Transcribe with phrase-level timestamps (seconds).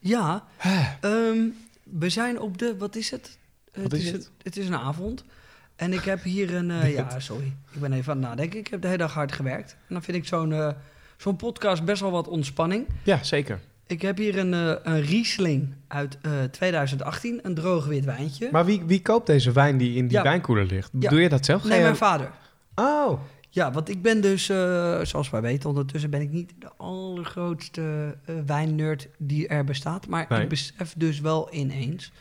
[0.00, 0.44] Ja,
[1.00, 1.38] ehm,
[1.82, 3.38] we zijn op de, wat is het?
[3.74, 4.30] Wat is een- het?
[4.42, 5.24] het is een avond.
[5.76, 8.58] En ik heb hier een, eh, ja sorry, ik ben even aan het nadenken.
[8.58, 9.70] Ik heb de hele dag hard gewerkt.
[9.72, 10.68] En dan vind ik zo'n eh,
[11.16, 12.86] zo'n podcast best wel wat ontspanning.
[13.02, 13.60] Ja, zeker.
[13.86, 18.48] Ik heb hier een, eh, een Riesling uit eh, 2018, een droog wit wijntje.
[18.52, 20.22] Maar wie, wie koopt deze wijn die in die Ja.
[20.22, 20.90] wijnkoeler ligt?
[20.98, 21.10] Ja.
[21.10, 21.64] Doe je dat zelf?
[21.64, 22.30] Nee, mijn vader.
[22.74, 23.20] Oh.
[23.52, 28.16] Ja, want ik ben dus, eh, zoals wij weten, ondertussen ben ik niet de allergrootste
[28.24, 30.06] eh wijnnerd die er bestaat.
[30.06, 30.42] Maar Nee.
[30.42, 32.12] ik besef dus wel ineens.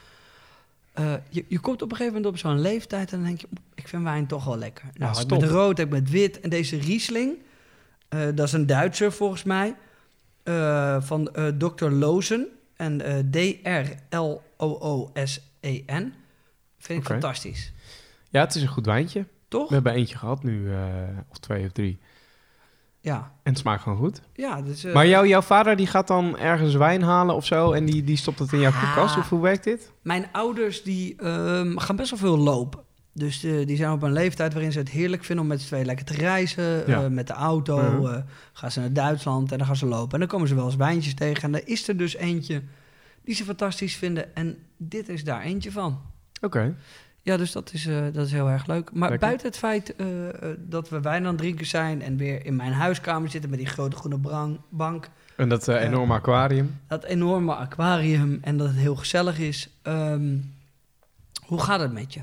[0.93, 3.47] eh, je, je komt op een gegeven moment op zo'n leeftijd en dan denk je,
[3.51, 4.83] "Oeh, ik vind wijn toch wel lekker.
[4.93, 6.39] Nou, ik met rood, ik met wit.
[6.39, 7.37] En deze Riesling,
[8.09, 9.75] dat is een Duitser volgens mij,
[11.01, 11.85] van Dr.
[11.89, 12.47] Lozen.
[12.75, 12.97] En
[14.69, 16.13] D-R-L-O-O-S-E-N.
[16.77, 17.71] Vind ik fantastisch.
[18.29, 19.25] Ja, het is een goed wijntje.
[19.49, 19.67] Toch?
[19.67, 20.81] We hebben eentje gehad nu, eh,
[21.29, 21.99] of twee of drie.
[23.01, 23.31] Ja.
[23.43, 24.21] En het smaakt gewoon goed.
[24.33, 27.71] ja dus, eh, maar jou, jouw vader die gaat dan ergens wijn halen of zo
[27.71, 28.83] en die, die stopt het in jouw Ah.
[28.93, 29.17] koelkast?
[29.17, 29.91] Of hoe werkt dit?
[30.01, 32.79] Mijn ouders die, ehm, gaan best wel veel lopen.
[33.13, 35.67] Dus eh, die zijn op een leeftijd waarin ze het heerlijk vinden om met z'n
[35.67, 36.83] tweeën lekker te reizen.
[36.87, 37.09] Ja.
[37.09, 37.77] met de auto.
[38.01, 38.21] Mhm.
[38.53, 40.13] gaan ze naar Duitsland en dan gaan ze lopen.
[40.13, 41.43] En dan komen ze wel eens wijntjes tegen.
[41.43, 42.61] En er is er dus eentje
[43.23, 44.35] die ze fantastisch vinden.
[44.35, 46.01] En dit is daar eentje van.
[46.41, 46.75] Oké.
[47.21, 48.91] Ja, dus dat is, eh, dat is heel erg leuk.
[48.93, 49.27] Maar Lekker.
[49.27, 52.01] buiten het feit eh, eh, dat we wijn aan het drinken zijn...
[52.01, 55.09] en weer in mijn huiskamer zitten met die grote groene bank...
[55.35, 56.79] En dat enorme aquarium.
[56.87, 59.69] dat enorme aquarium en dat het heel gezellig is...
[59.81, 60.37] ehm,
[61.45, 62.21] hoe gaat het met je?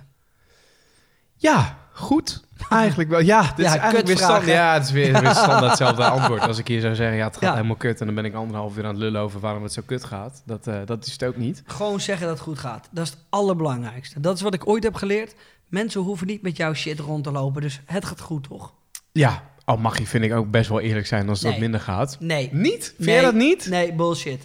[1.36, 2.44] Ja, goed.
[2.68, 3.20] Eigenlijk wel.
[3.20, 6.40] Ja, dit Ja, is eigenlijk weer ja, het is weer, weer standaard hetzelfde antwoord.
[6.40, 7.54] Als ik hier zou zeggen, ja, het gaat Ja.
[7.54, 8.00] helemaal kut.
[8.00, 10.42] En dan ben ik anderhalf uur aan het lullen over waarom het zo kut gaat.
[10.44, 11.62] Dat, eh, dat is het ook niet.
[11.66, 12.88] Gewoon zeggen dat het goed gaat.
[12.90, 14.20] Dat is het allerbelangrijkste.
[14.20, 15.34] Dat is wat ik ooit heb geleerd.
[15.68, 17.62] Mensen hoeven niet met jouw shit rond te lopen.
[17.62, 18.74] Dus het gaat goed, toch?
[19.12, 21.52] Ja, al mag je, vind ik ook best wel eerlijk zijn als het Nee.
[21.52, 22.16] wat minder gaat.
[22.20, 22.48] Nee.
[22.52, 22.84] Niet?
[22.84, 23.14] Vind Nee.
[23.14, 23.66] jij dat niet?
[23.66, 24.44] Nee, bullshit.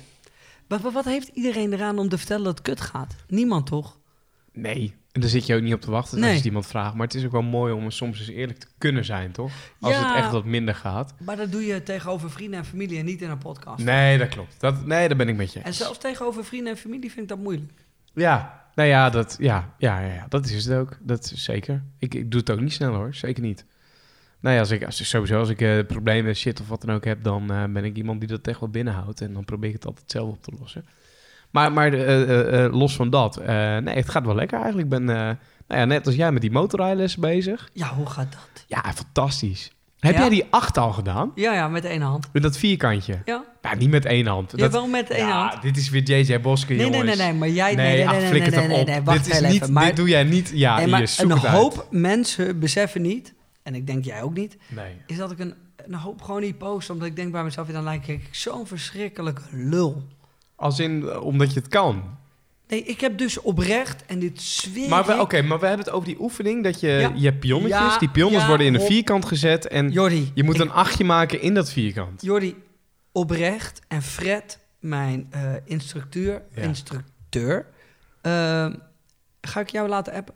[0.68, 3.16] Maar wat, wat heeft iedereen eraan om te vertellen dat het kut gaat?
[3.28, 3.98] Niemand, toch?
[4.54, 4.96] Nee.
[5.12, 6.30] En daar zit je ook niet op te wachten Nee.
[6.30, 6.94] als je iemand vraagt.
[6.96, 9.52] Maar het is ook wel mooi om soms eens eerlijk te kunnen zijn, toch?
[9.80, 10.08] Als Ja.
[10.08, 11.14] het echt wat minder gaat.
[11.20, 13.84] Maar dat doe je tegenover vrienden en familie en niet in een podcast.
[13.84, 14.60] Nee, dat klopt.
[14.60, 15.60] Dat, nee, daar ben ik met je.
[15.60, 17.72] En zelfs tegenover vrienden en familie vind ik dat moeilijk.
[18.14, 20.98] Ja, nou ja, dat, ja, ja, ja, ja, dat is het ook.
[21.02, 21.84] Dat is zeker.
[22.00, 23.66] Ik, ik doe het ook niet snel hoor, zeker niet.
[24.40, 26.96] Nou ja, als ik, als, ik- sowieso als ik eh, problemen, shit of wat dan
[26.96, 29.22] ook heb, dan eh, ben ik iemand die dat echt wel binnenhoudt.
[29.22, 30.86] En dan probeer ik het altijd zelf op te lossen.
[31.52, 34.92] Maar, maar eh, eh, eh, los van dat, nee, het gaat wel lekker eigenlijk.
[34.94, 35.06] Ik ben,
[35.68, 37.70] nou ja, net als jij met die motorrijles bezig.
[37.74, 38.66] Ja, hoe gaat dat?
[38.68, 39.72] Ja, fantastisch.
[40.00, 40.20] Heb Ja?
[40.20, 41.32] jij die acht al gedaan?
[41.36, 42.30] Ja, ja, met één hand.
[42.34, 43.22] Met dat vierkantje?
[43.26, 44.52] Ja, Nou, niet met één hand.
[44.52, 45.62] ja Dat, wel met één ja, hand.
[45.62, 47.18] dit is weer JJ Boske, Nee, nee, jongens.
[47.18, 47.76] nee, nee, maar jij...
[47.76, 49.74] Nee, Nee, nee, ach, nee, nee, nee, nee, nee, wacht dit is niet, even.
[49.74, 50.52] Maar, dit doe jij niet.
[50.54, 51.58] Ja, nee, hier, zoek een het uit.
[51.58, 53.34] hoop mensen beseffen niet,
[53.64, 54.94] en ik denk jij ook niet, Nee.
[55.08, 55.54] is dat ik een,
[55.88, 59.42] een hoop gewoon niet post, omdat ik denk bij mezelf, dan lijk ik zo'n verschrikkelijke
[59.52, 60.04] lul.
[60.62, 62.18] Als in, eh, omdat je het kan.
[62.68, 65.94] Nee, ik heb dus oprecht, en dit zweer Maar we, oké, maar we hebben het
[65.96, 67.12] over die oefening dat je, Ja.
[67.16, 70.32] je hebt pionnetjes, Ja, die pionnes ja, worden in een op- vierkant gezet en Jordi,
[70.34, 72.22] je moet ik- een achtje maken in dat vierkant.
[72.22, 72.56] Jordi,
[73.12, 76.62] oprecht en Fred, mijn eh, instructeur, Ja.
[76.62, 77.66] instructeur,
[78.22, 78.32] eh,
[79.42, 80.34] ga ik jou laten appen.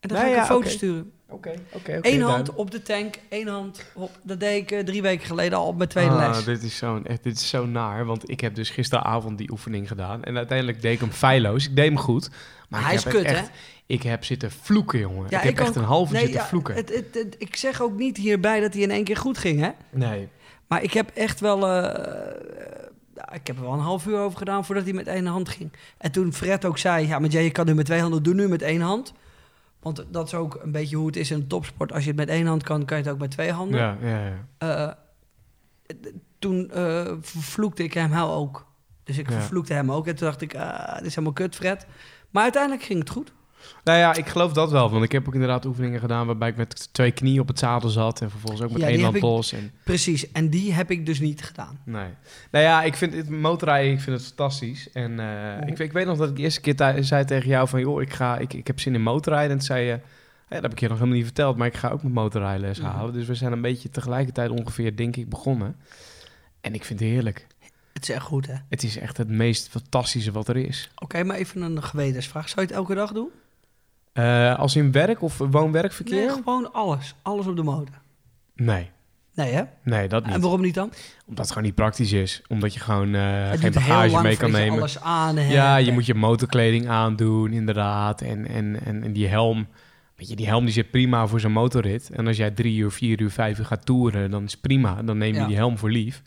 [0.00, 0.76] En dan ga Nee, ik ja, een foto oké.
[0.76, 1.12] sturen.
[1.28, 4.10] Oké, oké, Eén hand op de tank, één hand op.
[4.22, 6.38] Dat deed ik eh, drie weken geleden al op mijn tweede les.
[6.38, 9.50] Ah, dit is, zo, echt, dit is zo naar, want ik heb dus gisteravond die
[9.50, 10.24] oefening gedaan.
[10.24, 11.64] En uiteindelijk deed ik hem feilloos.
[11.68, 12.30] Ik deed hem goed.
[12.68, 13.46] Maar Hij ik is heb kut, echt, hè?
[13.86, 15.26] Ik heb zitten vloeken, jongen.
[15.28, 15.74] Ja, ik heb ik echt ook.
[15.76, 16.74] een half uur Nee, zitten ja, vloeken.
[16.74, 19.60] Het, het, het- ik zeg ook niet hierbij dat hij in één keer goed ging,
[19.60, 19.70] hè?
[19.90, 20.28] nee.
[20.66, 21.68] Maar ik heb echt wel...
[21.68, 22.02] eh,
[23.14, 25.48] ja, ik heb er wel een half uur over gedaan voordat hij met één hand
[25.48, 25.72] ging.
[25.98, 27.06] En toen Fred ook zei...
[27.06, 29.12] Ja, maar jij je kan nu met twee handen, doe nu met één hand.
[29.80, 31.92] Want dat is ook een beetje hoe het is in de topsport.
[31.92, 33.80] Als je het met één hand kan, kan je het ook met twee handen.
[33.80, 34.46] Ja, ja, ja.
[34.58, 34.92] Eh,
[36.38, 38.66] toen eh, vervloekte ik hem ook.
[39.04, 40.06] Dus ik vervloekte hem ook.
[40.06, 41.86] En toen dacht ik, ah, dit is helemaal kut, Fred.
[42.30, 43.32] Maar uiteindelijk ging het goed.
[43.84, 44.90] Nou ja, ik geloof dat wel.
[44.90, 47.88] Want ik heb ook inderdaad oefeningen gedaan waarbij ik met twee knieën op het zadel
[47.88, 48.20] zat.
[48.20, 49.52] En vervolgens ook met Ja, één hand los.
[49.52, 50.32] En, Precies.
[50.32, 51.78] En die heb ik dus niet gedaan.
[51.84, 52.08] nee.
[52.50, 54.92] Nou ja, ik vind het motorrijden ik vind het fantastisch.
[54.92, 57.80] En eh, ik, ik weet nog dat ik de eerste keer zei tegen jou van...
[57.80, 59.50] joh, ik, ga, ik, ik heb zin in motorrijden.
[59.50, 60.00] En toen zei je...
[60.48, 62.78] Ja, dat heb ik je nog helemaal niet verteld, maar ik ga ook met motorrijles
[62.80, 62.88] Mhm.
[62.90, 63.12] halen.
[63.12, 65.76] Dus we zijn een beetje tegelijkertijd ongeveer, denk ik, begonnen.
[66.60, 67.46] En ik vind het heerlijk.
[67.92, 68.52] Het is echt goed, hè?
[68.52, 70.90] Oké, Het is echt het meest fantastische wat er is.
[71.24, 72.48] maar even een gewetensvraag.
[72.48, 73.28] Zou je het elke dag doen?
[74.16, 76.14] Eh, als in werk of woon-werkverkeer?
[76.26, 77.14] Nee, gewoon alles.
[77.22, 77.94] Alles op de motor.
[78.54, 78.90] Nee.
[79.34, 79.62] Nee, hè?
[79.84, 80.40] Nee, dat En niet.
[80.40, 80.90] waarom niet dan?
[81.26, 82.42] Omdat het gewoon niet praktisch is.
[82.48, 84.78] Omdat je gewoon eh, geen bagage mee kan voordat je nemen.
[84.78, 85.52] alles aan hebt.
[85.52, 88.20] Ja, je En- moet je motorkleding aandoen, inderdaad.
[88.20, 89.66] En, en, en, en die helm,
[90.16, 92.10] weet je, die helm die zit prima voor zo'n motorrit.
[92.10, 95.02] En als jij drie uur, vier uur, vijf uur gaat toeren, dan is het prima.
[95.02, 95.46] Dan neem je Ja.
[95.46, 96.22] die helm voor lief.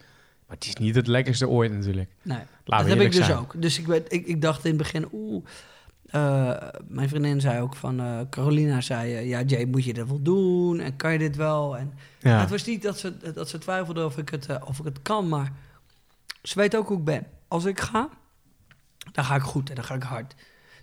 [0.48, 2.10] Maar het is niet het lekkerste ooit natuurlijk.
[2.22, 3.38] Nee, Laten dat heb ik dus zijn.
[3.38, 3.54] ook.
[3.62, 5.46] Dus ik, weet, ik, ik dacht in het begin, oeh...
[6.12, 8.00] eh, mijn vriendin zei ook van...
[8.00, 10.80] eh, Carolina zei, eh, ja Jay, moet je dat wel doen?
[10.80, 11.78] En kan je dit wel?
[11.78, 12.40] En Ja.
[12.40, 15.28] Het was niet dat ze, dat ze twijfelde of ik, het, of ik het kan,
[15.28, 15.52] maar
[16.44, 17.26] ze weet ook hoe ik ben.
[17.48, 18.10] Als ik ga,
[19.12, 20.36] dan ga ik goed en dan ga ik hard.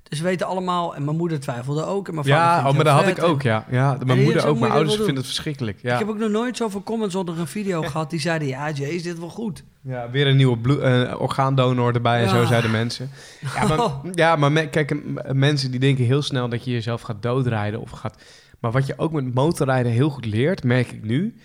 [0.09, 2.09] Dus ze weten allemaal, en mijn moeder twijfelde ook.
[2.09, 3.67] En mijn vader Ja, oh, maar dat had ik ook, ja.
[3.71, 5.79] ja mijn moeder ook, mijn ouders vinden het verschrikkelijk.
[5.83, 5.93] Ja.
[5.93, 8.49] Ik heb ook nog nooit zoveel comments onder een video gehad die zeiden...
[8.49, 9.65] Ja, Jay, is dit wel goed?
[9.83, 13.11] Ja, weer een nieuwe eh, orgaandonor erbij en zo zeiden mensen.
[13.55, 14.97] Ja, maar, ja, maar me- kijk,
[15.33, 18.17] mensen die denken heel snel dat je jezelf gaat doodrijden of gaat...
[18.61, 21.37] Maar wat je ook met motorrijden heel goed leert, merk ik nu,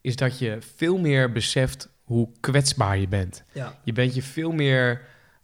[0.00, 3.44] is dat je veel meer beseft hoe kwetsbaar je bent.
[3.52, 3.74] Ja.
[3.84, 5.00] Je bent je veel meer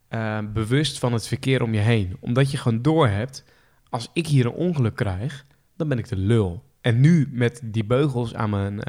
[0.09, 2.17] eh, bewust van het verkeer om je heen.
[2.21, 3.45] Omdat je gewoon doorhebt,
[3.91, 5.45] als ik hier een ongeluk krijg,
[5.77, 6.63] dan ben ik de lul.
[6.81, 8.81] En nu met die beugels aan mijn,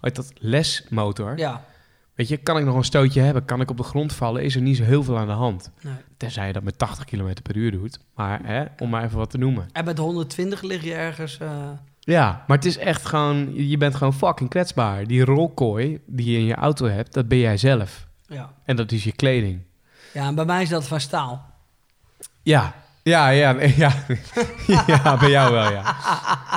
[0.00, 1.38] heet dat, lesmotor...
[1.38, 1.64] Ja,
[2.14, 3.44] Weet je, kan ik nog een stootje hebben?
[3.44, 4.42] Kan ik op de grond vallen?
[4.42, 5.70] Is er niet zo heel veel aan de hand.
[5.82, 5.92] nee.
[6.16, 7.98] Tenzij je dat met 80 km per uur doet.
[8.14, 9.68] Maar hè, om maar even wat te noemen.
[9.72, 11.38] En met 120 lig je ergens...
[11.38, 11.68] eh,
[12.00, 13.54] Ja, maar het is echt gewoon...
[13.68, 15.06] Je bent gewoon fucking kwetsbaar.
[15.06, 18.06] Die rolkooi die je in je auto hebt, dat ben jij zelf.
[18.26, 18.52] ja.
[18.64, 19.60] En dat is je kleding.
[20.12, 21.44] Ja, en bij mij is dat van staal.
[22.42, 22.72] Ja,
[23.02, 23.92] ja, ja, ja.
[24.86, 25.96] ja, bij jou wel, ja.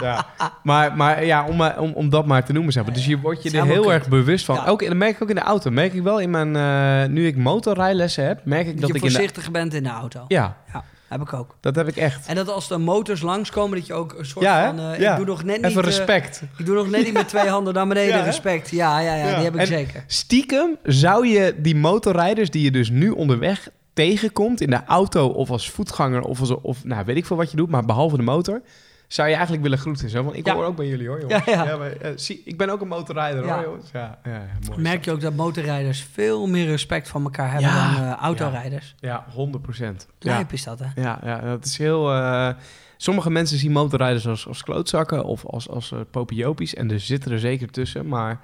[0.01, 0.25] ja.
[0.63, 2.93] Maar, maar ja, om, maar- om, om dat maar te noemen, zeg maar.
[2.93, 4.55] Dus je wordt je er heel erg bewust van.
[4.55, 4.65] Ja.
[4.65, 5.69] Ook, en dat merk ik ook in de auto.
[5.71, 6.55] Merk ik wel in mijn...
[6.55, 9.13] eh, nu ik motorrijlessen heb, merk ik Dat dat je ik in de...
[9.15, 10.25] voorzichtig bent in de auto.
[10.27, 11.55] Ja, Ja, heb ik ook.
[11.61, 12.27] dat heb ik echt.
[12.27, 14.79] En dat als de motors langskomen, dat je ook een soort Ja, van...
[14.79, 15.11] eh, Ja.
[15.11, 15.65] Ik doe nog net niet...
[15.65, 16.41] Even eh, respect.
[16.57, 18.69] ik doe nog net niet met twee handen naar beneden, Ja, respect.
[18.69, 19.35] Ja, ja, ja, Ja.
[19.35, 20.03] die heb ik En- zeker.
[20.07, 25.49] Stiekem zou je die motorrijders die je dus nu onderweg tegenkomt in de auto of
[25.49, 28.23] als voetganger of, als, of nou weet ik veel wat je doet, maar behalve de
[28.23, 28.61] motor,
[29.07, 30.09] zou je eigenlijk willen groeten.
[30.09, 30.53] Zo van, ik Ja.
[30.53, 31.45] hoor ook bij jullie hoor, jongens.
[31.45, 31.77] Ja, ja.
[31.77, 33.55] maar, eh, zie, ik ben ook een motorrijder Ja.
[33.55, 33.89] hoor, jongens.
[33.93, 34.81] Ja, ja, ja mooi.
[34.81, 38.95] Merk je ook dat motorrijders veel meer respect van elkaar hebben Ja, dan eh, autorijders.
[38.99, 40.07] Ja, 100 procent.
[40.19, 40.33] Ja.
[40.33, 41.01] Lijp is dat, hè?
[41.01, 42.11] Ja, ja, dat is heel...
[42.13, 42.49] eh,
[42.97, 46.73] sommige mensen zien motorrijders als, als klootzakken of als, als uh, popiopies.
[46.73, 48.07] En er zitten er zeker tussen.
[48.07, 48.39] Maar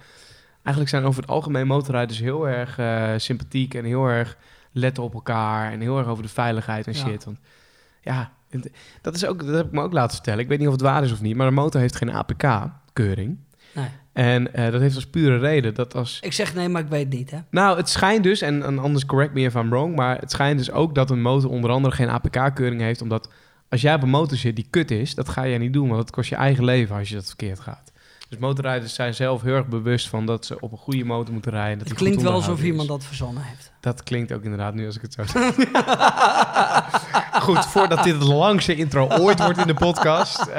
[0.54, 2.80] eigenlijk zijn over het algemeen motorrijders heel erg
[3.22, 4.38] sympathiek en heel erg
[4.72, 5.72] letten op elkaar.
[5.72, 7.00] En heel erg over de veiligheid en Ja.
[7.00, 7.24] shit.
[7.26, 7.38] Want
[8.02, 8.32] ja,
[9.02, 10.40] dat, is ook, dat heb ik me ook laten vertellen.
[10.40, 13.38] Ik weet niet of het waar is of niet, maar een motor heeft geen APK-keuring.
[13.74, 13.88] Nee.
[14.14, 16.20] En eh, dat heeft als pure reden dat als...
[16.22, 17.38] Ik zeg nee, maar ik weet het niet, hè?
[17.50, 20.58] Nou, het schijnt dus, en, en anders correct me if I'm wrong, maar het schijnt
[20.58, 23.30] dus ook dat een motor onder andere geen APK-keuring heeft, omdat
[23.70, 26.02] als jij op een motor zit die kut is, dat ga jij niet doen, want
[26.02, 27.91] dat kost je eigen leven als je dat verkeerd gaat.
[28.32, 31.52] Dus motorrijders zijn zelf heel erg bewust van dat ze op een goede motor moeten
[31.52, 31.78] rijden.
[31.78, 33.72] Dat Het klinkt wel alsof iemand dat verzonnen heeft.
[33.80, 35.56] Dat klinkt ook inderdaad nu als ik het zo zeg.
[37.46, 40.40] Goed, voordat dit de langste intro ooit wordt in de podcast.
[40.48, 40.56] eh,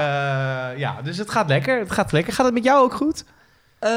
[0.76, 1.78] ja, dus het gaat lekker.
[1.78, 2.32] Het gaat lekker.
[2.32, 3.24] Gaat het met jou ook goed?
[3.78, 3.90] Eh,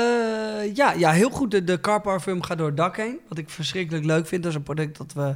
[0.75, 1.51] ja, ja, heel goed.
[1.51, 3.19] De, de car parfum gaat door het dak heen.
[3.27, 4.44] Wat ik verschrikkelijk leuk vind.
[4.44, 5.36] Dat is een product dat we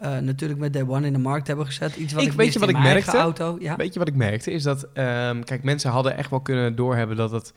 [0.00, 1.96] eh, natuurlijk met Day One in de markt hebben gezet.
[1.96, 3.16] Iets wat Ik- ik, weet je wat in ik merkte?
[3.16, 3.56] auto.
[3.60, 3.76] Ja.
[3.76, 4.50] Weet je wat ik merkte?
[4.50, 7.52] Is dat, ehm, kijk, mensen hadden echt wel kunnen doorhebben dat het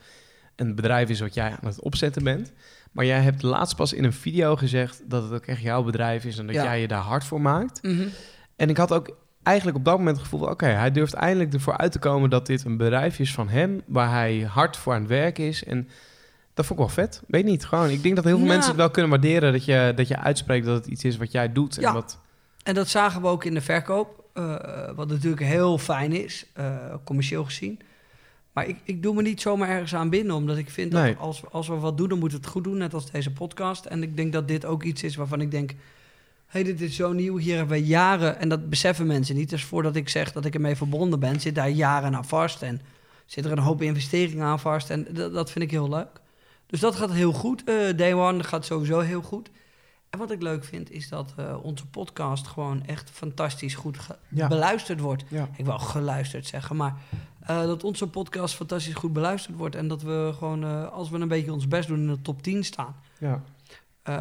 [0.56, 2.52] een bedrijf is wat jij aan het opzetten bent.
[2.92, 6.24] Maar jij hebt laatst pas in een video gezegd dat het ook echt jouw bedrijf
[6.24, 6.62] is en dat Ja.
[6.64, 7.82] jij je daar hard voor maakt.
[7.82, 8.02] Mhm.
[8.56, 11.76] En ik had ook eigenlijk op dat moment het gevoel oké, hij durft eindelijk ervoor
[11.76, 15.00] uit te komen dat dit een bedrijf is van hem, waar hij hard voor aan
[15.00, 15.64] het werk is.
[15.64, 15.88] En
[16.54, 17.22] dat vond ik wel vet.
[17.26, 17.88] Weet niet, gewoon.
[17.90, 18.52] Ik denk dat heel veel Nou.
[18.52, 21.32] mensen het wel kunnen waarderen dat je, dat je uitspreekt dat het iets is wat
[21.32, 21.76] jij doet.
[21.76, 21.92] En Ja.
[21.92, 22.18] wat,
[22.62, 24.20] En dat zagen we ook in de verkoop.
[24.32, 27.80] eh, wat natuurlijk heel fijn is, eh, commercieel gezien.
[28.52, 30.34] Maar ik, ik doe me niet zomaar ergens aan binnen.
[30.36, 31.12] Omdat ik vind Nee.
[31.12, 32.76] dat als, we- als we wat doen, dan moeten we het goed doen.
[32.76, 33.84] Net als deze podcast.
[33.84, 35.70] En ik denk dat dit ook iets is waarvan ik denk...
[36.46, 37.36] hey, dit is zo nieuw.
[37.36, 38.38] Hier hebben we jaren...
[38.38, 39.50] En dat beseffen mensen niet.
[39.50, 41.40] Dus voordat ik zeg dat ik ermee verbonden ben...
[41.40, 42.62] zit daar jaren aan vast.
[42.62, 42.80] En
[43.26, 44.90] zit er een hoop investeringen aan vast.
[44.90, 46.20] En dat, dat vind ik heel leuk.
[46.66, 47.64] Dus dat gaat heel goed.
[47.64, 49.50] Eh Day One gaat sowieso heel goed.
[50.12, 53.96] En wat ik leuk vind, is dat eh, onze podcast gewoon echt fantastisch goed
[54.28, 54.48] Ja.
[54.48, 55.24] beluisterd wordt.
[55.28, 55.48] ja.
[55.56, 56.94] Ik wou geluisterd zeggen, maar
[57.46, 59.74] eh, dat onze podcast fantastisch goed beluisterd wordt.
[59.74, 62.42] En dat we gewoon, eh, als we een beetje ons best doen, in de top
[62.42, 62.94] 10 staan.
[63.18, 63.42] ja.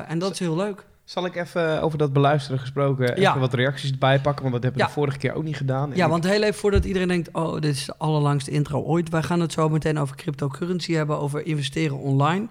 [0.08, 0.86] En dat is heel leuk.
[1.04, 3.40] Zal ik even over dat beluisteren gesproken even Ja.
[3.40, 4.42] wat reacties erbij pakken?
[4.42, 5.92] Want dat hebben we de vorige keer ook niet gedaan.
[5.92, 7.30] En Ja, want heel even voordat iedereen denkt...
[7.34, 9.10] oh, dit is de allerlangste intro ooit.
[9.10, 12.48] Wij gaan het zo meteen over cryptocurrency hebben, over investeren online.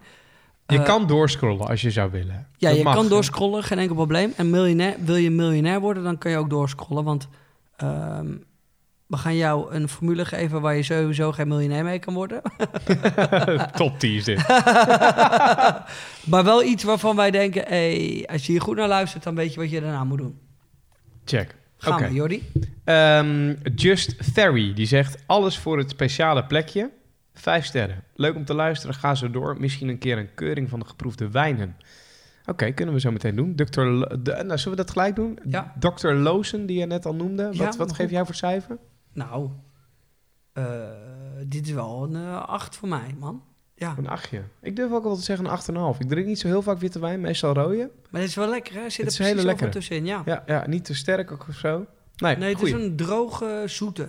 [0.70, 2.46] Je Eh, kan doorscrollen als je zou willen.
[2.56, 4.32] Ja, Dat je mag, kan doorscrollen, geen enkel probleem.
[4.36, 7.04] En miljonair, wil je miljonair worden, dan kan je ook doorscrollen.
[7.04, 7.28] Want
[7.76, 8.26] ehm,
[9.06, 12.42] we gaan jou een formule geven waar je sowieso geen miljonair mee kan worden.
[13.76, 14.48] Top tease dit.
[16.30, 19.54] maar wel iets waarvan wij denken, hey, als je hier goed naar luistert, dan weet
[19.54, 20.38] je wat je daarna moet doen.
[21.24, 21.54] Check.
[21.78, 22.42] Gaan we, Jordi?
[22.84, 26.90] Ehm, Just Theory, die zegt alles voor het speciale plekje.
[27.40, 28.04] Vijf sterren.
[28.14, 29.60] Leuk om te luisteren, ga zo door.
[29.60, 31.76] Misschien een keer een keuring van de geproefde wijnen.
[32.46, 33.54] Oké, kunnen we zo meteen doen.
[33.54, 33.80] Dr.
[33.80, 35.38] Lo- de, nou, zullen we dat gelijk doen?
[35.48, 35.74] Ja.
[35.78, 36.08] Dr.
[36.08, 37.44] Loosen, die je net al noemde.
[37.46, 38.78] Wat, Ja, wat geef jij voor cijfer?
[39.12, 39.50] Nou,
[40.52, 40.64] eh,
[41.46, 43.42] dit is wel een eh, acht voor mij, man.
[43.74, 44.42] Ja, Een achtje.
[44.62, 45.50] Ik durf ook wel te zeggen een
[45.94, 45.98] 8,5.
[46.00, 47.90] Ik drink niet zo heel vaak witte wijn, meestal rode.
[48.10, 48.80] maar dit is wel lekker, hè?
[48.80, 50.22] Zit er Het is precies hele tussenin, ja.
[50.24, 51.86] Ja, ja, niet te sterk ook of zo.
[52.16, 52.74] Nee, Nee, het goeie.
[52.76, 54.08] is een droge, zoete.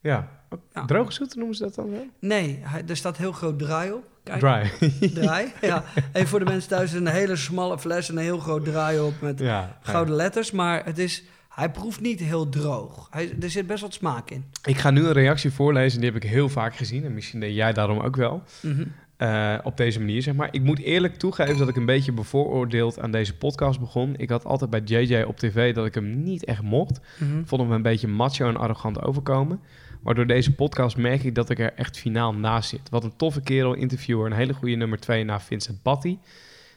[0.00, 0.41] Ja.
[0.72, 0.84] Ja.
[0.84, 2.06] Droge zoete noemen ze dat dan zo?
[2.18, 4.04] Nee, hij, er staat heel groot draai op.
[4.22, 4.88] Kijk, Dry.
[5.20, 5.52] draai.
[5.60, 5.84] Ja.
[6.12, 9.14] En voor de mensen thuis een hele smalle fles en een heel groot draai op
[9.20, 9.78] met ja.
[9.82, 10.50] gouden letters.
[10.50, 13.08] Maar het is, hij proeft niet heel droog.
[13.10, 14.44] Hij, er zit best wat smaak in.
[14.64, 17.04] Ik ga nu een reactie voorlezen, die heb ik heel vaak gezien.
[17.04, 18.42] En misschien deed jij daarom ook wel.
[18.60, 18.84] Mhm.
[19.16, 20.48] Eh, op deze manier, zeg maar.
[20.50, 24.14] Ik moet eerlijk toegeven dat ik een beetje bevooroordeeld aan deze podcast begon.
[24.16, 27.00] Ik had altijd bij JJ op tv dat ik hem niet echt mocht.
[27.18, 27.44] Mhm.
[27.44, 29.60] Vond hem een beetje macho en arrogant overkomen.
[30.02, 32.88] Maar door deze podcast merk ik dat ik er echt finaal naast zit.
[32.90, 36.18] Wat een toffe kerel, interviewer, een hele goede nummer twee na Vincent Batty.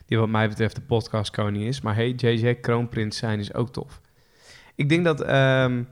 [0.06, 1.80] Die wat mij betreft de podcast koning is.
[1.80, 4.00] Maar hey, JJ, kroonprins zijn is ook tof.
[4.74, 5.20] Ik denk dat...
[5.22, 5.82] ehm,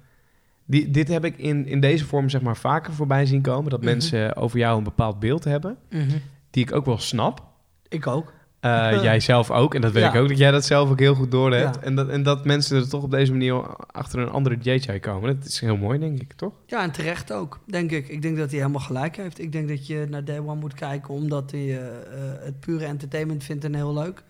[0.67, 3.71] die, dit heb ik in, in deze vorm zeg maar vaker voorbij zien komen.
[3.71, 3.89] Dat Mhm.
[3.89, 5.77] mensen over jou een bepaald beeld hebben.
[5.91, 6.19] Mhm.
[6.51, 7.43] Die ik ook wel snap.
[7.89, 8.33] Ik ook.
[8.65, 9.75] Eh, jij zelf ook.
[9.75, 10.09] En dat weet Ja.
[10.15, 11.75] ik ook, dat jij dat zelf ook heel goed door hebt.
[11.77, 11.81] Ja.
[11.83, 13.55] En, dat, en dat mensen er toch op deze manier
[13.87, 15.37] achter een andere JJ komen.
[15.37, 16.53] Dat is heel mooi, denk ik, toch?
[16.67, 18.09] Ja, en terecht ook, denk ik.
[18.09, 19.39] Ik denk dat hij helemaal gelijk heeft.
[19.41, 22.85] Ik denk dat je naar Day One moet kijken omdat hij eh, eh, het pure
[22.85, 24.23] entertainment vindt en heel leuk.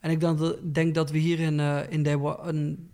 [0.00, 2.36] En ik dan, denk dat we hier in, eh, in Day One...
[2.42, 2.90] een-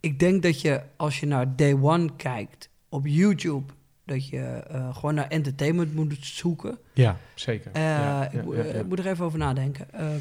[0.00, 3.72] ik denk dat je, als je naar Day One kijkt op YouTube...
[4.04, 6.78] dat je eh, gewoon naar entertainment moet zoeken.
[6.92, 7.70] Ja, zeker.
[7.72, 9.92] Eh, ja, ik, ja, moet- ja, eh, ik moet er even over nadenken.
[9.92, 10.20] Ehm,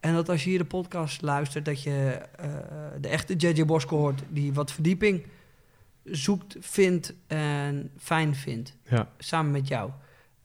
[0.00, 2.20] en dat als je hier de podcast luistert, dat je
[3.00, 5.22] de echte JJ Bosko hoort, die wat verdieping
[6.04, 9.08] zoekt, vindt en fijn vindt, Ja.
[9.18, 9.90] samen met jou.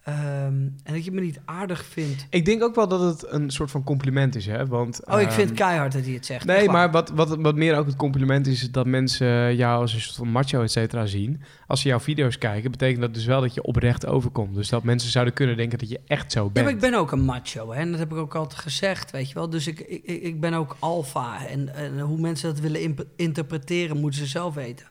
[0.04, 2.26] Ehm, en dat je me niet aardig vindt.
[2.30, 4.68] Ik denk ook wel dat het een soort van compliment is, hè?
[4.68, 6.46] Want, Oh, ik vind ehm, keihard dat hij het zegt.
[6.46, 9.94] Nee, maar wat, wat, wat meer ook het compliment is, is dat mensen jou als
[9.94, 11.42] een soort van macho, et cetera, zien.
[11.68, 14.56] Als ze jouw video's kijken, betekent dat dus wel dat je oprecht overkomt.
[14.56, 16.66] Dus dat mensen zouden kunnen denken dat je echt zo Ja, bent.
[16.66, 17.80] maar ik ben ook een macho, hè?
[17.80, 19.50] en dat heb ik ook altijd gezegd, weet je wel.
[19.50, 21.46] Dus ik, ik, ik ben ook alfa.
[21.48, 24.86] En, en hoe mensen dat willen interpreteren, moeten ze zelf weten.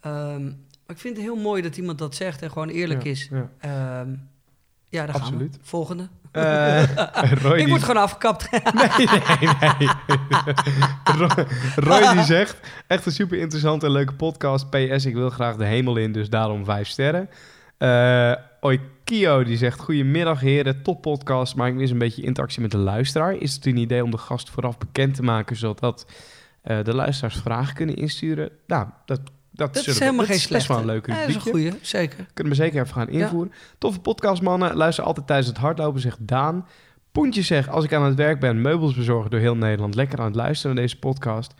[0.00, 0.50] Ehm,
[0.92, 3.28] maar ik vind het heel mooi dat iemand dat zegt en gewoon eerlijk Ja, is.
[3.30, 3.50] ja.
[3.58, 4.14] Ehm,
[4.88, 5.50] ja, daar gaan we.
[5.60, 6.08] Volgende.
[6.32, 6.92] Eh,
[7.32, 8.48] Roy, ik die, word gewoon afgekapt.
[8.50, 9.88] Nee, nee, nee.
[11.18, 11.46] Roy,
[11.76, 14.70] Roy die zegt, echt een super interessante en leuke podcast.
[14.70, 17.28] PS, ik wil graag de hemel in, dus daarom vijf sterren.
[17.78, 22.70] Eh Oikio die zegt, goedemiddag heren, top podcast, maar ik mis een beetje interactie met
[22.70, 23.34] de luisteraar.
[23.34, 26.06] Is het een idee om de gast vooraf bekend te maken, zodat
[26.62, 28.50] de luisteraars vragen kunnen insturen?
[28.66, 29.20] Nou, dat,
[29.52, 30.68] dat, dat is helemaal dat geen is best slechte.
[30.72, 32.26] wel een leuke Ja, dat is een goeie, zeker.
[32.34, 33.52] Kunnen we zeker even gaan invoeren.
[33.78, 34.76] Toffe podcast, mannen.
[34.76, 36.66] Luister altijd tijdens het hardlopen, zegt Daan.
[37.12, 39.94] Poentje zegt, als ik aan het werk ben, meubels bezorgen door heel Nederland.
[39.94, 41.54] Lekker aan het luisteren naar deze podcast.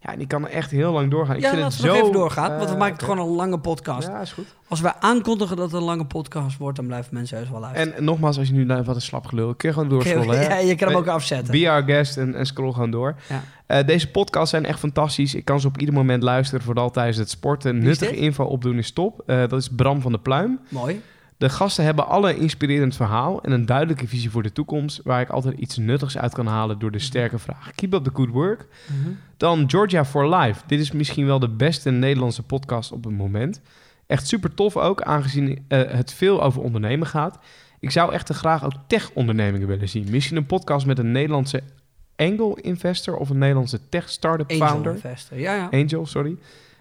[0.00, 1.36] Ja, en die kan er echt heel lang doorgaan.
[1.36, 3.02] Ik ja, vind laten het we nog zo, even doorgaan, want we eh, maken het
[3.02, 3.12] oké.
[3.12, 4.08] gewoon een lange podcast.
[4.08, 4.46] Ja, is goed.
[4.68, 7.96] Als wij aankondigen dat het een lange podcast wordt, dan blijven mensen heus wel luisteren.
[7.96, 10.38] En nogmaals, als je nu naar wat een slap gelul, kun je gewoon doorscrollen.
[10.38, 10.44] hè?
[10.48, 11.52] ja, je kan hem Eh, ook afzetten.
[11.60, 13.14] Be our guest en, en scroll gewoon door.
[13.28, 13.42] Ja.
[13.68, 15.34] Eh, deze podcasts zijn echt fantastisch.
[15.34, 17.78] Ik kan ze op ieder moment luisteren, vooral tijdens het sporten.
[17.78, 19.22] Nuttige info opdoen is top.
[19.26, 20.60] Eh, dat is Bram van de Pluim.
[20.68, 21.00] Mooi.
[21.36, 25.20] De gasten hebben alle een inspirerend verhaal en een duidelijke visie voor de toekomst, waar
[25.20, 27.72] ik altijd iets nuttigs uit kan halen door de sterke vraag.
[27.74, 28.66] Keep up the good work.
[28.86, 29.10] Mhm.
[29.36, 30.60] Dan Georgia for Life.
[30.66, 33.60] Dit is misschien wel de beste Nederlandse podcast op het moment.
[34.06, 37.38] Echt super tof ook, aangezien eh, het veel over ondernemen gaat.
[37.80, 40.06] Ik zou echter graag ook tech-ondernemingen willen zien.
[40.10, 41.62] Misschien een podcast met een Nederlandse
[42.18, 44.94] angel-investor of een Nederlandse tech-startup Angel founder.
[44.94, 45.38] Investor.
[45.38, 45.68] Ja, ja.
[45.70, 46.36] Angel, sorry.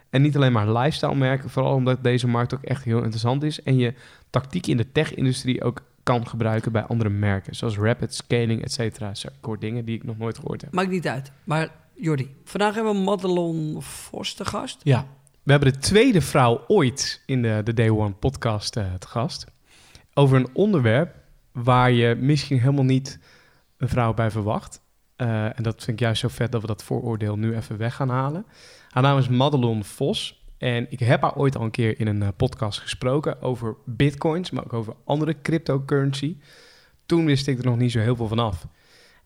[0.09, 3.63] En niet alleen maar lifestyle merken, vooral omdat deze markt ook echt heel interessant is.
[3.63, 3.93] En je
[4.29, 7.55] tactiek in de tech-industrie ook kan gebruiken bij andere merken.
[7.55, 9.15] Zoals rapid scaling, et cetera.
[9.15, 10.73] Zo, Ik hoor dingen die ik nog nooit gehoord heb.
[10.73, 11.31] Maakt niet uit.
[11.43, 14.79] Maar Jordi, vandaag hebben we Madelon Vos te gast.
[14.83, 15.05] Ja.
[15.43, 19.45] We hebben de tweede vrouw ooit in de, de Day One podcast eh, te gast.
[20.13, 21.15] Over een onderwerp
[21.51, 23.19] waar je misschien helemaal niet
[23.77, 24.81] een vrouw bij verwacht.
[25.17, 27.95] Eh, en dat vind ik juist zo vet dat we dat vooroordeel nu even weg
[27.95, 28.45] gaan halen.
[28.89, 30.45] Haar naam is Madelon Vos.
[30.57, 34.51] En ik heb haar ooit al een keer in een eh, podcast gesproken over bitcoins,
[34.51, 36.37] maar ook over andere cryptocurrency.
[37.05, 38.67] toen wist ik er nog niet zo heel veel van af.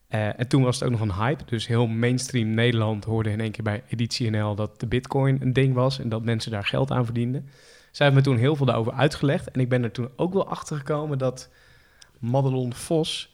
[0.08, 1.44] Eh, en toen was het ook nog een hype.
[1.44, 5.52] Dus heel mainstream Nederland hoorde in één keer bij Editie NL dat de bitcoin een
[5.52, 7.48] ding was en dat mensen daar geld aan verdienden.
[7.90, 9.50] Zij heeft me toen heel veel daarover uitgelegd.
[9.50, 11.50] En ik ben er toen ook wel achter gekomen dat
[12.18, 13.31] Madelon Vos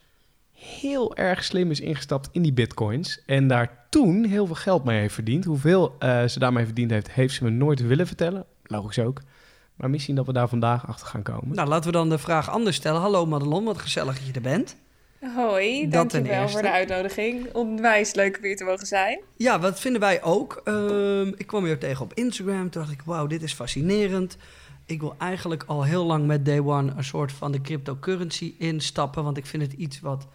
[0.59, 3.23] heel erg slim is ingestapt in die bitcoins.
[3.27, 5.45] En daar toen heel veel geld mee heeft verdiend.
[5.45, 8.45] Hoeveel eh, ze daarmee verdiend heeft, heeft ze me nooit willen vertellen.
[8.63, 9.21] Logisch ook.
[9.77, 11.55] Maar misschien dat we daar vandaag achter gaan komen.
[11.55, 13.01] Nou, laten we dan de vraag anders stellen.
[13.01, 14.77] Hallo Madelon, wat gezellig dat je er bent.
[15.35, 17.53] Hoi, Dat dankjewel voor de uitnodiging.
[17.53, 19.21] Onwijs leuk om hier te mogen zijn.
[19.37, 20.61] Ja, wat vinden wij ook.
[20.65, 22.71] Ehm, ik kwam je tegen op Instagram.
[22.71, 24.37] Toen dacht ik, wauw, dit is fascinerend.
[24.87, 29.25] Ik wil eigenlijk al heel lang met Day One een soort van de cryptocurrency instappen.
[29.25, 30.27] Want ik vind het iets wat...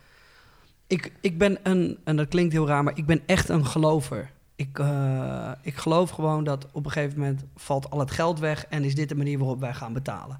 [0.93, 4.31] Ik, ik ben een, en dat klinkt heel raar, maar ik ben echt een gelover.
[4.55, 8.65] Ik, eh, ik geloof gewoon dat op een gegeven moment valt al het geld weg...
[8.65, 10.39] en is dit de manier waarop wij gaan betalen.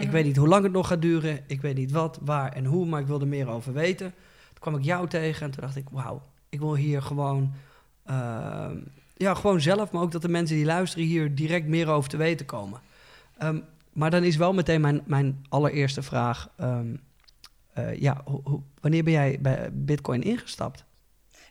[0.00, 1.40] Ik weet niet hoe lang het nog gaat duren.
[1.46, 4.14] Ik weet niet wat, waar en hoe, maar ik wilde meer over weten.
[4.48, 7.52] Toen kwam ik jou tegen en toen dacht ik, wauw, ik wil hier gewoon,
[8.04, 8.76] ehm,
[9.16, 12.16] ja, gewoon zelf, maar ook dat de mensen die luisteren hier direct meer over te
[12.16, 12.80] weten komen.
[13.38, 13.58] Ehm,
[13.92, 16.96] maar dan is wel meteen mijn, mijn allereerste vraag, ehm,
[17.74, 18.24] eh, ja,
[18.80, 20.84] wanneer ben jij bij Bitcoin ingestapt?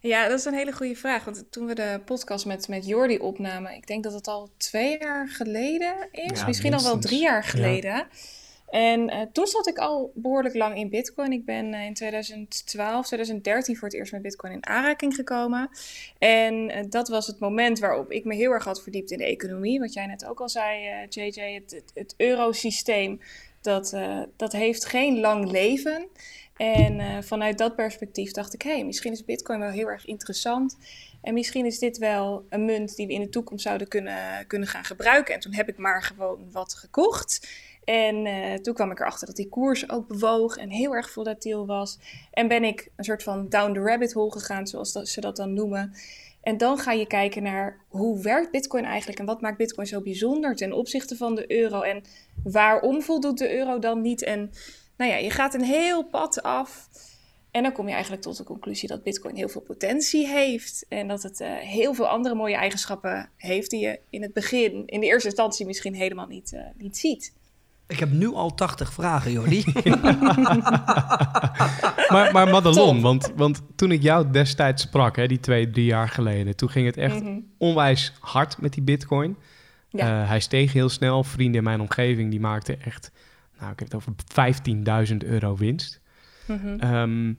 [0.02, 1.24] Ja, dat is een hele goede vraag.
[1.24, 4.98] Want toen we de podcast met, met Jordi opnamen, ik denk dat het al twee
[5.00, 6.40] jaar geleden is.
[6.40, 7.50] Ja, misschien al wel drie jaar Ja.
[7.50, 8.08] geleden.
[8.70, 11.32] En eh, toen zat ik al behoorlijk lang in Bitcoin.
[11.32, 15.70] Ik ben eh, in 2012, 2013 voor het eerst met Bitcoin in aanraking gekomen.
[16.18, 19.80] En dat was het moment waarop ik me heel erg had verdiept in de economie.
[19.80, 23.20] Wat jij net ook al zei, eh, JJ, het, het, het eurosysteem,
[23.64, 26.08] dat, eh, dat heeft geen lang leven.
[26.58, 30.06] En eh, vanuit dat perspectief dacht ik, hé, hey, misschien is Bitcoin wel heel erg
[30.06, 30.78] interessant.
[31.22, 34.68] En misschien is dit wel een munt die we in de toekomst zouden kunnen, kunnen
[34.68, 35.34] gaan gebruiken.
[35.34, 37.48] En toen heb ik maar gewoon wat gekocht.
[37.84, 41.66] En eh, toen kwam ik erachter dat die koers ook bewoog en heel erg volatiel
[41.66, 42.00] was.
[42.32, 45.36] En ben ik een soort van down the rabbit hole gegaan, zoals dat, ze dat
[45.36, 45.94] dan noemen.
[46.44, 50.02] En dan ga je kijken naar hoe werkt Bitcoin eigenlijk en wat maakt Bitcoin zo
[50.02, 51.82] bijzonder ten opzichte van de euro.
[51.82, 52.04] En
[52.44, 54.24] waarom voldoet de euro dan niet?
[54.24, 54.52] En
[54.98, 56.90] nou ja, je gaat een heel pad af.
[57.52, 60.86] En dan kom je eigenlijk tot de conclusie dat Bitcoin heel veel potentie heeft.
[60.90, 64.86] En dat het eh, heel veel andere mooie eigenschappen heeft die je in het begin,
[64.86, 67.34] in de eerste instantie misschien helemaal niet, eh, niet ziet.
[67.88, 69.64] Ik heb nu al 80 vragen, Jordi.
[72.10, 76.10] Maar, maar Madelon, want, want toen ik jou destijds sprak, hè, die twee, drie jaar
[76.10, 77.40] geleden, toen ging het echt Mhm.
[77.58, 79.38] onwijs hard met die bitcoin.
[79.90, 80.22] Ja.
[80.22, 81.24] Eh, hij steeg heel snel.
[81.24, 83.12] Vrienden in mijn omgeving die maakten echt,
[83.60, 84.14] nou ik heb het over
[85.12, 86.02] 15.000 euro winst.
[86.48, 86.80] Mhm.
[86.80, 87.34] Ehm,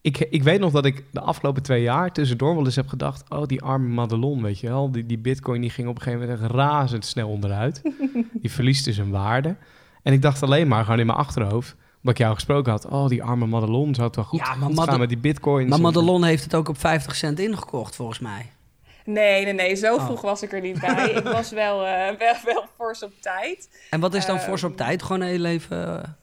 [0.00, 3.30] ik, ik weet nog dat ik de afgelopen twee jaar tussendoor wel eens heb gedacht...
[3.30, 4.90] oh, die arme Madelon, weet je wel.
[4.92, 7.82] Die, die bitcoin die ging op een gegeven moment echt razendsnel onderuit.
[8.42, 9.56] die verliest dus een waarde.
[10.02, 11.74] En ik dacht alleen maar, gewoon in mijn achterhoofd...
[11.96, 12.86] omdat ik jou gesproken had...
[12.86, 15.70] oh, die arme Madelon, zou het wel goed, Ja, maar gaan met die bitcoins.
[15.70, 18.50] maar Madelon heeft het ook op 50 cent ingekocht, volgens mij.
[19.04, 20.04] Nee, nee, nee, zo Oh.
[20.04, 21.10] vroeg was ik er niet bij.
[21.24, 23.68] ik was wel, eh, wel, wel fors op tijd.
[23.90, 25.02] En wat is dan Ehm, fors op tijd?
[25.02, 26.16] Gewoon heel even...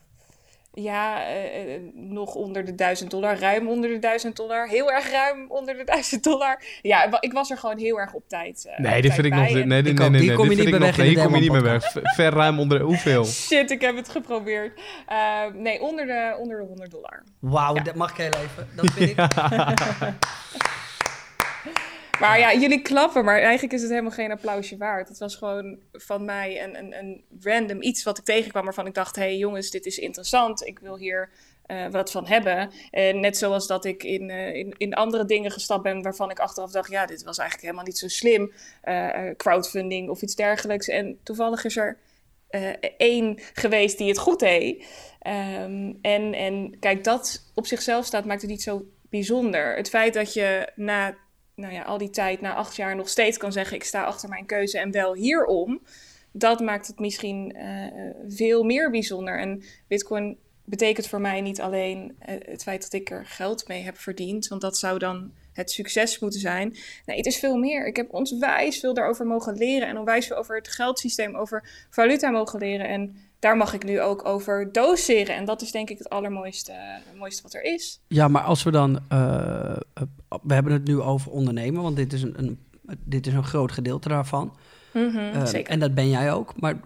[0.82, 5.10] Ja, eh, eh, nog onder de 1000 dollar, ruim onder de 1000 dollar, heel erg
[5.10, 6.62] ruim onder de 1000 dollar.
[6.82, 8.66] Ja, ik was er gewoon heel erg op tijd.
[8.66, 9.42] eh, Nee, op dit tijd vind ik nog...
[9.42, 11.40] Nee, nee, nee, nee, nee, kom je dit niet meer ik weg Hier kom je
[11.40, 11.92] niet meer weg.
[11.92, 12.80] Ver- ruim onder...
[12.80, 13.24] Hoeveel?
[13.46, 14.80] Shit, ik heb het geprobeerd.
[15.54, 17.22] Nee, onder de, onder de 100 dollar.
[17.38, 17.82] Wauw, Ja.
[17.82, 18.68] dat mag ik heel even.
[18.76, 19.16] Dat vind ik...
[22.20, 25.08] Maar ja, jullie klappen, maar eigenlijk is het helemaal geen applausje waard.
[25.08, 28.94] Het was gewoon van mij een, een, een random iets wat ik tegenkwam waarvan ik
[28.94, 29.16] dacht...
[29.16, 31.30] hé hey, jongens, dit is interessant, ik wil hier
[31.66, 32.70] eh, wat van hebben.
[32.90, 36.38] En net zoals dat ik in, eh, in, in andere dingen gestapt ben waarvan ik
[36.38, 36.90] achteraf dacht...
[36.90, 38.52] ja, dit was eigenlijk helemaal niet zo slim,
[38.82, 40.88] eh, crowdfunding of iets dergelijks.
[40.88, 41.98] En toevallig is er
[42.96, 44.84] één geweest die het goed deed.
[45.20, 49.76] Ehm, en, en kijk, dat op zichzelf staat maakt het niet zo bijzonder.
[49.76, 51.16] Het feit dat je na
[51.58, 54.28] nou ja, al die tijd, na acht jaar, nog steeds kan zeggen: ik sta achter
[54.28, 55.82] mijn keuze en wel hierom.
[56.32, 59.38] Dat maakt het misschien eh, veel meer bijzonder.
[59.38, 63.82] En Bitcoin betekent voor mij niet alleen eh, het feit dat ik er geld mee
[63.82, 66.76] heb verdiend, want dat zou dan het succes moeten zijn.
[67.04, 67.86] Nee, het is veel meer.
[67.86, 72.30] Ik heb onwijs veel daarover mogen leren en onwijs veel over het geldsysteem, over valuta
[72.30, 72.88] mogen leren.
[72.88, 75.34] En daar mag ik nu ook over doseren.
[75.36, 76.72] En dat is denk ik het allermooiste
[77.16, 78.00] mooiste wat er is.
[78.06, 79.00] Ja, maar als we dan...
[79.08, 80.02] eh, eh,
[80.42, 82.58] we hebben het nu over ondernemen, want dit is een, een,
[83.04, 84.56] dit is een groot gedeelte daarvan.
[84.92, 85.72] Eh, zeker.
[85.72, 86.60] En dat ben jij ook.
[86.60, 86.76] Maar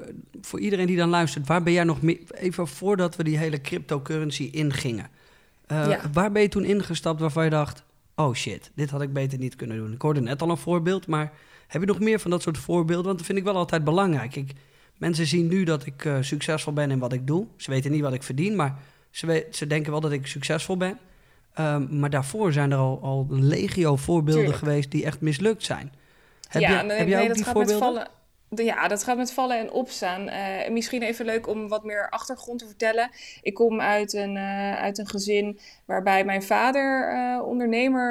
[0.41, 2.19] voor iedereen die dan luistert, waar ben jij nog meer...
[2.31, 5.09] Even voordat we die hele cryptocurrency ingingen.
[5.67, 6.01] Ja.
[6.12, 7.85] Waar ben je toen ingestapt waarvan je dacht...
[8.17, 9.93] Oh shit, dit had ik beter niet kunnen doen.
[9.93, 11.33] Ik hoorde net al een voorbeeld, maar
[11.67, 13.05] heb je nog meer van dat soort voorbeelden?
[13.05, 14.37] Want dat vind ik wel altijd belangrijk.
[14.37, 14.53] Ik,
[14.96, 17.46] mensen zien nu dat ik eh, succesvol ben in wat ik doe.
[17.57, 18.78] Ze weten niet wat ik verdien, maar
[19.11, 20.98] Ze, weet, ze denken wel dat ik succesvol ben.
[21.55, 24.59] Ehm, maar daarvoor zijn er al, al legio voorbeelden Tuurlijk.
[24.59, 25.92] geweest die echt mislukt zijn.
[26.48, 28.09] Heb, ja, je, nee, heb jij ook die voorbeelden?
[28.55, 30.29] Ja, dat gaat met vallen en opstaan.
[30.29, 33.11] Eh, misschien even leuk om wat meer achtergrond te vertellen.
[33.43, 38.11] Ik kom uit een, eh, uit een gezin waarbij mijn vader eh, ondernemer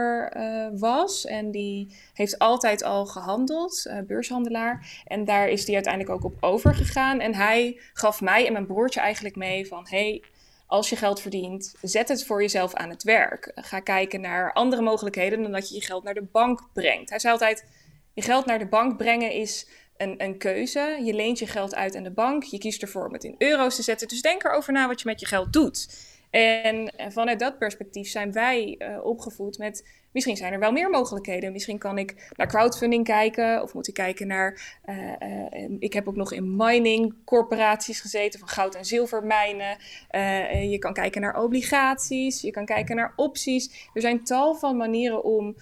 [0.80, 1.26] was.
[1.26, 5.04] En die heeft altijd al gehandeld, eh, beurshandelaar.
[5.06, 7.20] En daar is hij uiteindelijk ook op overgegaan.
[7.20, 9.86] En hij gaf mij en mijn broertje eigenlijk mee van...
[9.90, 10.24] Hey,
[10.68, 13.52] als je geld verdient, zet het voor jezelf aan het werk.
[13.56, 17.10] Ga kijken naar andere mogelijkheden dan dat je je geld naar de bank brengt.
[17.10, 17.66] Hij zei altijd,
[18.14, 19.68] je geld naar de bank brengen is
[20.02, 21.00] een, een keuze.
[21.04, 22.44] Je leent je geld uit aan de bank.
[22.44, 24.08] Je kiest ervoor om het in euro's te zetten.
[24.08, 26.10] Dus denk erover na wat je met je geld doet.
[26.32, 30.00] En vanuit dat perspectief zijn wij eh, opgevoed met...
[30.12, 31.52] Misschien zijn er wel meer mogelijkheden.
[31.52, 33.62] Misschien kan ik naar crowdfunding kijken.
[33.62, 34.78] Of moet ik kijken naar...
[34.82, 38.40] eh, eh, ik heb ook nog in mining corporaties gezeten.
[38.40, 39.78] Van goud- en zilvermijnen.
[40.70, 42.42] Je kan kijken naar obligaties.
[42.42, 43.90] Je kan kijken naar opties.
[43.94, 45.56] Er zijn tal van manieren om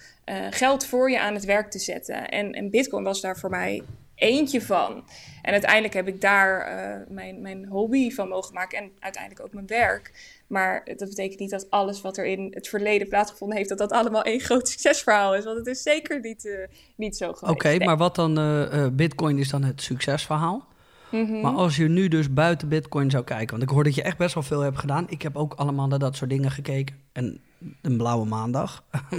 [0.50, 2.28] geld voor je aan het werk te zetten.
[2.28, 3.82] En, en bitcoin was daar voor mij
[4.20, 5.04] eentje van.
[5.42, 9.52] En uiteindelijk heb ik daar eh, mijn, mijn hobby van mogen maken en uiteindelijk ook
[9.52, 10.12] mijn werk.
[10.46, 13.92] Maar dat betekent niet dat alles wat er in het verleden plaatsgevonden heeft, dat dat
[13.92, 15.44] allemaal één groot succesverhaal is.
[15.44, 16.52] Want het is zeker niet, eh,
[16.96, 17.52] niet zo geweest.
[17.54, 17.84] Oké, Nee.
[17.86, 18.38] maar wat dan?
[18.38, 20.68] eh, Bitcoin is dan het succesverhaal.
[21.10, 21.40] Mhm.
[21.40, 24.18] Maar als je nu dus buiten Bitcoin zou kijken, want ik hoor dat je echt
[24.18, 25.06] best wel veel hebt gedaan.
[25.08, 26.96] Ik heb ook allemaal naar dat soort dingen gekeken.
[27.12, 27.40] En
[27.82, 28.84] een blauwe maandag.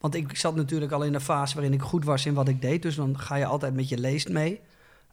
[0.00, 2.62] want ik zat natuurlijk al in een fase waarin ik goed was in wat ik
[2.62, 2.82] deed.
[2.82, 4.60] Dus dan ga je altijd met je leest mee.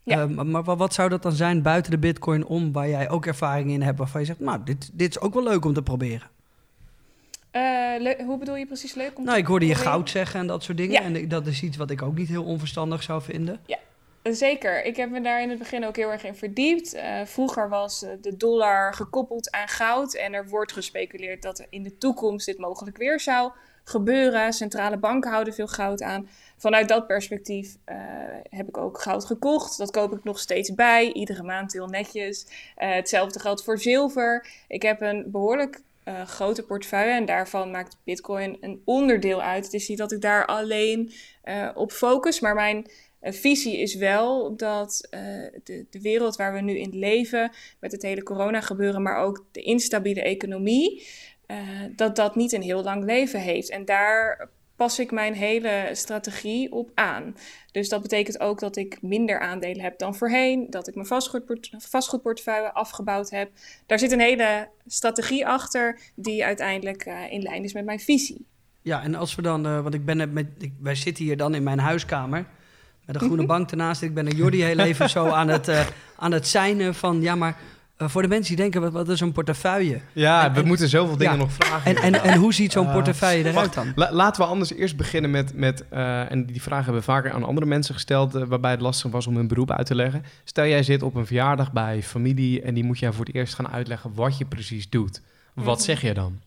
[0.04, 0.22] Ja.
[0.22, 3.70] Eh, maar, wat- zou dat dan zijn buiten de Bitcoin om, waar jij ook ervaring
[3.72, 6.30] in hebt, waarvan je zegt, nou, dit, dit is ook wel leuk om te proberen.
[7.52, 9.94] Eh, hoe bedoel je precies leuk om Nou, te ik hoorde je proberen?
[9.96, 10.92] goud zeggen en dat soort dingen.
[11.12, 11.20] Ja.
[11.20, 13.60] En dat is iets wat ik ook niet heel onverstandig zou vinden.
[14.24, 14.86] Zeker.
[14.86, 16.94] Ik heb me daar in het begin ook heel erg in verdiept.
[16.94, 20.14] Eh, vroeger was eh, de dollar gekoppeld aan goud.
[20.16, 23.52] En er wordt gespeculeerd dat er in de toekomst dit mogelijk weer zou
[23.88, 24.54] gebeuren.
[24.54, 26.30] Centrale banken houden veel goud aan.
[26.58, 27.98] Vanuit dat perspectief eh,
[28.50, 29.78] heb ik ook goud gekocht.
[29.78, 31.12] Dat koop ik nog steeds bij.
[31.12, 32.46] Iedere maand heel netjes.
[32.76, 34.48] Eh, hetzelfde geldt voor zilver.
[34.68, 37.12] Ik heb een behoorlijk eh, grote portefeuille.
[37.12, 39.66] En daarvan maakt Bitcoin een onderdeel uit.
[39.66, 41.12] Het is niet dat ik daar alleen
[41.76, 42.40] op focus.
[42.40, 42.88] Maar mijn
[43.22, 45.08] visie is wel dat
[45.64, 49.46] de, de wereld waar we nu in leven, met het hele corona gebeuren, maar ook
[49.52, 51.08] de instabiele economie,
[51.48, 51.58] eh,
[51.96, 53.70] dat dat niet een heel lang leven heeft.
[53.70, 57.36] En daar pas ik mijn hele strategie op aan.
[57.72, 61.70] Dus dat betekent ook dat ik minder aandelen heb dan voorheen, dat ik mijn vastgoedport
[61.78, 63.52] vastgoedportefeuille afgebouwd heb.
[63.86, 68.46] Daar zit een hele strategie achter die uiteindelijk eh, in lijn is met mijn visie.
[68.82, 71.56] Ja, en als we dan, eh, want ik ben met, ik, wij zitten hier dan
[71.56, 72.46] in mijn huiskamer
[73.06, 74.02] met een groene bank ernaast.
[74.02, 77.36] Ik ben een Jordi heel even zo aan het, eh, aan het zijnen van, ja,
[77.36, 77.58] maar
[77.98, 80.00] eh, voor de mensen die denken, wat, wat is een portefeuille?
[80.14, 81.40] Ja, En- we en- moeten zoveel dingen ja.
[81.40, 81.96] nog vragen.
[81.96, 83.92] En, en, en hoe ziet zo'n Ah, portefeuille eruit dan?
[83.96, 87.32] La- laten we anders eerst beginnen met, met eh, en die vragen hebben we vaker
[87.32, 90.24] aan andere mensen gesteld, eh, waarbij het lastig was om hun beroep uit te leggen.
[90.44, 93.54] Stel jij zit op een verjaardag bij familie en die moet jij voor het eerst
[93.54, 95.22] gaan uitleggen wat je precies doet.
[95.54, 95.86] Wat Mhm.
[95.86, 96.40] zeg je dan?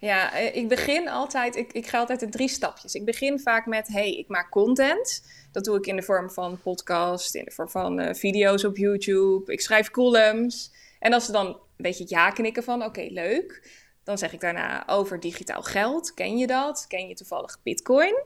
[0.00, 2.94] Ja, eh, ik begin altijd, ik, ik ga altijd in drie stapjes.
[2.94, 5.24] Ik begin vaak met, hey, ik maak content.
[5.52, 8.76] Dat doe ik in de vorm van podcast, in de vorm van eh, video's op
[8.76, 9.52] YouTube.
[9.52, 10.72] Ik schrijf columns.
[10.98, 13.70] En als ze dan een beetje ja knikken van, oké, leuk.
[14.04, 16.14] Dan zeg ik daarna over digitaal geld.
[16.14, 16.84] Ken je dat?
[16.88, 18.22] Ken je toevallig bitcoin?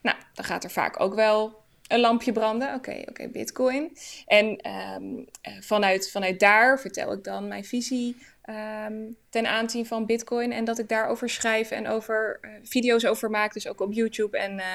[0.00, 2.74] Nou, dan gaat er vaak ook wel een lampje branden.
[2.74, 3.96] Oké, oké, bitcoin.
[4.26, 5.04] En ehm,
[5.40, 8.94] eh, vanuit, vanuit daar vertel ik dan mijn visie ehm,
[9.30, 10.52] ten aanzien van bitcoin.
[10.52, 13.52] En dat ik daarover schrijf en over eh, video's over maak.
[13.52, 14.66] Dus ook op YouTube en, eh,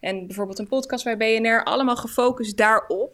[0.00, 1.64] en bijvoorbeeld een podcast bij BNR.
[1.64, 3.12] Allemaal gefocust daarop.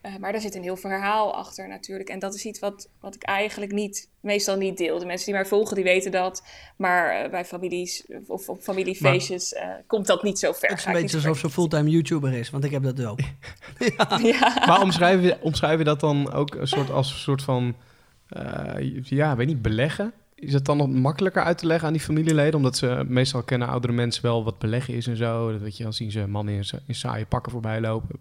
[0.00, 2.08] Eh, maar daar zit een heel verhaal achter natuurlijk.
[2.08, 4.98] En dat is iets wat, wat ik eigenlijk niet, meestal niet deel.
[4.98, 6.42] De mensen die mij volgen, die weten dat.
[6.76, 10.68] Maar bij families of op familiefeestjes eh, komt dat niet zo ver.
[10.68, 13.20] Het is een beetje alsof ze fulltime YouTuber is, want ik heb dat ook.
[13.74, 14.64] ver- Ja.
[14.66, 17.74] Maar omschrijf je, omschrijf je dat dan ook een soort, als een soort van,
[18.30, 20.12] eh, ja, weet niet, beleggen?
[20.34, 22.54] Is het dan nog makkelijker uit te leggen aan die familieleden?
[22.54, 25.52] Omdat ze meestal kennen oudere mensen wel wat beleggen is en zo.
[25.52, 28.18] Dat weet je, dan zien ze mannen in, in saaie pakken voorbij lopen.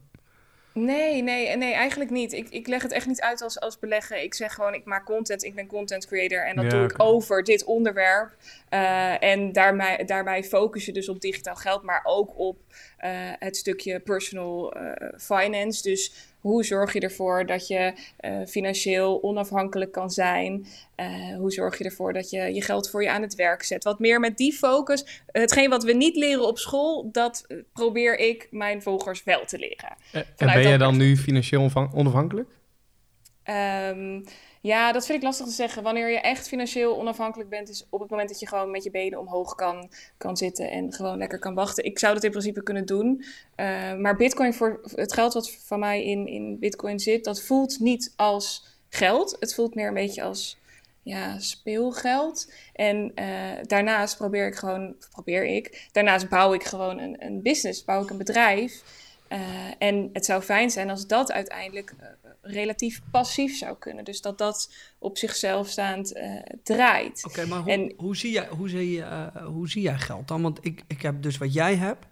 [0.73, 2.33] Nee, nee, nee, eigenlijk niet.
[2.33, 4.23] Ik, ik leg het echt niet uit als, als beleggen.
[4.23, 6.93] Ik zeg gewoon, ik maak content, ik ben content creator en dat Ja, doe ik
[6.97, 8.35] over dit onderwerp.
[8.69, 12.57] Eh, en daarbij, daarbij focus je dus op digitaal geld, maar ook op
[12.97, 14.73] eh, het stukje personal
[15.17, 15.81] finance.
[15.81, 20.65] Dus hoe zorg je ervoor dat je eh, financieel onafhankelijk kan zijn?
[20.95, 23.83] Eh, hoe zorg je ervoor dat je je geld voor je aan het werk zet?
[23.83, 25.23] Wat meer met die focus.
[25.31, 29.57] Hetgeen wat we niet leren op school, dat eh, probeer ik mijn volgers wel te
[29.57, 29.95] leren.
[30.11, 32.49] En ben jij dat dan nu financieel onafhankelijk?
[33.43, 34.21] Ehm,
[34.61, 35.83] ja, dat vind ik lastig te zeggen.
[35.83, 38.91] Wanneer je echt financieel onafhankelijk bent, is op het moment dat je gewoon met je
[38.91, 41.83] benen omhoog kan, kan zitten en gewoon lekker kan wachten.
[41.83, 43.23] Ik zou dat in principe kunnen doen.
[43.55, 47.79] Uh, maar Bitcoin, voor het geld wat van mij in, in Bitcoin zit, dat voelt
[47.79, 49.37] niet als geld.
[49.39, 50.57] Het voelt meer een beetje als
[51.03, 52.51] ja, speelgeld.
[52.73, 53.25] En uh,
[53.63, 58.09] daarnaast probeer ik gewoon, probeer ik, daarnaast bouw ik gewoon een, een business, bouw ik
[58.09, 58.83] een bedrijf.
[59.29, 59.39] Uh,
[59.77, 61.93] en het zou fijn zijn als dat uiteindelijk
[62.51, 64.03] relatief passief zou kunnen.
[64.03, 66.21] Dus dat dat op zichzelf staand
[66.63, 67.23] draait.
[67.25, 70.27] Oké, okay, maar hoe, en, hoe, zie jij, hoe, zie je, hoe zie jij geld
[70.27, 70.41] dan?
[70.41, 72.05] Want ik, ik heb dus wat jij hebt,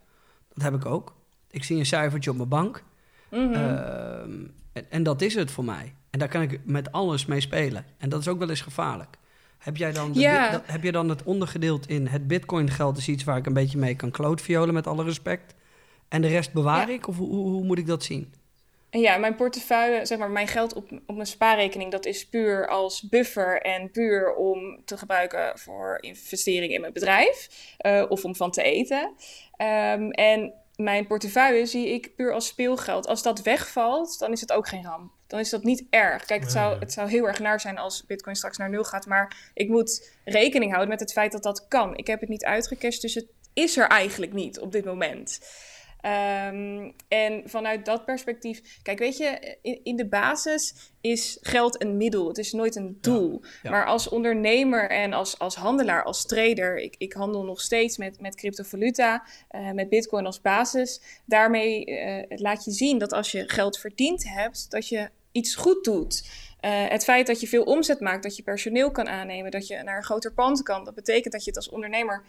[0.53, 1.15] dat heb ik ook.
[1.51, 2.83] Ik zie een cijfertje op mijn bank.
[3.29, 4.51] Mm -hmm.
[4.73, 5.93] en, en dat is het voor mij.
[6.09, 7.85] En daar kan ik met alles mee spelen.
[7.97, 9.17] En dat is ook wel eens gevaarlijk.
[9.57, 10.51] Heb jij dan, de, ja.
[10.51, 13.53] dat, heb je dan het ondergedeeld in het bitcoin geld is iets waar ik een
[13.53, 15.55] beetje mee kan klootviolen met alle respect.
[16.07, 16.93] En de rest bewaar Ja.
[16.93, 17.07] ik?
[17.07, 18.33] Of hoe, hoe moet ik dat zien?
[18.89, 22.67] En ja, mijn portefeuille, zeg maar, mijn geld op, op mijn spaarrekening, dat is puur
[22.67, 28.35] als buffer en puur om te gebruiken voor investeringen in mijn bedrijf eh, of om
[28.35, 29.13] van te eten.
[29.57, 33.07] Ehm, en mijn portefeuille zie ik puur als speelgeld.
[33.07, 35.11] Als dat wegvalt, dan is het ook geen ramp.
[35.27, 36.25] Dan is dat niet erg.
[36.25, 39.05] Kijk, het zou, het zou heel erg naar zijn als Bitcoin straks naar nul gaat.
[39.05, 41.97] Maar ik moet rekening houden met het feit dat dat kan.
[41.97, 45.39] Ik heb het niet uitgecashed, dus het is er eigenlijk niet op dit moment.
[46.05, 51.97] Um, en vanuit dat perspectief, kijk, weet je, in, in, de basis is geld een
[51.97, 52.27] middel.
[52.27, 53.39] Het is nooit een doel.
[53.41, 53.69] Ja, ja.
[53.69, 58.21] Maar als ondernemer en als, als handelaar, als trader, ik, ik handel nog steeds met,
[58.21, 61.01] met cryptovaluta, uh, met Bitcoin als basis.
[61.25, 65.83] Daarmee uh, laat je zien dat als je geld verdiend hebt, dat je iets goed
[65.83, 66.29] doet.
[66.61, 69.83] Uh, het feit dat je veel omzet maakt, dat je personeel kan aannemen, dat je
[69.83, 72.23] naar een groter pand kan, dat betekent dat je het als ondernemer,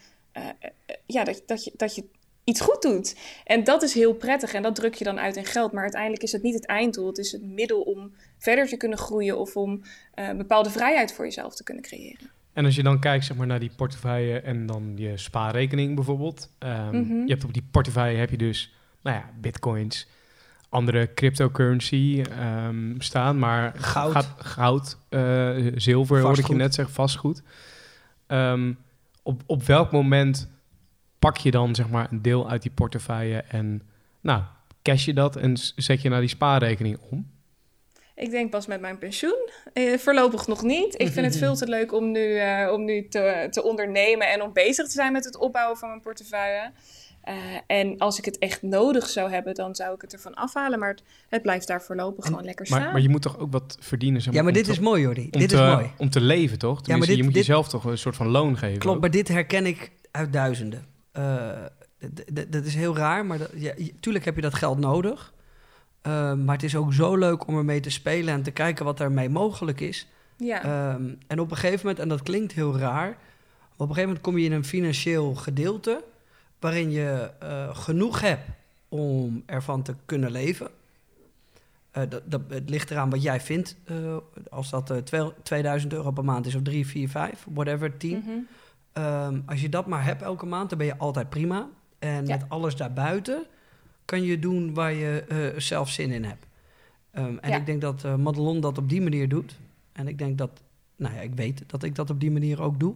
[1.07, 2.04] ja, dat, dat, je, dat je
[2.48, 3.16] iets goed doet.
[3.44, 5.72] En dat is heel prettig en dat druk je dan uit in geld.
[5.72, 7.06] Maar uiteindelijk is het niet het einddoel.
[7.06, 11.12] Het is het middel om verder te kunnen groeien of om uh, een bepaalde vrijheid
[11.12, 12.30] voor jezelf te kunnen creëren.
[12.52, 16.50] En als je dan kijkt zeg maar, naar die portefeuille en dan je spaarrekening bijvoorbeeld.
[16.58, 17.26] Um, mm -hmm.
[17.26, 20.08] Je hebt op die portefeuille heb je dus nou ja, bitcoins,
[20.68, 22.22] andere cryptocurrency
[22.66, 23.38] um, staan.
[23.38, 27.42] Maar goud, gaat, goud uh, zilver hoorde ik je net zeggen, vastgoed.
[28.26, 28.78] Um,
[29.22, 30.48] op, op welk moment
[31.18, 33.83] pak je dan zeg maar een deel uit die portefeuille en
[34.20, 34.42] nou,
[34.83, 37.31] cash je dat en zet je naar die spaarrekening om?
[38.14, 39.48] Ik denk pas met mijn pensioen.
[39.72, 41.00] Eh, voorlopig nog niet.
[41.00, 44.42] Ik vind het veel te leuk om nu, uh, om nu te, te ondernemen en
[44.42, 46.72] om bezig te zijn met het opbouwen van mijn portefeuille.
[47.28, 47.35] Uh,
[47.66, 50.78] en als ik het echt nodig zou hebben, dan zou ik het ervan afhalen.
[50.78, 52.92] Maar het, het blijft daar voorlopig en, gewoon lekker maar, staan.
[52.92, 54.20] Maar je moet toch ook wat verdienen?
[54.20, 55.31] Zeg maar, ja, maar dit te, is mooi, Jordi.
[55.31, 55.90] Dit te, is mooi.
[55.96, 56.83] Om te leven, toch?
[56.83, 58.78] Tenminste, ja, maar dit, je moet dit, jezelf toch een soort van loon geven.
[58.78, 59.02] Klopt, ook.
[59.02, 60.87] maar dit herken ik uit duizenden.
[61.18, 61.50] Uh,
[62.48, 65.33] dat is heel raar, maar dat, ja, tuurlijk heb je dat geld nodig.
[66.07, 69.00] Uh, maar het is ook zo leuk om ermee te spelen en te kijken wat
[69.00, 70.07] ermee mogelijk is.
[70.37, 70.92] Ja.
[70.94, 74.20] Um, en op een gegeven moment, en dat klinkt heel raar, op een gegeven moment
[74.20, 76.04] kom je in een financieel gedeelte
[76.59, 78.48] waarin je uh, genoeg hebt
[78.88, 80.70] om ervan te kunnen leven.
[81.96, 83.76] Uh, dat, dat, het ligt eraan wat jij vindt.
[84.50, 84.92] Als dat
[85.42, 88.16] 2000 euro per maand is, of 3, 4, 5, whatever, 10.
[88.16, 88.46] Mm -hmm.
[88.98, 91.68] Um, als je dat maar hebt elke maand, dan ben je altijd prima.
[91.98, 92.37] En ja.
[92.37, 93.44] met alles daarbuiten
[94.04, 96.46] kan je doen waar je uh, zelf zin in hebt.
[97.12, 97.56] Um, en ja.
[97.56, 99.58] ik denk dat uh, Madelon dat op die manier doet.
[99.92, 100.62] En ik denk dat,
[100.96, 102.94] nou ja, ik weet dat ik dat op die manier ook doe.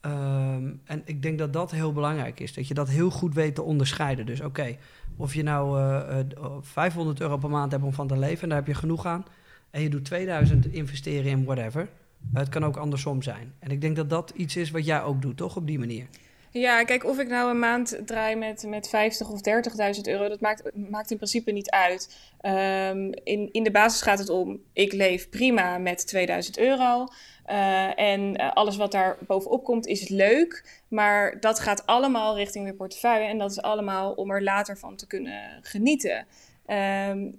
[0.00, 2.54] Um, en ik denk dat dat heel belangrijk is.
[2.54, 4.26] Dat je dat heel goed weet te onderscheiden.
[4.26, 4.78] Dus oké, okay,
[5.16, 6.18] of je nou uh,
[6.60, 9.24] 500 euro per maand hebt om van te leven, en daar heb je genoeg aan.
[9.70, 11.88] En je doet 2000 investeren in whatever.
[12.32, 13.52] Het kan ook andersom zijn.
[13.58, 15.56] En ik denk dat dat iets is wat jij ook doet, toch?
[15.56, 16.06] Op die manier.
[16.60, 19.40] Ja, kijk, of ik nou een maand draai met, met 50 of
[19.96, 22.16] 30.000 euro, dat maakt, maakt in principe niet uit.
[22.42, 27.06] Um, in, in de basis gaat het om, ik leef prima met 2000 euro.
[27.50, 32.66] Uh, en uh, alles wat daar bovenop komt is leuk, maar dat gaat allemaal richting
[32.66, 33.28] de portefeuille.
[33.28, 36.26] En dat is allemaal om er later van te kunnen genieten.
[36.66, 37.34] Um,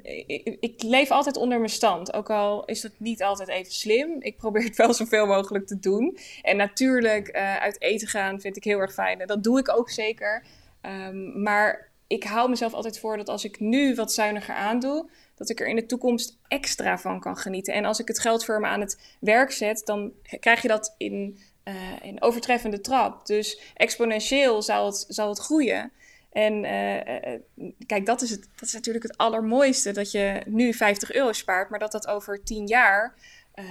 [0.60, 4.16] ik, leef altijd onder mijn stand, ook al is dat niet altijd even slim.
[4.20, 6.18] Ik probeer het wel zoveel mogelijk te doen.
[6.42, 9.28] En natuurlijk, uh, uit eten gaan vind ik heel erg fijn.
[9.28, 10.44] Dat doe ik ook zeker.
[10.82, 15.50] Um, maar ik hou mezelf altijd voor dat als ik nu wat zuiniger aandoe, dat
[15.50, 17.74] ik er in de toekomst extra van kan genieten.
[17.74, 20.96] En als ik het geld voor me aan het werk zet, dan krijg je dat
[20.98, 23.26] in, uh, in overtreffende trap.
[23.26, 25.92] Dus exponentieel zal het, zal het groeien.
[26.36, 29.92] En uh, uh, kijk, dat is, het, dat is natuurlijk het allermooiste.
[29.92, 33.16] Dat je nu 50 euro spaart, maar dat dat over 10 jaar
[33.56, 33.66] uh,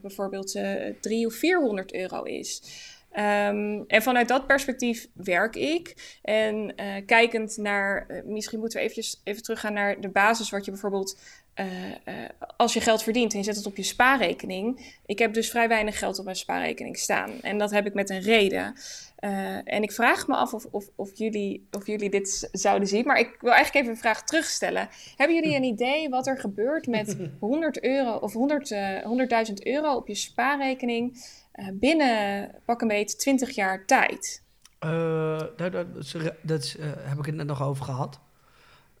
[0.00, 2.62] bijvoorbeeld 300 of 400 euro is.
[3.10, 6.16] Ehm, en vanuit dat perspectief werk ik.
[6.22, 10.64] En eh, kijkend naar, eh, misschien moeten we eventjes, even teruggaan naar de basis, wat
[10.64, 11.18] je bijvoorbeeld,
[11.58, 14.94] eh, eh, als je geld verdient en je zet het op je spaarrekening.
[15.06, 17.40] Ik heb dus vrij weinig geld op mijn spaarrekening staan.
[17.40, 18.74] En dat heb ik met een reden.
[19.16, 23.06] Eh, en ik vraag me af of, of, of, jullie, of jullie dit zouden zien.
[23.06, 24.88] Maar ik wil eigenlijk even een vraag terugstellen.
[25.16, 29.04] Hebben jullie een idee wat er gebeurt met 100 euro of 100, eh,
[29.48, 31.24] 100.000 euro op je spaarrekening
[31.72, 34.42] binnen pak een beetje 20 jaar tijd?
[34.78, 36.04] Daar, dat
[36.42, 38.20] dat is, eh, heb ik het net nog over gehad.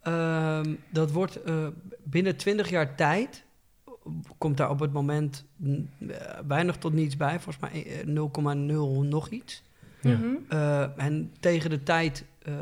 [0.02, 1.66] Ehm, dat wordt eh,
[2.02, 3.44] binnen 20 jaar tijd.
[4.38, 7.40] Komt daar op het moment eh, weinig tot niets bij.
[7.40, 9.62] Volgens mij eh, 0,0 nog iets.
[10.00, 10.16] Ja.
[10.16, 10.26] Mhm.
[10.48, 12.54] Eh, en tegen de tijd eh,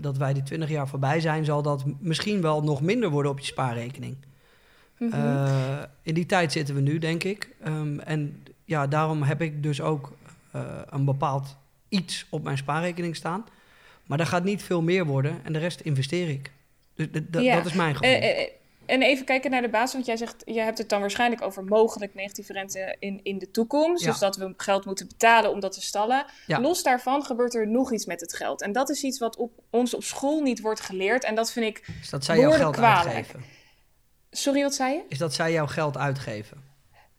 [0.00, 3.38] dat wij die 20 jaar voorbij zijn, zal dat misschien wel nog minder worden op
[3.38, 4.16] je spaarrekening.
[4.98, 5.12] Mhm.
[5.12, 7.48] Eh, in die tijd zitten we nu, denk ik.
[7.62, 10.12] Ehm, en ja, daarom heb ik dus ook
[10.50, 11.56] eh, een bepaald
[11.88, 13.44] iets op mijn spaarrekening staan.
[14.06, 16.52] Maar daar gaat niet veel meer worden en de rest investeer ik.
[16.94, 17.54] Dus Ja.
[17.56, 18.12] dat is mijn gevoel.
[18.14, 18.48] Eh, eh,
[18.86, 21.64] en even kijken naar de basis, want jij zegt, je hebt het dan waarschijnlijk over
[21.64, 24.04] mogelijk negatieve rente in, in de toekomst.
[24.04, 24.10] Ja.
[24.10, 26.24] Dus dat we geld moeten betalen om dat te stallen.
[26.46, 26.60] Ja.
[26.60, 28.62] Los daarvan gebeurt er nog iets met het geld.
[28.62, 31.24] En dat is iets wat op, ons op school niet wordt geleerd.
[31.24, 31.86] En dat vind ik.
[32.00, 33.14] is dat zij jouw geld kwalijk.
[33.14, 33.44] uitgeven?
[34.30, 35.02] Sorry, wat zei je?
[35.08, 36.73] Is dat zij jouw geld uitgeven?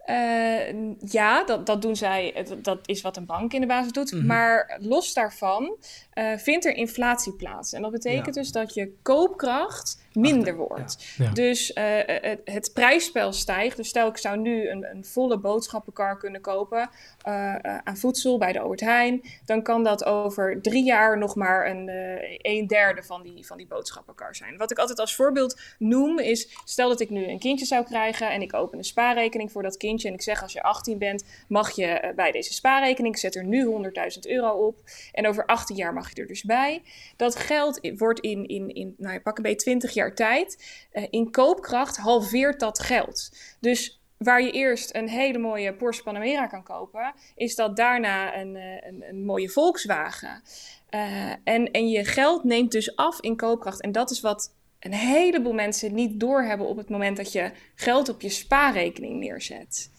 [0.05, 2.45] Eh, ja, dat, dat doen zij.
[2.47, 4.11] dat- Dat is wat een bank in de basis doet.
[4.11, 4.25] Mhm.
[4.25, 5.77] Maar los daarvan
[6.13, 7.73] eh, vindt er inflatie plaats.
[7.73, 8.41] En dat betekent Ja.
[8.41, 11.13] dus dat je koopkracht minder wordt.
[11.17, 11.31] Ja.
[11.31, 13.77] Dus eh, het, het prijsspel stijgt.
[13.77, 16.89] Dus stel ik zou nu een, een volle boodschappenkar kunnen kopen
[17.21, 19.21] eh, eh, aan voedsel bij de Albert Heijn.
[19.45, 23.57] Dan kan dat over drie jaar nog maar een, eh, een derde van die, van
[23.57, 24.57] die boodschappenkar zijn.
[24.57, 28.29] Wat ik altijd als voorbeeld noem is, stel dat ik nu een kindje zou krijgen
[28.29, 30.07] en ik open een spaarrekening voor dat kindje.
[30.07, 33.35] En ik zeg als je 18 bent, mag je eh, bij deze spaarrekening, ik zet
[33.35, 34.75] er nu 100.000 euro op.
[35.11, 36.81] En over 18 jaar mag je er dus bij.
[37.15, 40.63] Dat geld wordt in, in, in nou, pak een beetje 20 jaar tijd.
[40.91, 43.37] eh, in koopkracht halveert dat geld.
[43.59, 48.55] Dus waar je eerst een hele mooie Porsche Panamera kan kopen, is dat daarna een,
[48.55, 50.41] eh, een, een mooie Volkswagen.
[50.89, 53.81] Eh, en, en je geld neemt dus af in koopkracht.
[53.81, 58.09] En dat is wat een heleboel mensen niet doorhebben op het moment dat je geld
[58.09, 59.91] op je spaarrekening neerzet.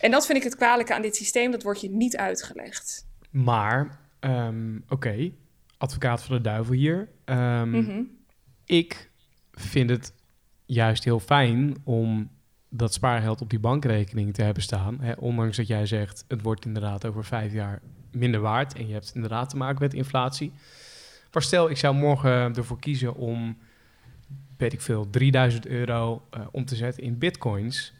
[0.00, 3.06] En dat vind ik het kwalijke aan dit systeem, dat wordt je niet uitgelegd.
[3.30, 5.30] Maar, ehm, oké,
[5.78, 7.08] advocaat van de duivel hier.
[7.24, 8.02] Ehm, Mhm.
[8.64, 9.10] Ik
[9.56, 10.14] vind het
[10.64, 12.30] juist heel fijn om
[12.68, 15.00] dat spaargeld op die bankrekening te hebben staan.
[15.00, 18.74] Hè, ondanks dat jij zegt, het wordt inderdaad over vijf jaar minder waard.
[18.74, 20.52] En je hebt inderdaad te maken met inflatie.
[21.32, 23.58] Maar stel, ik zou morgen ervoor kiezen om,
[24.56, 27.92] weet ik veel, 3000 euro eh, om te zetten in bitcoins.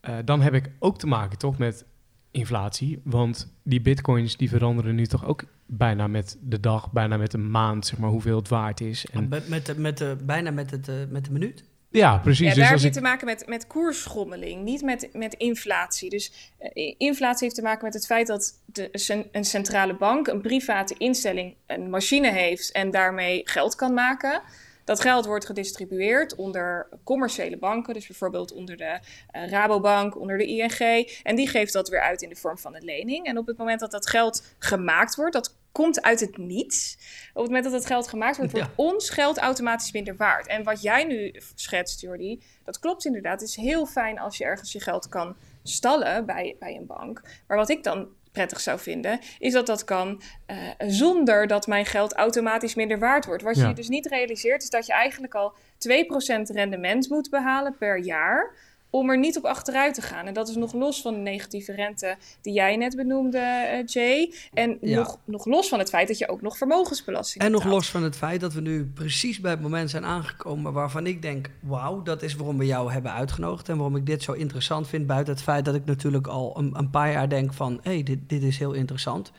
[0.00, 1.84] Eh, dan heb ik ook te maken toch met
[2.30, 3.00] inflatie.
[3.04, 7.50] Want die bitcoins die veranderen nu toch ook bijna met de dag, bijna met een
[7.50, 9.06] maand, zeg maar, hoeveel het waard is.
[9.06, 11.64] En, Met, met, de, met de, bijna met, het, eh, met de minuut.
[11.90, 12.46] ja, precies.
[12.46, 16.10] Ja, dus daar je ik, te maken met, met koersschommeling, niet met, met inflatie.
[16.10, 18.88] Dus eh, inflatie heeft te maken met het feit dat de,
[19.32, 24.42] een centrale bank, een private instelling, een machine heeft en daarmee geld kan maken.
[24.88, 29.00] Dat geld wordt gedistribueerd onder commerciële banken, dus bijvoorbeeld onder de
[29.30, 31.08] eh, Rabobank, onder de ING.
[31.22, 33.26] En die geeft dat weer uit in de vorm van een lening.
[33.26, 36.96] En op het moment dat dat geld gemaakt wordt, dat komt uit het niets.
[37.28, 38.72] Op het moment dat het geld gemaakt wordt, wordt Ja.
[38.76, 40.46] ons geld automatisch minder waard.
[40.46, 43.40] En wat jij nu schetst, Jordi, dat klopt inderdaad.
[43.40, 47.22] Het is heel fijn als je ergens je geld kan stallen bij, bij een bank.
[47.46, 51.86] Maar wat ik dan prettig zou vinden, is dat dat kan eh, zonder dat mijn
[51.86, 53.42] geld automatisch minder waard wordt.
[53.42, 53.68] Wat Ja.
[53.68, 58.54] je dus niet realiseert, is dat je eigenlijk al 2% rendement moet behalen per jaar
[58.90, 60.26] om er niet op achteruit te gaan.
[60.26, 64.32] En dat is nog los van de negatieve rente die jij net benoemde, eh, Jay.
[64.52, 64.96] En Ja.
[64.98, 68.02] nog, nog los van het feit dat je ook nog vermogensbelasting En nog los van
[68.02, 72.02] het feit dat we nu precies bij het moment zijn aangekomen waarvan ik denk, wauw,
[72.02, 75.34] dat is waarom we jou hebben uitgenodigd en waarom ik dit zo interessant vind, buiten
[75.34, 78.18] het feit dat ik natuurlijk al een, een paar jaar denk van, hé, hey, dit,
[78.26, 79.32] dit is heel interessant,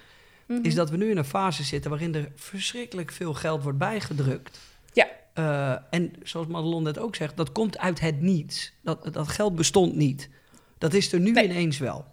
[0.47, 0.59] Mhm.
[0.65, 4.59] is dat we nu in een fase zitten waarin er verschrikkelijk veel geld wordt bijgedrukt.
[5.39, 8.73] Eh, en zoals Madelon net ook zegt, dat komt uit het niets.
[8.83, 10.29] Dat, dat geld bestond niet.
[10.77, 11.43] Dat is er nu Nee.
[11.43, 12.05] ineens wel.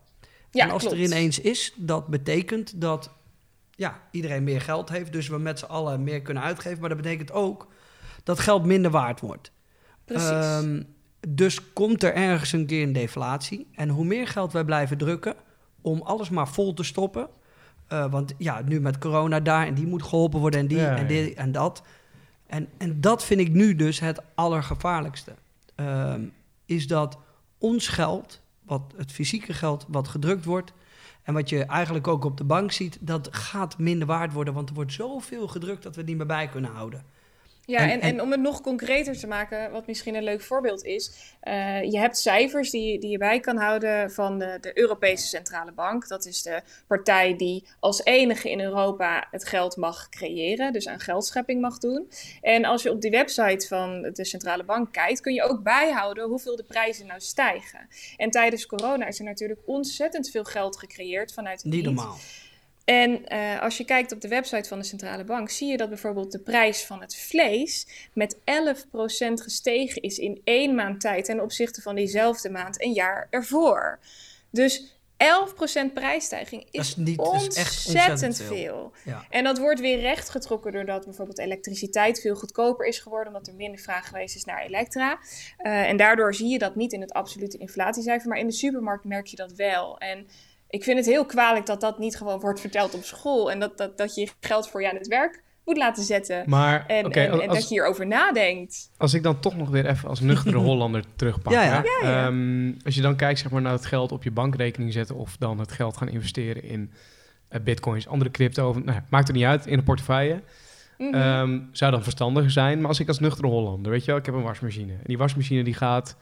[0.50, 0.96] Ja, en als klopt.
[0.96, 3.10] er ineens is, dat betekent dat
[3.70, 6.80] ja, iedereen meer geld heeft, dus we met z'n allen meer kunnen uitgeven.
[6.80, 7.66] Maar dat betekent ook
[8.24, 9.50] dat geld minder waard wordt.
[10.04, 10.28] Precies.
[10.30, 10.82] Ehm,
[11.28, 13.66] dus komt er ergens een keer een deflatie.
[13.74, 15.34] En hoe meer geld wij blijven drukken
[15.80, 17.28] om alles maar vol te stoppen.
[17.88, 20.96] eh, want ja, nu met corona daar en die moet geholpen worden en die Ja,
[20.96, 21.08] en ja.
[21.08, 21.82] dit en dat.
[22.46, 25.34] En, en dat vind ik nu dus het allergevaarlijkste.
[25.74, 26.24] Ehm,
[26.64, 27.18] is dat
[27.58, 30.72] ons geld, wat het fysieke geld wat gedrukt wordt,
[31.26, 34.54] En wat je eigenlijk ook op de bank ziet, dat gaat minder waard worden.
[34.54, 37.04] Want er wordt zoveel gedrukt dat we het niet meer bij kunnen houden.
[37.66, 40.40] Ja, En- en, en- en, om het nog concreter te maken, wat misschien een leuk
[40.42, 41.34] voorbeeld is.
[41.40, 45.72] eh, je hebt cijfers die, die je bij kan houden van de, de Europese Centrale
[45.72, 46.08] Bank.
[46.08, 51.00] Dat is de partij die als enige in Europa het geld mag creëren, dus aan
[51.00, 52.08] geldschepping mag doen.
[52.40, 56.28] En als je op die website van de Centrale Bank kijkt, kun je ook bijhouden
[56.28, 57.88] hoeveel de prijzen nou stijgen.
[58.16, 61.84] En tijdens corona is er natuurlijk ontzettend veel geld gecreëerd vanuit het niet.
[61.84, 62.16] normaal.
[62.86, 65.88] En eh, als je kijkt op de website van de centrale bank, zie je dat
[65.88, 68.38] bijvoorbeeld de prijs van het vlees met 11%
[69.42, 73.98] gestegen is in één maand tijd ten opzichte van diezelfde maand een jaar ervoor.
[74.50, 78.56] Dus 11% prijsstijging is, Dat is niet- dat is echt ontzettend, ontzettend veel.
[78.56, 78.92] veel.
[79.04, 79.26] Ja.
[79.30, 83.80] En dat wordt weer rechtgetrokken doordat bijvoorbeeld elektriciteit veel goedkoper is geworden, omdat er minder
[83.80, 85.18] vraag geweest is naar elektra.
[85.58, 89.04] Eh, en daardoor zie je dat niet in het absolute inflatiecijfer, maar in de supermarkt
[89.04, 89.98] merk je dat wel.
[89.98, 90.26] En
[90.68, 93.78] ik vind het heel kwalijk dat dat niet gewoon wordt verteld op school en dat,
[93.78, 96.42] dat, dat je je geld voor je aan het werk moet laten zetten.
[96.46, 98.90] Maar En, oké, en, en als, dat je hierover nadenkt.
[98.96, 101.52] als ik dan toch nog weer even als nuchtere Hollander terugpak.
[101.52, 101.66] Ja, hè?
[101.66, 101.82] ja.
[101.82, 102.26] Ja, ja.
[102.26, 105.16] Ehm, als je dan kijkt zeg maar, naar het geld op je bankrekening zetten...
[105.16, 106.92] of dan het geld gaan investeren in
[107.48, 108.68] eh, bitcoins, andere crypto...
[108.68, 110.42] Of, nou, maakt er niet uit, in een portefeuille...
[110.98, 111.14] Mhm.
[111.14, 112.78] Ehm, zou dan verstandiger zijn.
[112.78, 114.92] Maar als ik als nuchtere Hollander, weet je wel, ik heb een wasmachine.
[114.92, 116.16] En die wasmachine die gaat,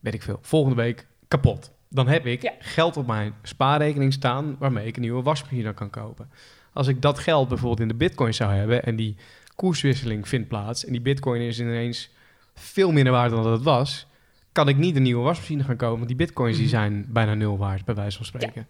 [0.00, 1.72] weet ik veel, volgende week kapot.
[1.94, 2.52] Dan heb ik Ja.
[2.58, 6.30] geld op mijn spaarrekening staan waarmee ik een nieuwe wasmachine kan kopen.
[6.72, 9.16] Als ik dat geld bijvoorbeeld in de bitcoin zou hebben en die
[9.56, 12.10] koerswisseling vindt plaats en die bitcoin is ineens
[12.54, 14.06] veel minder waard dan dat het was,
[14.52, 16.74] kan ik niet een nieuwe wasmachine gaan kopen, want die bitcoins die Mhm.
[16.74, 18.66] zijn bijna nul waard, bij wijze van spreken.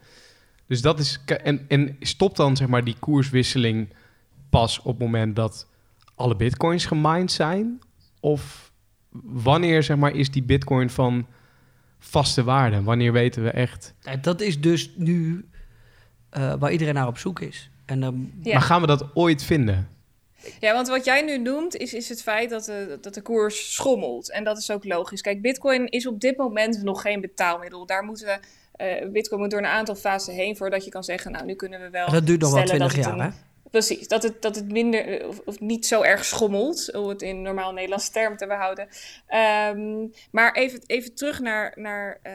[0.67, 3.89] Dus dat is, en, en stopt dan zeg maar die koerswisseling
[4.51, 5.69] pas op het moment dat
[6.15, 7.81] alle bitcoins gemined zijn?
[8.21, 8.73] Of
[9.23, 11.27] wanneer zeg maar, is die bitcoin van
[12.05, 12.83] vaste waarde?
[12.83, 13.95] Wanneer weten we echt?
[14.03, 15.49] Nou, dat is dus nu
[16.31, 17.71] eh, waar iedereen naar op zoek is.
[17.87, 18.53] En ehm, Ja.
[18.53, 19.89] Maar gaan we dat ooit vinden?
[20.61, 23.75] Ja, want wat jij nu noemt is, is het feit dat de, dat de koers
[23.75, 24.31] schommelt.
[24.31, 25.21] En dat is ook logisch.
[25.21, 27.87] Kijk, Bitcoin is op dit moment nog geen betaalmiddel.
[27.87, 28.39] Daar moeten we.
[28.73, 31.81] eh, Bitcoin moet door een aantal fasen heen voordat je kan zeggen, nou nu kunnen
[31.81, 32.11] we wel.
[32.11, 33.39] dat duurt nog wel stellen 20 dat het jaar, een- hè?
[33.73, 37.43] Precies, dat het, dat het minder eh, of, niet zo erg schommelt, om het in
[37.43, 38.89] normaal Nederlands term te behouden.
[39.27, 42.33] Ehm, maar even, even terug naar, naar eh,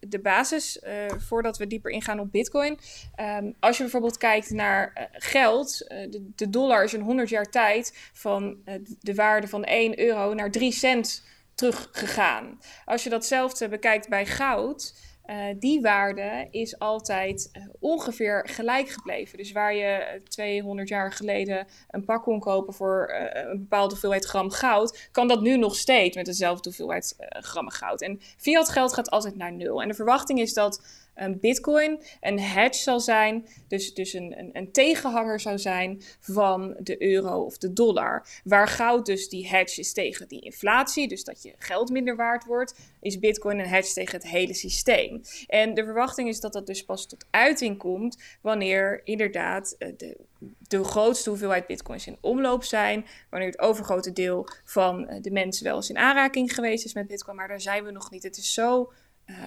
[0.00, 2.78] de basis, eh, voordat we dieper ingaan op Bitcoin.
[3.14, 8.10] Ehm, als je bijvoorbeeld kijkt naar geld, de, de dollar is in 100 jaar tijd
[8.12, 8.58] van
[9.00, 11.24] de waarde van 1 euro naar 3 cent
[11.54, 12.60] teruggegaan.
[12.84, 14.94] Als je datzelfde bekijkt bij goud.
[15.30, 19.38] Eh, die waarde is altijd eh, ongeveer gelijk gebleven.
[19.38, 23.90] Dus waar je eh, 200 jaar geleden een pak kon kopen voor eh, een bepaalde
[23.90, 28.02] hoeveelheid gram goud, kan dat nu nog steeds met dezelfde hoeveelheid eh, grammen goud.
[28.02, 29.82] En fiat geld gaat altijd naar nul.
[29.82, 30.82] En de verwachting is dat
[31.20, 36.76] een bitcoin een hedge zal zijn, dus, dus een, een, een tegenhanger zou zijn van
[36.78, 38.26] de euro of de dollar.
[38.44, 42.44] Waar goud dus die hedge is tegen die inflatie, dus dat je geld minder waard
[42.44, 45.22] wordt, is bitcoin een hedge tegen het hele systeem.
[45.46, 50.16] En de verwachting is dat dat dus pas tot uiting komt wanneer inderdaad eh, de,
[50.58, 55.64] de grootste hoeveelheid bitcoins in omloop zijn, wanneer het overgrote deel van eh, de mensen
[55.64, 58.22] wel eens in aanraking geweest is met bitcoin, maar daar zijn we nog niet.
[58.22, 58.92] Het is zo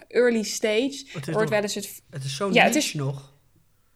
[0.07, 1.03] early stage.
[1.13, 3.32] Het is, wordt wel eens het het is zo Ja, niche het is- nog.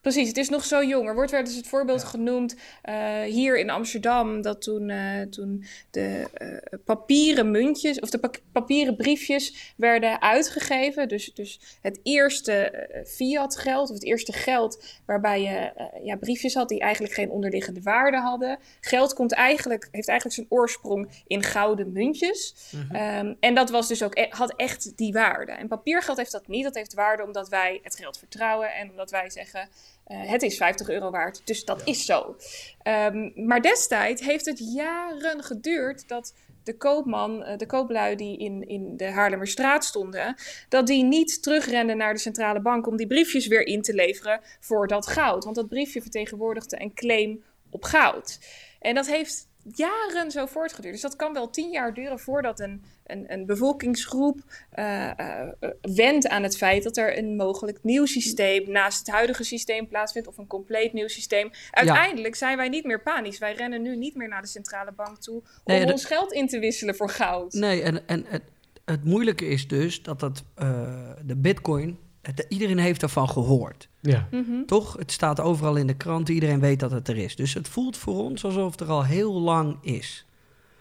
[0.02, 1.08] Precies, het is nog zo jong.
[1.08, 5.66] Er wordt wel eens het voorbeeld genoemd eh, hier in Amsterdam dat toen, eh, toen
[5.92, 11.08] de eh, papieren muntjes of de pa- papieren briefjes werden uitgegeven.
[11.08, 15.72] Dus, dus het eerste fiat geld of het eerste geld waarbij je
[16.04, 18.60] ja, briefjes had die eigenlijk geen onderliggende waarde hadden.
[18.82, 22.56] Geld komt eigenlijk, heeft eigenlijk zijn oorsprong in gouden muntjes.
[22.92, 25.52] Ehm, en dat was dus ook, e- had echt die waarde.
[25.52, 26.64] En papiergeld heeft dat niet.
[26.64, 29.70] Dat heeft waarde omdat wij het geld vertrouwen en omdat wij zeggen.
[30.08, 32.36] Eh, het is 50 euro waard, dus dat is zo.
[32.82, 36.34] Ehm, maar destijds heeft het jaren geduurd dat
[36.64, 40.36] de koopman, eh, de kooplui die in, in de Haarlemmerstraat stonden,
[40.70, 44.42] dat die niet terugrenden naar de centrale bank om die briefjes weer in te leveren
[44.60, 45.44] voor dat goud.
[45.44, 48.40] Want dat briefje vertegenwoordigde een claim op goud.
[48.80, 50.94] En dat heeft jaren zo voortgeduurd.
[50.94, 54.40] Dus dat kan wel tien jaar duren voordat een, een, een bevolkingsgroep
[54.70, 59.08] eh, eh, eh, wendt aan het feit dat er een mogelijk nieuw systeem naast het
[59.16, 61.50] huidige systeem plaatsvindt of een compleet nieuw systeem.
[61.72, 63.38] Uiteindelijk zijn wij niet meer panisch.
[63.38, 66.32] Wij rennen nu niet meer naar de centrale bank toe om Nee, dat- ons geld
[66.34, 67.54] in te wisselen voor goud.
[67.54, 68.44] Nee, en, en het,
[68.86, 70.90] het moeilijke is dus dat dat, eh,
[71.26, 73.90] de bitcoin, het- iedereen heeft ervan gehoord.
[74.02, 74.28] Ja.
[74.32, 74.66] Mhm.
[74.66, 74.96] Toch?
[74.98, 77.36] Het staat overal in de krant, iedereen weet dat het er is.
[77.36, 80.26] Dus het voelt voor ons alsof het er al heel lang is.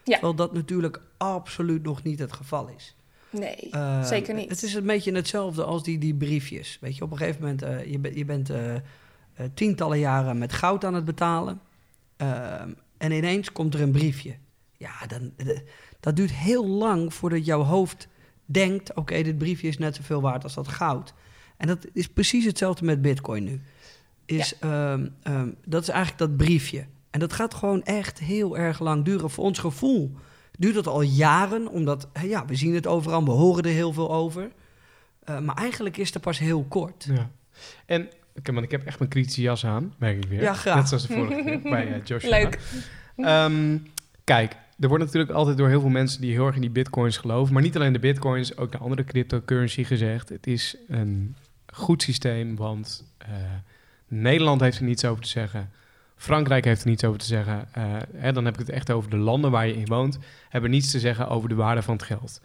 [0.07, 0.13] Ja.
[0.13, 2.95] Terwijl dat natuurlijk absoluut nog niet het geval is.
[3.29, 4.49] Nee, Eh, zeker niet.
[4.49, 6.77] Het is een beetje hetzelfde als die, die briefjes.
[6.81, 8.75] Weet je, op een gegeven moment, eh, je, bent je bent eh,
[9.53, 11.59] tientallen jaren met goud aan het betalen.
[12.97, 14.35] En ineens komt er een briefje.
[14.77, 15.31] Ja, dan,
[15.99, 18.07] dat duurt heel lang voordat jouw hoofd
[18.45, 18.93] denkt...
[18.93, 21.13] oké, dit briefje is net zoveel waard als dat goud.
[21.57, 23.61] En dat is precies hetzelfde met bitcoin nu.
[24.25, 26.85] Is, ehm, ehm, dat is eigenlijk dat briefje.
[27.17, 29.29] En dat gaat gewoon echt heel erg lang duren.
[29.29, 30.15] Voor ons gevoel
[30.57, 34.11] duurt dat al jaren, omdat ja, we zien het overal, we horen er heel veel
[34.11, 34.51] over.
[35.23, 37.07] Eh, maar eigenlijk is het pas heel kort.
[37.09, 37.29] Ja.
[37.85, 40.41] En, oké, man, ik heb echt mijn kritische jas aan, merk ik weer.
[40.41, 40.75] Ja, graag.
[40.75, 42.29] Net zoals de vorige keer bij Joshua.
[42.29, 42.59] Leuk.
[43.15, 43.77] Ehm,
[44.23, 47.17] kijk, er wordt natuurlijk altijd door heel veel mensen die heel erg in die bitcoins
[47.17, 50.29] geloven, maar niet alleen de bitcoins, ook de andere cryptocurrency gezegd.
[50.29, 51.35] Het is een
[51.73, 53.29] goed systeem, want eh,
[54.07, 55.69] Nederland heeft er niets over te zeggen.
[56.17, 57.67] Frankrijk heeft er niets over te zeggen.
[57.71, 57.83] Eh,
[58.15, 60.17] hè, dan heb ik het echt over de landen waar je in woont,
[60.49, 62.41] hebben niets te zeggen over de waarde van het geld.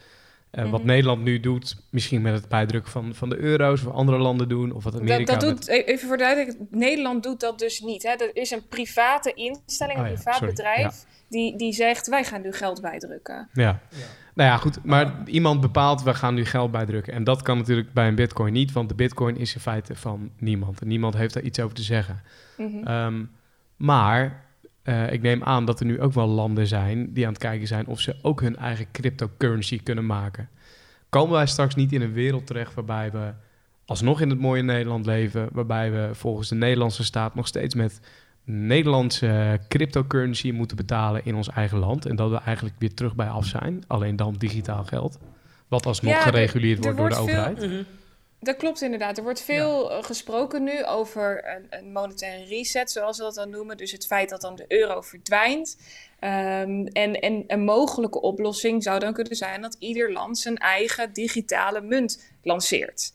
[0.51, 0.89] Eh, Wat Mhm.
[0.89, 4.73] Nederland nu doet, misschien met het bijdrukken van, van de euro's, of andere landen doen,
[4.73, 8.03] of wat Amerika Dat, doet, e- even voor de duidelijkheid, Nederland doet dat dus niet.
[8.03, 8.09] Hè.
[8.11, 12.25] Er is een private instelling, een Oh ja, privaat sorry, bedrijf, die, die zegt wij
[12.25, 13.49] gaan nu geld bijdrukken.
[13.53, 13.81] Ja.
[14.35, 14.85] Nou ja, goed.
[14.85, 17.13] Maar iemand bepaalt, we gaan nu geld bijdrukken.
[17.13, 20.31] En dat kan natuurlijk bij een bitcoin niet, want de bitcoin is in feite van
[20.39, 20.81] niemand.
[20.81, 22.23] En niemand heeft daar iets over te zeggen.
[22.57, 22.87] Mhm.
[22.87, 23.25] Ehm,
[23.83, 24.45] maar
[24.83, 27.67] eh, ik neem aan dat er nu ook wel landen zijn die aan het kijken
[27.67, 30.49] zijn of ze ook hun eigen cryptocurrency kunnen maken.
[31.09, 33.33] Komen wij straks niet in een wereld terecht waarbij we
[33.85, 38.01] alsnog in het mooie Nederland leven, waarbij we volgens de Nederlandse staat nog steeds met
[38.45, 43.29] Nederlandse cryptocurrency moeten betalen in ons eigen land en dat we eigenlijk weer terug bij
[43.29, 45.19] af zijn, alleen dan digitaal geld,
[45.69, 47.85] wat alsnog Ja, er- gereguleerd er wordt door de veel- overheid.
[48.43, 49.17] Dat klopt inderdaad.
[49.17, 53.51] Er wordt veel eh, gesproken nu over een, een monetaire reset, zoals we dat dan
[53.51, 53.77] noemen.
[53.77, 55.77] Dus het feit dat dan de euro verdwijnt.
[56.19, 61.13] Ehm, en, en een mogelijke oplossing zou dan kunnen zijn dat ieder land zijn eigen
[61.13, 63.13] digitale munt lanceert.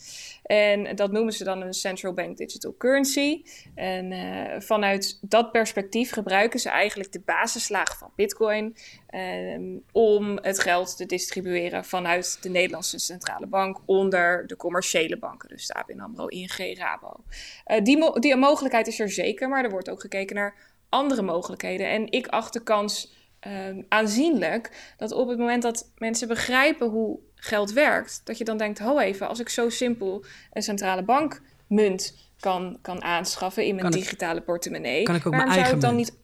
[0.47, 3.43] En dat noemen ze dan een central bank digital currency.
[3.75, 8.75] En eh, vanuit dat perspectief gebruiken ze eigenlijk de basislaag van Bitcoin
[9.07, 15.49] ehm, om het geld te distribueren vanuit de Nederlandse centrale bank onder de commerciële banken,
[15.49, 17.23] dus de ABN AMRO, ING, Rabo.
[17.63, 20.55] Eh, die, die mogelijkheid is er zeker, maar er wordt ook gekeken naar
[20.89, 21.89] andere mogelijkheden.
[21.89, 27.19] En ik acht de kans ehm, aanzienlijk dat op het moment dat mensen begrijpen hoe
[27.39, 32.17] geld werkt, dat je dan denkt, ho even, als ik zo simpel een centrale bankmunt
[32.39, 35.75] kan, kan aanschaffen in mijn Kan ik- digitale portemonnee, kan ik ook waarom mijn zou
[35.75, 36.09] ik dan munt?
[36.09, 36.17] niet...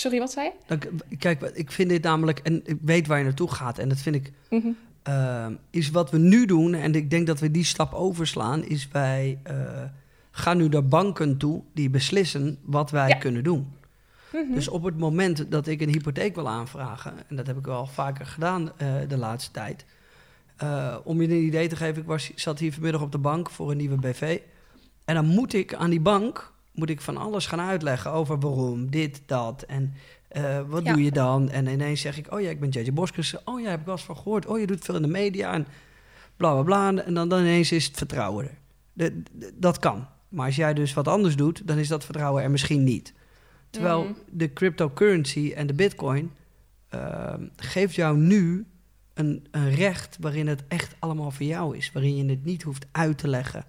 [0.00, 0.78] Sorry, wat zei je?
[1.18, 4.16] Kijk, ik vind dit namelijk, en ik weet waar je naartoe gaat, en dat vind
[4.16, 4.68] ik, Mhm.
[5.02, 8.88] eh, is wat we nu doen, en ik denk dat we die stap overslaan, is
[8.92, 9.56] wij eh,
[10.30, 13.14] gaan nu naar banken toe die beslissen wat wij Ja.
[13.14, 13.72] kunnen doen.
[14.32, 14.52] Mhm.
[14.54, 17.86] Dus op het moment dat ik een hypotheek wil aanvragen, en dat heb ik wel
[17.86, 19.84] vaker gedaan eh, de laatste tijd.
[20.62, 23.50] Eh, om je een idee te geven, ik was, zat hier vanmiddag op de bank
[23.50, 24.38] voor een nieuwe BV.
[25.04, 28.90] En dan moet ik aan die bank moet ik van alles gaan uitleggen over waarom,
[28.90, 29.62] dit, dat.
[29.62, 29.94] En
[30.28, 30.92] eh, wat Ja.
[30.92, 31.50] doe je dan?
[31.50, 33.36] En ineens zeg ik, oh ja, ik ben JJ Boskers.
[33.44, 34.46] Oh ja, heb ik wel eens van gehoord.
[34.46, 35.66] Oh, je doet veel in de media en
[36.36, 37.04] bla bla bla.
[37.04, 38.58] En dan, dan ineens is het vertrouwen er.
[38.92, 40.06] De, de- dat kan.
[40.28, 43.14] Maar als jij dus wat anders doet, dan is dat vertrouwen er misschien niet.
[43.70, 44.12] Terwijl Mhm.
[44.30, 46.30] de cryptocurrency en de bitcoin
[46.88, 48.66] ehm, geeft jou nu
[49.14, 51.92] een, een recht waarin het echt allemaal voor jou is.
[51.92, 53.64] Waarin je het niet hoeft uit te leggen.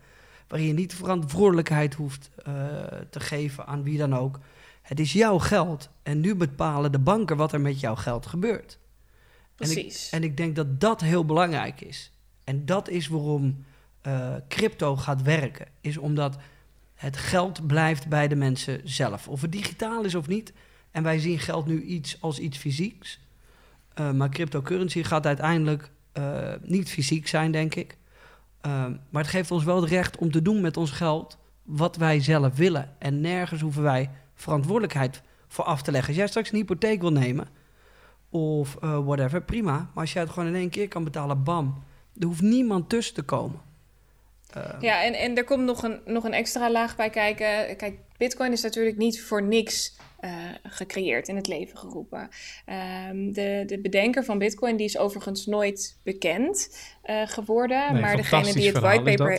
[0.48, 2.54] Waarin je niet de verantwoordelijkheid hoeft eh,
[3.10, 4.40] te geven aan wie dan ook.
[4.82, 5.90] Het is jouw geld.
[6.04, 8.78] En nu bepalen de banken wat er met jouw geld gebeurt.
[9.58, 10.10] En ik- Precies.
[10.10, 12.12] En ik denk dat dat heel belangrijk is.
[12.44, 13.66] En dat is waarom
[14.02, 15.68] eh, crypto gaat werken.
[15.82, 16.38] Is omdat
[16.96, 19.28] het geld blijft bij de mensen zelf.
[19.28, 20.54] Of het digitaal is of niet.
[20.92, 23.20] En wij zien geld nu iets als iets fysieks.
[23.94, 27.98] Eh, maar cryptocurrency gaat uiteindelijk eh, niet fysiek zijn, denk ik.
[28.62, 31.96] Eh, maar het geeft ons wel het recht om te doen met ons geld wat
[31.96, 32.96] wij zelf willen.
[32.98, 36.10] En nergens hoeven wij verantwoordelijkheid voor af te leggen.
[36.10, 37.48] Als jij straks een hypotheek wil nemen,
[38.30, 39.72] of eh, whatever, prima.
[39.72, 41.84] Maar als jij het gewoon in één keer kan betalen, bam.
[42.20, 43.62] Er hoeft niemand tussen te komen.
[44.54, 47.78] Eh, Ja, en, en er komt nog een, nog een extra laag bij kijken.
[47.78, 50.32] Kijk, Bitcoin is natuurlijk niet voor niks eh,
[50.64, 52.30] gecreëerd, in het leven geroepen.
[52.66, 57.94] Ehm, de, de bedenker van Bitcoin die is overigens nooit bekend eh, geworden.
[57.94, 59.32] Nee, maar degene die het whitepaper.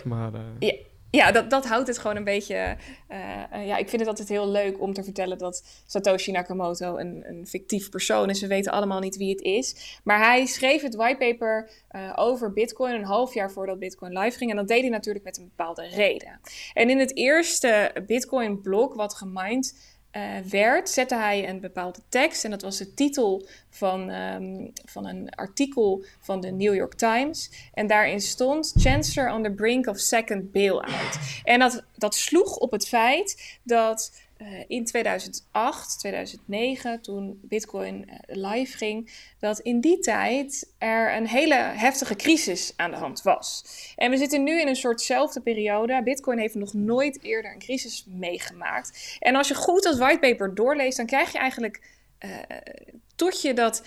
[0.60, 0.74] eh, Ja,
[1.10, 2.76] ja dat, dat houdt het gewoon een beetje.
[3.52, 7.46] ja, ik vind het altijd heel leuk om te vertellen dat Satoshi Nakamoto een, een
[7.46, 8.40] fictief persoon is.
[8.40, 9.98] We weten allemaal niet wie het is.
[10.04, 11.70] Maar hij schreef het whitepaper
[12.14, 14.50] over Bitcoin een half jaar voordat Bitcoin live ging.
[14.50, 16.40] En dat deed hij natuurlijk met een bepaalde reden.
[16.72, 22.44] En in het eerste Bitcoin-blok wat gemined eh, werd, zette hij een bepaalde tekst.
[22.44, 27.50] En dat was de titel van, ehm, van een artikel van de New York Times.
[27.72, 31.18] En daarin stond Chancellor on the brink of second bailout.
[31.44, 34.23] En dat, dat sloeg op het feit dat
[34.68, 41.54] in 2008, 2009, toen Bitcoin eh, live ging, dat in die tijd er een hele
[41.54, 43.64] heftige crisis aan de hand was.
[43.96, 46.02] En we zitten nu in een soortzelfde periode.
[46.02, 49.16] Bitcoin heeft nog nooit eerder een crisis meegemaakt.
[49.18, 52.30] En als je goed dat whitepaper doorleest, dan krijg je eigenlijk uh,
[53.16, 53.82] tot je dat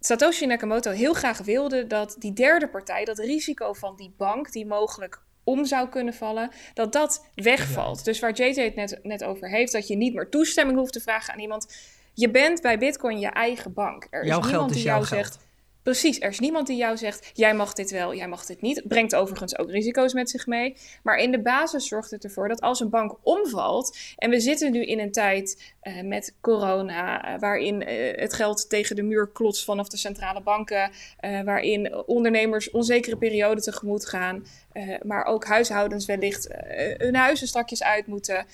[0.00, 4.66] Satoshi Nakamoto heel graag wilde dat die derde partij, dat risico van die bank die
[4.66, 8.04] mogelijk om zou kunnen vallen, dat dat wegvalt.
[8.04, 11.00] Dus waar JJ het net, net over heeft, dat je niet meer toestemming hoeft te
[11.00, 11.74] vragen aan iemand.
[12.14, 14.06] Je bent bij Bitcoin je eigen bank.
[14.10, 15.26] Er is Jouw niemand die jou geld.
[15.26, 15.45] zegt.
[15.86, 18.82] Precies, er is niemand die jou zegt: jij mag dit wel, jij mag dit niet.
[18.88, 20.76] Brengt overigens ook risico's met zich mee.
[21.02, 23.96] Maar in de basis zorgt het ervoor dat als een bank omvalt.
[24.16, 28.68] En we zitten nu in een tijd eh, met corona, eh, waarin eh, het geld
[28.68, 30.90] tegen de muur klotst vanaf de centrale banken.
[31.44, 34.46] waarin ondernemers onzekere perioden tegemoet gaan.
[35.02, 36.48] maar ook huishoudens wellicht
[36.96, 38.46] hun huizen strakjes uit moeten.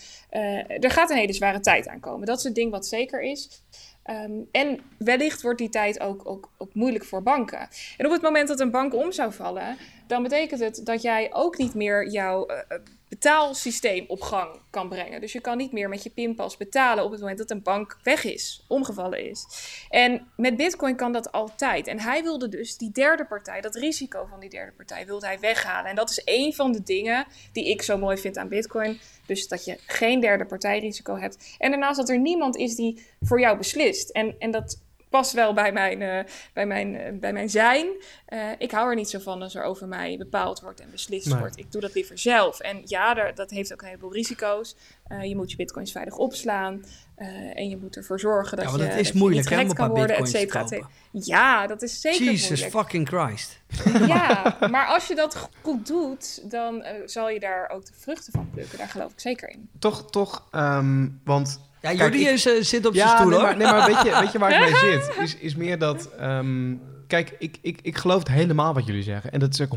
[0.80, 2.26] Er gaat een hele zware tijd aankomen.
[2.26, 3.62] Dat is het ding wat zeker is.
[4.02, 7.68] Ehm, en wellicht wordt die tijd ook, ook, ook moeilijk voor banken.
[7.96, 9.76] En op het moment dat een bank om zou vallen,
[10.12, 14.88] dan betekent het dat jij ook niet meer jouw eh, eh, betaalsysteem op gang kan
[14.88, 15.20] brengen.
[15.20, 17.98] Dus je kan niet meer met je pinpas betalen op het moment dat een bank
[18.02, 19.46] weg is, omgevallen is.
[19.88, 21.86] En met Bitcoin kan dat altijd.
[21.86, 25.40] En hij wilde dus die derde partij, dat risico van die derde partij, wilde hij
[25.40, 25.90] weghalen.
[25.90, 29.00] En dat is een van de dingen die ik zo mooi vind aan Bitcoin.
[29.26, 31.56] Dus dat je geen derde partijrisico hebt.
[31.58, 34.10] En daarnaast dat er niemand is die voor jou beslist.
[34.10, 34.80] En, en dat
[35.12, 37.86] past wel bij mijn, eh, bij mijn, eh, bij mijn zijn.
[38.26, 41.26] Eh, ik hou er niet zo van als er over mij bepaald wordt en beslist
[41.26, 41.38] Nee.
[41.38, 41.58] wordt.
[41.58, 42.60] Ik doe dat liever zelf.
[42.60, 44.76] En ja, daar, dat heeft ook een heleboel risico's.
[45.06, 46.84] Eh, je moet je bitcoins veilig opslaan.
[47.14, 49.58] eh, en je moet ervoor zorgen dat Ja, maar je, dat is je moeilijk, niet
[49.58, 50.88] hè, om gehackt een kan paar worden, et bitcoins te cetera.
[51.10, 51.24] kopen.
[51.24, 52.70] Ja, dat is zeker Jesus moeilijk.
[52.70, 53.60] fucking Christ.
[54.06, 58.50] Ja, maar als je dat goed doet, dan zal je daar ook de vruchten van
[58.50, 58.78] plukken.
[58.78, 59.68] Daar geloof ik zeker in.
[59.78, 61.70] Toch, toch, ehm, want...
[61.82, 63.46] Ja, Jordi is, eh, zit op zijn Ja, stoel, nee, hoor.
[63.46, 65.16] maar, nee, maar weet, je, weet je waar ik mee zit?
[65.20, 66.10] Is, is meer dat...
[66.18, 66.74] ehm,
[67.06, 69.32] kijk, ik, ik, ik geloof helemaal wat jullie zeggen.
[69.32, 69.76] En dat is ook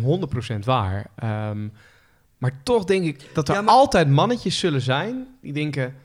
[0.55, 1.05] 100% waar.
[1.15, 1.67] Ehm,
[2.37, 5.27] maar toch denk ik dat er Ja, maar- altijd mannetjes zullen zijn...
[5.41, 5.95] die denken...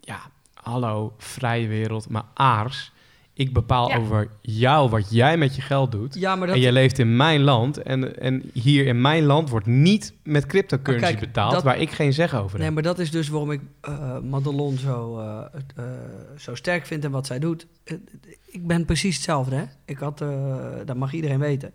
[0.00, 0.20] Ja,
[0.54, 2.92] hallo, vrije wereld, maar aars...
[3.40, 3.96] Ik bepaal Ja.
[3.96, 6.14] over jou wat jij met je geld doet.
[6.14, 6.56] Ja, maar dat...
[6.56, 7.82] En jij leeft in mijn land.
[7.82, 11.52] En, en hier in mijn land wordt niet met cryptocurrency kijk, betaald...
[11.52, 12.60] dat- waar ik geen zeg over heb.
[12.60, 15.44] Nee, maar dat is dus waarom ik eh Madelon zo, eh,
[15.76, 15.84] eh,
[16.38, 17.66] zo sterk vind en wat zij doet.
[18.46, 19.64] Ik ben precies hetzelfde, hè.
[19.84, 20.18] Ik had,
[20.84, 21.72] dat mag iedereen weten.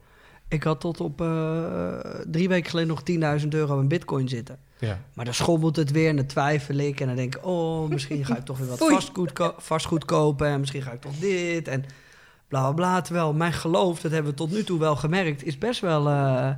[0.47, 2.89] Ik had tot op eh, drie weken geleden
[3.19, 4.59] nog 10.000 euro in bitcoin zitten.
[4.79, 4.99] Ja.
[5.13, 6.99] Maar dan schommelt het weer en dan twijfel ik.
[6.99, 10.47] En dan denk ik, oh, misschien ga ik toch weer wat vastgoed, ko- vastgoed kopen.
[10.47, 11.85] En misschien ga ik toch dit en
[12.47, 13.01] bla bla bla.
[13.01, 16.49] Terwijl mijn geloof, dat hebben we tot nu toe wel gemerkt, is best wel, eh,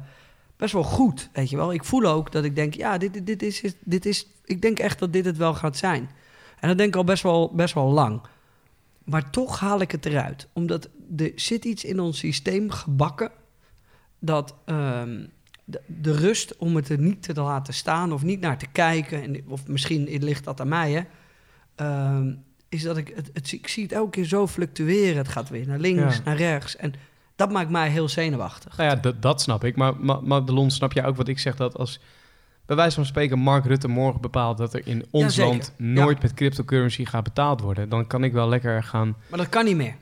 [0.57, 1.29] best wel goed.
[1.33, 1.73] Weet je wel.
[1.73, 4.27] Ik voel ook dat ik denk, ja, dit, dit, is, dit is...
[4.45, 6.09] Ik denk echt dat dit het wel gaat zijn.
[6.59, 8.21] En dat denk ik al best wel, best wel lang.
[9.03, 10.47] Maar toch haal ik het eruit.
[10.53, 13.31] Omdat er zit iets in ons systeem gebakken...
[14.19, 15.25] dat ehm,
[15.65, 19.23] de, de rust om het er niet te laten staan of niet naar te kijken...
[19.23, 21.01] En, of misschien ligt dat aan mij, hè...
[21.75, 22.33] ehm,
[22.69, 25.17] is dat ik het, het, ik zie het elke keer zo fluctueren.
[25.17, 26.21] Het gaat weer naar links, Ja.
[26.25, 26.75] naar rechts.
[26.75, 26.93] En
[27.35, 28.77] dat maakt mij heel zenuwachtig.
[28.77, 29.75] Nou ja, dat, dat snap ik.
[29.75, 31.55] Maar, maar, maar Delon, snap je ook wat ik zeg?
[31.55, 31.99] Dat als
[32.65, 34.57] bij wijze van spreken Mark Rutte morgen bepaalt...
[34.57, 37.89] dat er in ons land nooit met cryptocurrency gaat betaald worden...
[37.89, 39.15] dan kan ik wel lekker gaan...
[39.29, 39.95] Maar dat kan niet meer.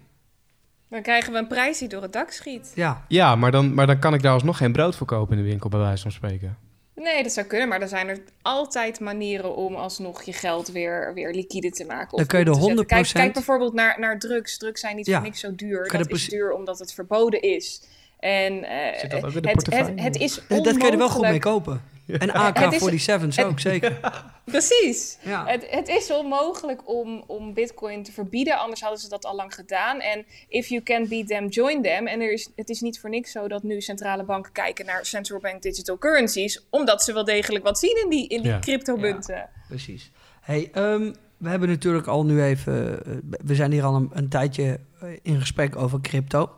[0.95, 2.71] Dan krijgen we een prijs die door het dak schiet.
[2.75, 5.43] Ja, Ja, maar dan, maar dan kan ik daar alsnog geen brood voor kopen in
[5.43, 5.69] de winkel...
[5.69, 6.57] bij wijze van spreken.
[6.95, 11.11] Nee, dat zou kunnen, maar er zijn er altijd manieren om alsnog je geld weer,
[11.13, 12.17] weer liquide te maken.
[12.17, 12.85] Dan kun je de zetten.
[12.85, 14.57] Kijk, 100% kijk bijvoorbeeld naar, naar drugs.
[14.57, 15.13] Drugs zijn niet Ja.
[15.15, 15.89] voor niks zo duur.
[15.91, 17.81] Dat is duur omdat het verboden is.
[18.19, 18.53] En
[18.99, 20.01] Zit dat ook in de het, portefeuille?
[20.01, 21.81] het, het is dat kun je er wel goed mee onmogelijk- kopen.
[22.07, 23.99] En Het is- AK-47's ook, zeker.
[24.45, 25.17] Precies.
[25.21, 25.45] Ja.
[25.47, 29.53] Het, het is onmogelijk om, om Bitcoin te verbieden, anders hadden ze dat al lang
[29.55, 29.99] gedaan.
[29.99, 32.07] En if you can beat them, join them.
[32.07, 35.05] En er is, het is niet voor niks zo dat nu centrale banken kijken naar
[35.05, 38.59] central bank digital currencies, omdat ze wel degelijk wat zien in die, in die Ja.
[38.59, 39.49] cryptomunten.
[39.67, 40.11] Precies.
[40.41, 43.05] Hey, ehm, we hebben natuurlijk al nu even...
[43.05, 43.13] eh,
[43.45, 46.51] we zijn hier al een, een tijdje eh, in gesprek over crypto.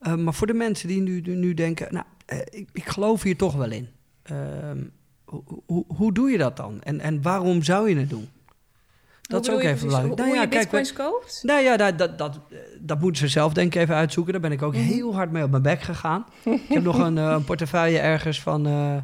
[0.00, 1.86] Eh, maar voor de mensen die nu, nu denken...
[1.92, 3.88] Nou, eh, ik, ik geloof hier toch wel in.
[4.28, 4.78] Ehm,
[5.24, 6.80] hoe, hoe, hoe doe je dat dan?
[6.82, 8.28] En, en waarom zou je het doen?
[9.22, 10.18] Dat is ook even belangrijk.
[10.18, 11.40] Hoe, hoe je kijk, bitcoins koopt?
[11.42, 12.38] Nou ja, dat, dat, dat,
[12.80, 14.32] dat moeten ze zelf denk ik even uitzoeken.
[14.32, 14.82] Daar ben ik ook Mhm.
[14.82, 16.26] heel hard mee op mijn bek gegaan.
[16.44, 18.96] ik heb nog een, eh, een portefeuille ergens van, eh,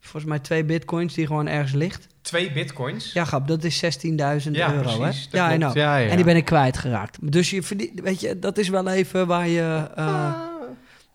[0.00, 2.06] volgens mij twee bitcoins die gewoon ergens ligt.
[2.22, 3.12] Twee bitcoins?
[3.12, 5.38] Ja, grap, dat is 16.000 Ja, euro, precies, hè?
[5.38, 5.70] Ja.
[5.74, 6.08] Ja, ja.
[6.08, 7.32] En die ben ik kwijtgeraakt.
[7.32, 9.88] Dus je verdient, weet je, dat is wel even waar je...
[9.94, 10.34] eh,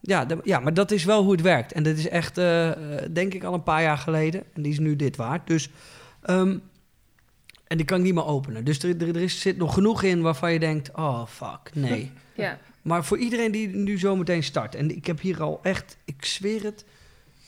[0.01, 1.71] ja, de- ja, maar dat is wel hoe het werkt.
[1.71, 4.43] En dat is echt, eh, eh, denk ik, al een paar jaar geleden.
[4.53, 5.47] En die is nu dit waard.
[5.47, 5.69] Dus,
[6.21, 6.57] ehm,
[7.67, 8.63] en die kan ik niet meer openen.
[8.65, 10.91] Dus er, er, er is, zit nog genoeg in waarvan je denkt...
[10.95, 12.11] Oh, fuck, nee.
[12.35, 12.59] Ja.
[12.81, 14.75] Maar voor iedereen die nu zo meteen start...
[14.75, 16.85] en ik heb hier al echt, ik zweer het...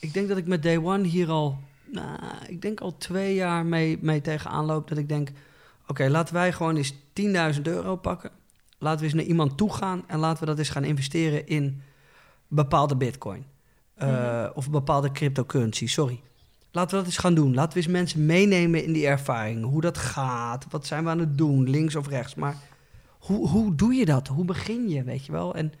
[0.00, 1.58] ik denk dat ik met Day One hier al...
[1.84, 4.88] Nou, ik denk al twee jaar mee, mee tegenaan loop...
[4.88, 5.28] dat ik denk,
[5.86, 6.94] oké, laten wij gewoon eens
[7.54, 8.30] 10.000 euro pakken.
[8.78, 10.04] Laten we eens naar iemand toe gaan...
[10.06, 11.82] en laten we dat eens gaan investeren in
[12.54, 13.44] bepaalde bitcoin.
[13.94, 16.20] Eh, Of bepaalde cryptocurrency, sorry.
[16.70, 17.54] Laten we dat eens gaan doen.
[17.54, 19.64] Laten we eens mensen meenemen in die ervaring.
[19.64, 22.34] Hoe dat gaat, wat zijn we aan het doen, links of rechts.
[22.34, 22.56] Maar
[23.18, 24.28] hoe, hoe doe je dat?
[24.28, 25.54] Hoe begin je, weet je wel?
[25.54, 25.72] En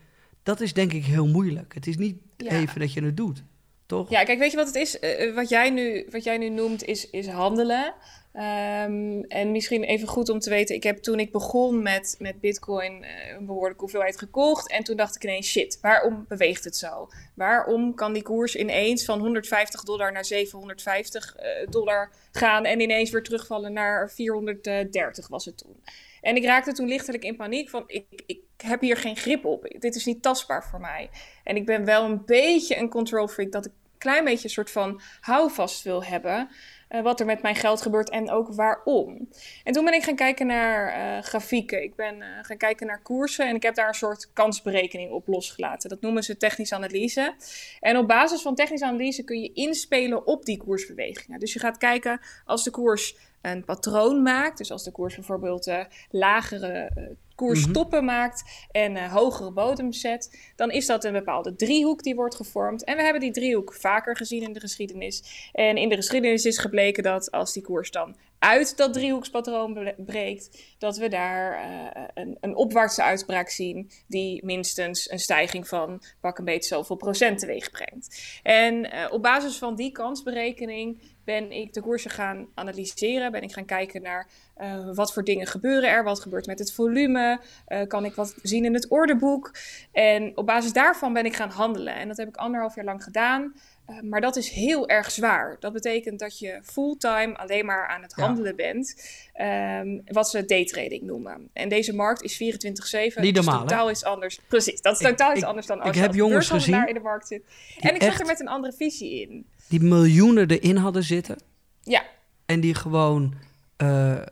[0.42, 1.74] dat is denk ik heel moeilijk.
[1.74, 2.50] Het is niet Ja.
[2.50, 3.42] even dat je het doet,
[3.86, 4.10] toch?
[4.10, 4.98] Ja, kijk, weet je wat het is?
[4.98, 7.94] Eh, eh, wat, jij nu, wat jij nu noemt is, is handelen.
[8.32, 12.40] Ehm, en misschien even goed om te weten, ik heb toen ik begon met, met
[12.40, 14.70] Bitcoin eh, een behoorlijke hoeveelheid gekocht.
[14.70, 17.08] En toen dacht ik ineens, shit, waarom beweegt het zo?
[17.34, 23.10] Waarom kan die koers ineens van 150 dollar naar 750 eh, dollar gaan en ineens
[23.10, 25.82] weer terugvallen naar 430 was het toen?
[26.20, 29.74] En ik raakte toen lichtelijk in paniek van, ik, ik heb hier geen grip op.
[29.78, 31.10] Dit is niet tastbaar voor mij.
[31.44, 34.50] En ik ben wel een beetje een control freak dat ik een klein beetje een
[34.50, 36.48] soort van houvast wil hebben.
[36.92, 39.28] Eh, wat er met mijn geld gebeurt en ook waarom.
[39.64, 41.82] En toen ben ik gaan kijken naar eh, grafieken.
[41.82, 45.26] Ik ben eh, gaan kijken naar koersen en ik heb daar een soort kansberekening op
[45.26, 45.88] losgelaten.
[45.88, 47.34] Dat noemen ze technische analyse.
[47.80, 51.40] En op basis van technische analyse kun je inspelen op die koersbewegingen.
[51.40, 54.58] Dus je gaat kijken als de koers een patroon maakt.
[54.58, 55.72] Dus als de koers bijvoorbeeld
[56.10, 57.04] lagere eh,
[57.34, 62.34] koerstoppen maakt en eh, hogere bodems zet, dan is dat een bepaalde driehoek die wordt
[62.34, 62.84] gevormd.
[62.84, 65.50] En we hebben die driehoek vaker gezien in de geschiedenis.
[65.52, 69.94] En in de geschiedenis is gebleken dat als die koers dan uit dat driehoekspatroon bre-
[69.96, 76.02] breekt, dat we daar eh, een, een opwaartse uitspraak zien die minstens een stijging van
[76.20, 78.40] pak een beetje zoveel procent teweeg brengt.
[78.42, 83.52] En eh, op basis van die kansberekening ben ik de koersen gaan analyseren, ben ik
[83.52, 87.40] gaan kijken naar eh, wat voor dingen gebeuren er, wat gebeurt met het volume,
[87.88, 89.54] kan ik wat zien in het ordeboek.
[89.92, 91.94] En op basis daarvan ben ik gaan handelen.
[91.94, 93.54] En dat heb ik anderhalf jaar lang gedaan.
[93.96, 95.56] Eh, maar dat is heel erg zwaar.
[95.60, 98.24] Dat betekent dat je fulltime alleen maar aan het Ja.
[98.24, 99.10] handelen bent.
[99.32, 101.48] Ehm, wat ze daytrading noemen.
[101.52, 103.22] En deze markt is 24-7.
[103.22, 103.52] Niet dus hè?
[103.52, 104.40] totaal iets anders.
[104.48, 106.48] Precies, dat is Ik- totaal iets ik- anders dan ik als je heb als jongens
[106.48, 107.42] gezien in de markt zit.
[107.80, 109.46] En ik zat er met een andere visie in.
[109.68, 111.38] Die miljoenen erin hadden zitten
[111.82, 112.02] Ja,
[112.46, 113.34] en die gewoon
[113.76, 114.22] eh, eh,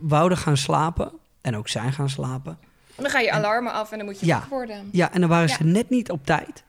[0.00, 2.58] wouden gaan slapen en ook zijn gaan slapen.
[2.96, 4.46] dan ga je alarmen af en dan moet je Ja.
[4.50, 4.88] worden.
[4.92, 6.62] Ja, en dan waren ze net niet op tijd.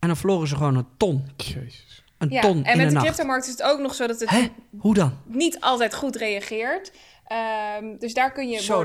[0.00, 1.30] En dan verloren ze gewoon een ton.
[1.36, 2.04] Jezus.
[2.18, 4.20] Een Ja, ton en in met de de cryptomarkt is het ook nog zo dat
[4.20, 4.48] het Hè?
[4.78, 5.18] Hoe dan?
[5.24, 6.92] niet altijd goed reageert.
[7.26, 8.84] Ehm, dus daar kun je Zo.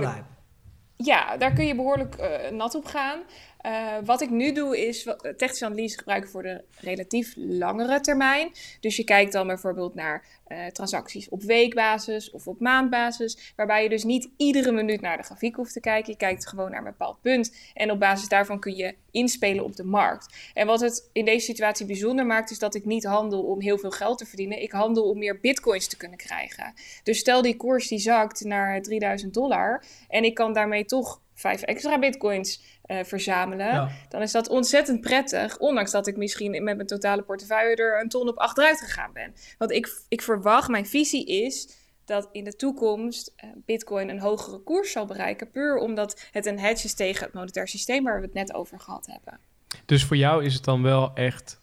[0.97, 3.20] Ja, daar kun je behoorlijk eh, nat op gaan.
[3.66, 5.07] Eh, wat ik nu doe is
[5.38, 8.51] technische analyse gebruiken voor de relatief langere termijn.
[8.80, 13.53] Dus je kijkt dan bijvoorbeeld naar eh, transacties op weekbasis of op maandbasis.
[13.55, 16.11] Waarbij je dus niet iedere minuut naar de grafiek hoeft te kijken.
[16.11, 17.55] Je kijkt gewoon naar een bepaald punt.
[17.74, 20.51] En op basis daarvan kun je inspelen op de markt.
[20.53, 23.78] En wat het in deze situatie bijzonder maakt, is dat ik niet handel om heel
[23.78, 24.61] veel geld te verdienen.
[24.61, 26.74] Ik handel om meer bitcoins te kunnen krijgen.
[27.03, 29.84] Dus stel die koers die zakt naar 3000 dollar.
[30.09, 33.65] En ik kan daarmee toch vijf extra bitcoins eh, verzamelen.
[33.65, 33.89] Ja.
[34.09, 35.57] Dan is dat ontzettend prettig.
[35.57, 39.33] Ondanks dat ik misschien met mijn totale portefeuille er een ton op achteruit gegaan ben.
[39.57, 44.59] Want ik, ik verwacht, mijn visie is dat in de toekomst eh, Bitcoin een hogere
[44.59, 45.51] koers zal bereiken.
[45.51, 48.79] Puur omdat het een hedge is tegen het monetair systeem waar we het net over
[48.79, 49.39] gehad hebben.
[49.86, 51.59] Dus voor jou is het dan wel echt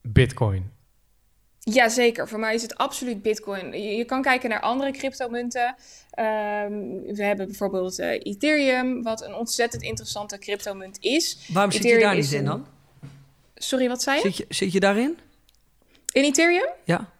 [0.00, 0.75] Bitcoin.
[1.72, 3.72] Jazeker, voor mij is het absoluut Bitcoin.
[3.72, 5.74] Je, je kan kijken naar andere cryptomunten.
[6.10, 6.72] Ehm,
[7.06, 11.38] we hebben bijvoorbeeld eh, Ethereum, wat een ontzettend interessante cryptomunt is.
[11.52, 12.66] Waarom zit je daar niet in dan?
[13.54, 14.22] Sorry, wat zei je?
[14.22, 15.18] Zit je, zit je daarin?
[16.12, 16.68] In Ethereum?
[16.84, 17.10] Ja.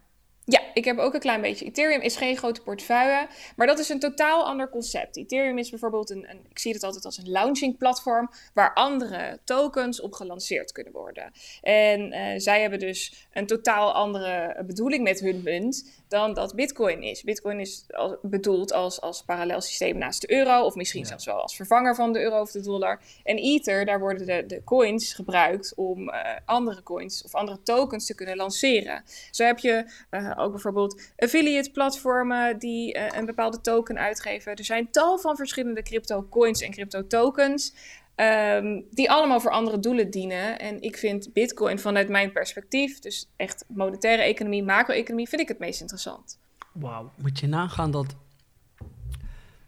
[0.48, 1.64] Ja, ik heb ook een klein beetje.
[1.64, 5.16] Ethereum is geen grote portefeuille, maar dat is een totaal ander concept.
[5.16, 9.38] Ethereum is bijvoorbeeld een, een ik zie het altijd als een launching platform waar andere
[9.44, 11.32] tokens op gelanceerd kunnen worden.
[11.62, 17.02] En eh, zij hebben dus een totaal andere bedoeling met hun munt dan dat Bitcoin
[17.02, 17.22] is.
[17.22, 21.42] Bitcoin is al- bedoeld als, als parallel systeem naast de euro, of misschien zelfs wel
[21.42, 23.00] als vervanger van de euro of de dollar.
[23.24, 28.06] En Ether, daar worden de, de coins gebruikt om eh, andere coins of andere tokens
[28.06, 29.04] te kunnen lanceren.
[29.30, 34.54] Zo heb je eh, ook bijvoorbeeld affiliate platformen die eh, een bepaalde token uitgeven.
[34.54, 37.74] Er zijn tal van verschillende crypto coins en crypto tokens.
[38.16, 40.58] Ehm, die allemaal voor andere doelen dienen.
[40.58, 45.58] En ik vind Bitcoin vanuit mijn perspectief, dus echt monetaire economie, macro-economie, vind ik het
[45.58, 46.38] meest interessant.
[46.72, 48.16] Wauw, moet je nagaan dat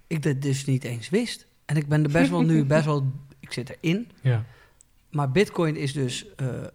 [0.06, 1.46] ik dat dus niet eens wist.
[1.64, 3.04] En ik ben er best wel nu, best wel,
[3.40, 4.10] ik zit erin.
[4.20, 4.44] Ja.
[5.10, 6.68] Maar Bitcoin is dus eh, eh,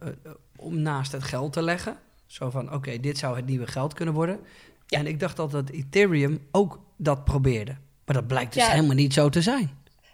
[0.55, 1.97] om naast het geld te leggen.
[2.25, 4.39] Zo van, oké, dit zou het nieuwe geld kunnen worden.
[4.87, 4.99] Ja.
[4.99, 7.75] En ik dacht dat het Ethereum ook dat probeerde.
[8.05, 8.71] Maar dat blijkt dus Ja.
[8.71, 9.69] helemaal niet zo te zijn.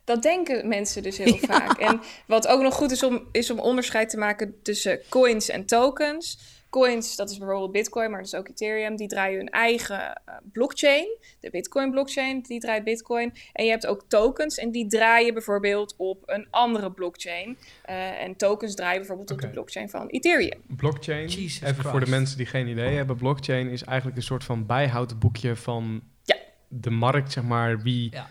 [0.10, 1.78] Dat denken mensen dus heel vaak.
[1.78, 5.66] En wat ook nog goed is om, is om onderscheid te maken tussen coins en
[5.66, 6.58] tokens.
[6.70, 11.08] Coins, dat is bijvoorbeeld Bitcoin, maar dus ook Ethereum, die draaien hun eigen eh, blockchain.
[11.40, 13.34] De Bitcoin-blockchain, die draait Bitcoin.
[13.54, 17.58] En je hebt ook tokens en die draaien bijvoorbeeld op een andere blockchain.
[17.84, 20.62] Eh, en tokens draaien bijvoorbeeld op de blockchain van Ethereum.
[20.68, 23.16] Blockchain, Jesus even voor de mensen die geen idee hebben.
[23.18, 26.36] Blockchain is eigenlijk een soort van bijhoudboekje van Ja.
[26.68, 27.82] de markt, zeg maar.
[27.82, 28.30] Wie Ja.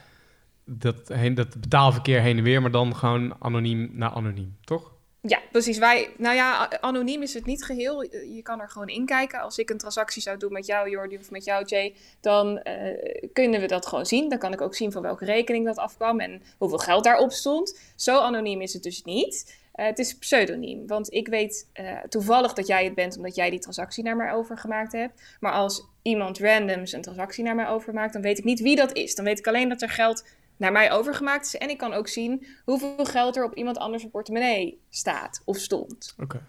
[0.68, 4.96] Dat, heen, dat betaalverkeer heen en weer, maar dan gewoon anoniem naar anoniem, toch?
[5.20, 5.78] Ja, precies.
[5.78, 8.02] Wij, nou ja, anoniem is het niet geheel.
[8.12, 9.40] Je kan er gewoon in kijken.
[9.40, 13.22] Als ik een transactie zou doen met jou, Jordi, of met jou, Jay, dan eh,
[13.32, 14.28] kunnen we dat gewoon zien.
[14.28, 17.80] Dan kan ik ook zien van welke rekening dat afkwam en hoeveel geld daarop stond.
[17.96, 19.56] Zo anoniem is het dus niet.
[19.72, 23.50] Eh, het is pseudoniem, want ik weet eh, toevallig dat jij het bent omdat jij
[23.50, 25.36] die transactie naar mij overgemaakt hebt.
[25.40, 28.92] Maar als iemand randoms een transactie naar mij overmaakt, dan weet ik niet wie dat
[28.92, 29.14] is.
[29.14, 30.24] Dan weet ik alleen dat er geld
[30.59, 31.56] naar mij overgemaakt is.
[31.56, 36.14] En ik kan ook zien hoeveel geld er op iemand anders portemonnee staat of stond.
[36.18, 36.42] Oké.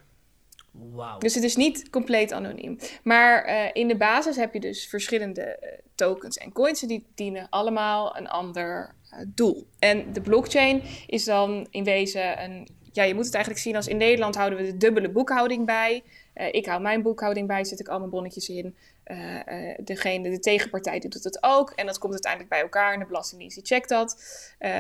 [0.71, 1.17] Wauw.
[1.17, 2.77] Dus het is niet compleet anoniem.
[3.03, 6.81] Maar eh, in de basis heb je dus verschillende eh, tokens en coins.
[6.81, 9.67] En die dienen allemaal een ander eh, doel.
[9.79, 12.67] En de blockchain is dan in wezen een.
[12.91, 16.03] Ja, je moet het eigenlijk zien als in Nederland houden we de dubbele boekhouding bij.
[16.39, 18.75] Eh, ik hou mijn boekhouding bij, zet ik al mijn bonnetjes in.
[19.03, 21.71] Eh, eh, degene, de tegenpartij doet het ook.
[21.71, 24.23] En dat komt uiteindelijk bij elkaar en de Belastingdienst die checkt dat.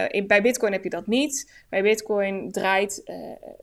[0.09, 1.51] In, bij Bitcoin heb je dat niet.
[1.69, 3.01] Bij Bitcoin draait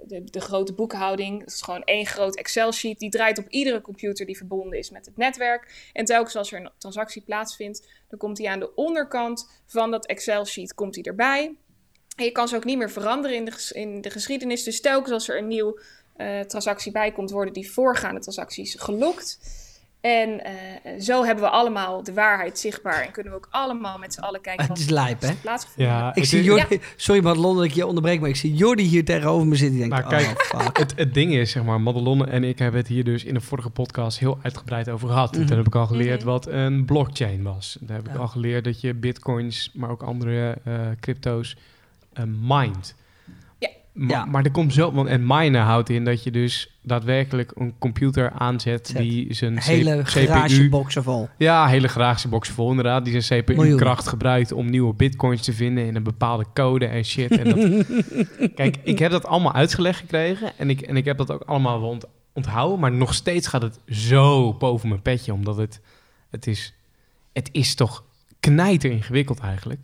[0.07, 4.27] de, de grote boekhouding, dat is gewoon één groot Excel-sheet, die draait op iedere computer
[4.27, 5.91] die verbonden is met het netwerk.
[5.93, 10.07] En telkens als er een transactie plaatsvindt, dan komt die aan de onderkant van dat
[10.07, 11.55] Excel-sheet komt die erbij.
[12.17, 14.63] En je kan ze ook niet meer veranderen in de, in de geschiedenis.
[14.63, 15.81] Dus telkens als er een nieuwe
[16.17, 19.39] eh, transactie bij komt, worden die voorgaande transacties gelokt.
[20.01, 20.53] En eh,
[21.01, 24.41] zo hebben we allemaal de waarheid zichtbaar en kunnen we ook allemaal met z'n allen
[24.41, 25.33] kijken Het is lijp, hè?
[25.77, 26.15] Ja.
[26.15, 29.47] Ik zie Jordi, sorry Madelon dat ik je onderbreek, maar ik zie Jordi hier tegenover
[29.47, 29.79] me zitten.
[29.79, 30.79] Die denkt, Maar kijk, oh fuck.
[30.79, 33.41] Het, het ding is, zeg maar, Madelonne en ik hebben het hier dus in de
[33.41, 35.37] vorige podcast heel uitgebreid over gehad.
[35.37, 35.47] Mhm.
[35.47, 36.29] Toen heb ik al geleerd Mhm.
[36.31, 37.77] wat een blockchain was.
[37.81, 41.57] Daar heb ik al geleerd dat je bitcoins, maar ook andere eh, crypto's,
[42.13, 42.95] eh mined.
[43.99, 44.05] Ja.
[44.05, 44.25] Ma- Ja.
[44.25, 48.31] Maar er komt zo, want en minen houdt in dat je dus daadwerkelijk een computer
[48.31, 48.97] aanzet Zet.
[48.97, 51.29] die zijn Hele garageboxen vol.
[51.39, 53.05] ja, hele garageboxen vol inderdaad.
[53.05, 53.45] Die zijn.
[53.45, 57.31] CPU-kracht gebruikt om nieuwe bitcoins te vinden in een bepaalde code en shit.
[57.39, 57.87] En dat...
[58.55, 61.99] Kijk, ik heb dat allemaal uitgelegd gekregen en ik, en ik heb dat ook allemaal
[62.33, 62.81] onthouden.
[62.81, 65.81] Maar nog steeds gaat het zo boven mijn petje, omdat het,
[66.31, 66.75] het, is,
[67.33, 68.05] het is toch
[68.41, 69.81] knijter ingewikkeld eigenlijk.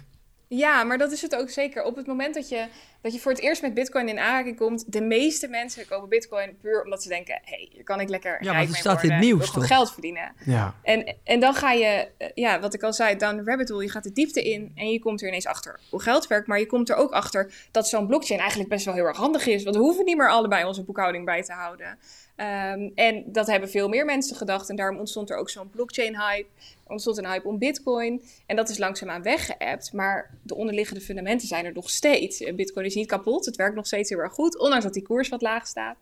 [0.49, 1.85] Ja, maar dat is het ook zeker.
[1.85, 2.67] Op het moment dat je,
[3.03, 6.57] dat je voor het eerst met Bitcoin in aanraking komt, de meeste mensen kopen Bitcoin
[6.61, 9.09] puur omdat ze denken: hé, hey, hier kan ik lekker want rijk mee staat in
[9.09, 9.17] worden.
[9.17, 9.67] het nieuws, toch?
[9.67, 10.33] geld verdienen.
[10.45, 13.69] Ja, En, en dan ga je, eh, ja, wat ik al zei, down the rabbit
[13.69, 13.83] hole.
[13.83, 16.47] Je gaat de diepte in en je komt er ineens achter hoe geld werkt.
[16.47, 19.47] Maar je komt er ook achter dat zo'n blockchain eigenlijk best wel heel erg handig
[19.47, 19.63] is.
[19.65, 21.99] Want we hoeven niet meer allebei onze boekhouding bij te houden.
[22.37, 24.69] Ehm, en dat hebben veel meer mensen gedacht.
[24.69, 26.49] En daarom ontstond er ook zo'n blockchain-hype.
[26.85, 28.23] Er ontstond een hype om Bitcoin.
[28.47, 29.93] En dat is langzaamaan weggeëpt.
[29.93, 32.53] Maar de onderliggende fundamenten zijn er nog steeds.
[32.55, 33.45] Bitcoin is niet kapot.
[33.45, 34.59] Het werkt nog steeds heel erg goed.
[34.59, 35.97] Ondanks dat die koers wat laag staat.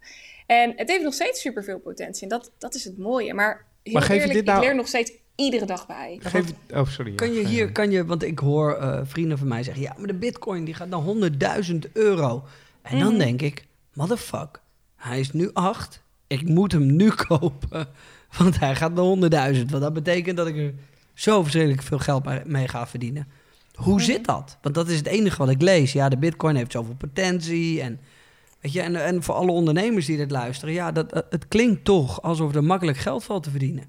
[0.47, 2.23] En het heeft nog steeds superveel potentie.
[2.23, 3.35] En dat, dat is het mooie.
[3.35, 6.19] Maar heel Maar geef je eerlijk, dit nou- ik leer nog steeds iedere dag bij.
[6.23, 7.15] Geef, oh sorry.
[7.15, 10.07] Kan je hier, kan je, want ik hoor eh, vrienden van mij zeggen, ja, maar
[10.07, 12.45] de bitcoin die gaat naar 100.000 euro.
[12.83, 13.19] En dan Mhm.
[13.19, 13.65] denk ik,
[13.95, 14.61] motherfuck,
[14.97, 17.89] hij is nu 8, ik moet hem nu kopen,
[18.39, 19.05] want hij gaat naar
[19.55, 19.71] 100.000.
[19.71, 20.75] Want dat betekent dat ik er
[21.15, 23.29] zo verschrikkelijk veel geld mee ga verdienen.
[23.81, 24.03] Hoe Mhm.
[24.05, 24.59] zit dat?
[24.63, 25.93] Want dat is het enige wat ik lees.
[25.93, 28.01] Ja, de bitcoin heeft zoveel potentie en...
[28.61, 32.23] Weet je, en, en voor alle ondernemers die dit luisteren, ja, dat, het klinkt toch
[32.23, 33.85] alsof er makkelijk geld valt te verdienen.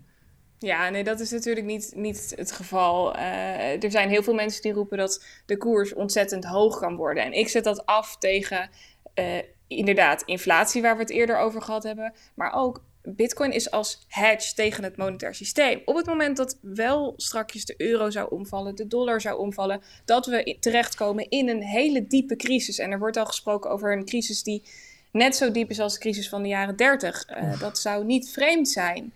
[0.59, 3.15] Ja, nee, dat is natuurlijk niet, niet het geval.
[3.15, 7.23] Eh, er zijn heel veel mensen die roepen dat de koers ontzettend hoog kan worden.
[7.23, 8.69] En ik zet dat af tegen
[9.13, 9.25] eh,
[9.67, 12.13] inderdaad inflatie, waar we het eerder over gehad hebben.
[12.35, 15.81] Maar ook Bitcoin is als hedge tegen het monetair systeem.
[15.85, 20.25] Op het moment dat wel strakjes de euro zou omvallen, de dollar zou omvallen, dat
[20.25, 22.77] we terechtkomen in een hele diepe crisis.
[22.79, 24.63] En er wordt al gesproken over een crisis die
[25.11, 27.25] net zo diep is als de crisis van de jaren 30.
[27.25, 29.13] Eh, dat zou niet vreemd zijn.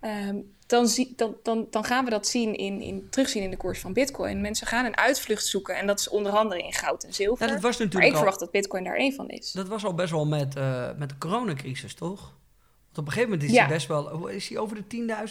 [0.00, 3.56] ehm, dan, zie, dan, dan, dan gaan we dat zien in, in, terugzien in de
[3.56, 4.40] koers van Bitcoin.
[4.40, 7.46] Mensen gaan een uitvlucht zoeken en dat is onder andere in goud en zilver.
[7.46, 9.52] Ja, dat was maar natuurlijk ik al, verwacht dat Bitcoin daar één van is.
[9.52, 12.32] dat was al best wel met, eh, met de coronacrisis, toch?
[12.94, 13.64] Want op een gegeven moment is Ja.
[13.64, 14.08] hij best wel...
[14.08, 14.84] hoe- Is hij over de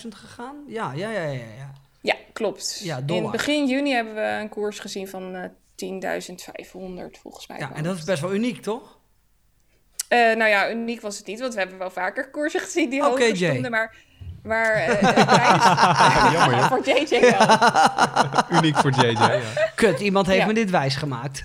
[0.04, 0.56] 10.000 gegaan?
[0.68, 1.32] Ja, ja, ja, ja.
[1.32, 1.72] ja.
[2.02, 2.80] Ja, klopt.
[2.84, 7.58] Ja, in begin juni hebben we een koers gezien van eh 10.500 volgens mij.
[7.60, 8.98] ja en dat is best wel uniek, toch?
[10.08, 13.00] Eh, nou ja, uniek was het niet, want we hebben wel vaker koersen gezien die
[13.02, 13.72] Oké, hoger stonden.
[13.72, 13.96] Maar,
[14.44, 14.88] maar eh,
[15.38, 16.68] tijdens- jammer, joh.
[16.72, 18.58] voor JJ wel.
[18.60, 19.40] Uniek voor JJ, ja.
[19.76, 20.46] Kut, iemand heeft Ja.
[20.46, 21.42] me dit wijsgemaakt.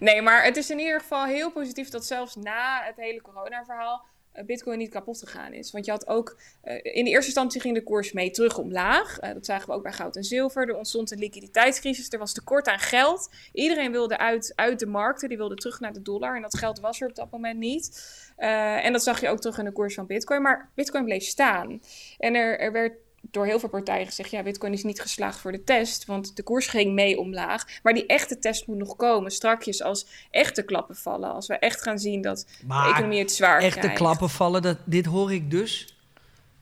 [0.00, 4.04] Nee, maar het is in ieder geval heel positief dat zelfs na het hele corona-verhaal
[4.46, 5.70] Bitcoin niet kapot gegaan is.
[5.70, 9.18] Want je had ook, eh, in de eerste instantie ging de koers mee terug omlaag.
[9.18, 10.68] Eh, dat zagen we ook bij goud en zilver.
[10.68, 13.30] Er ontstond een liquiditeitscrisis, er was tekort aan geld.
[13.52, 16.36] Iedereen wilde uit, uit de markten, die wilde terug naar de dollar.
[16.36, 18.10] En dat geld was er op dat moment niet.
[18.36, 20.42] Eh, en dat zag je ook terug in de koers van Bitcoin.
[20.42, 21.82] Maar Bitcoin bleef staan.
[22.18, 22.92] En er, er werd
[23.30, 26.42] door heel veel partijen gezegd: ja, Bitcoin is niet geslaagd voor de test, want de
[26.42, 27.66] koers ging mee omlaag.
[27.82, 29.30] Maar die echte test moet nog komen.
[29.30, 31.32] Strakjes als echte klappen vallen.
[31.32, 33.96] Als we echt gaan zien dat de economie het zwaar echte krijgt.
[33.96, 35.96] klappen vallen, dat, dit hoor ik dus...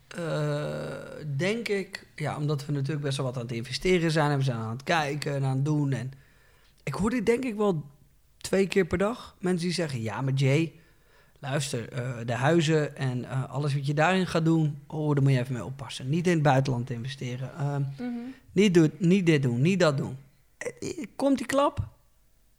[0.07, 0.95] eh,
[1.37, 4.31] denk ik, ja, omdat we natuurlijk best wel wat aan het investeren zijn...
[4.31, 5.91] en we zijn aan het kijken en aan het doen.
[5.91, 6.11] En
[6.83, 7.83] ik hoor dit denk ik wel
[8.37, 9.35] twee keer per dag.
[9.39, 10.75] Mensen die zeggen, ja, maar Jay...
[11.41, 15.31] Luister, eh, de huizen en eh, alles wat je daarin gaat doen, oh, daar moet
[15.31, 16.09] je even mee oppassen.
[16.09, 17.49] Niet in het buitenland investeren.
[17.57, 18.09] Ehm, Mhm.
[18.51, 20.17] niet, doen, niet dit doen, niet dat doen.
[20.57, 21.87] Eh, Komt die klap?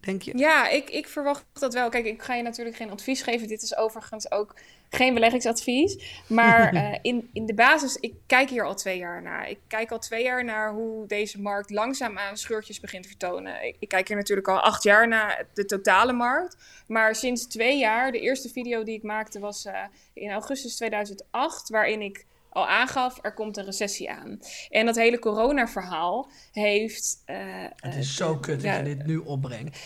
[0.05, 0.39] Denk je?
[0.39, 1.89] Ja, ik, ik verwacht dat wel.
[1.89, 3.49] Kijk, ik ga je natuurlijk geen advies geven.
[3.49, 4.55] Dit is overigens ook
[4.91, 6.23] geen beleggingsadvies.
[6.27, 9.49] Maar eh, in, in de basis, ik kijk hier al twee jaar naar.
[9.49, 13.67] Ik kijk al twee jaar naar hoe deze markt langzaamaan scheurtjes begint te vertonen.
[13.67, 16.57] Ik, ik kijk hier natuurlijk al acht jaar naar de totale markt.
[16.87, 19.83] Maar sinds twee jaar, de eerste video die ik maakte was eh,
[20.13, 24.39] in augustus 2008, waarin ik al aangaf, er komt een recessie aan.
[24.71, 27.23] En dat hele corona-verhaal heeft...
[27.25, 27.37] eh,
[27.77, 29.79] Het eh, is zo de- kut ja, dat je dit nu opbrengt.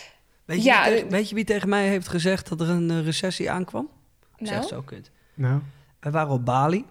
[0.45, 2.69] Weet je, Ja, wie, tegen, eh, weet je wie tegen mij heeft gezegd dat er
[2.71, 3.89] een eh, recessie aankwam?
[4.37, 4.69] Ik zeg Nou?
[4.69, 5.11] zo kut.
[5.35, 5.61] Nou,
[6.01, 6.85] We waren op Bali.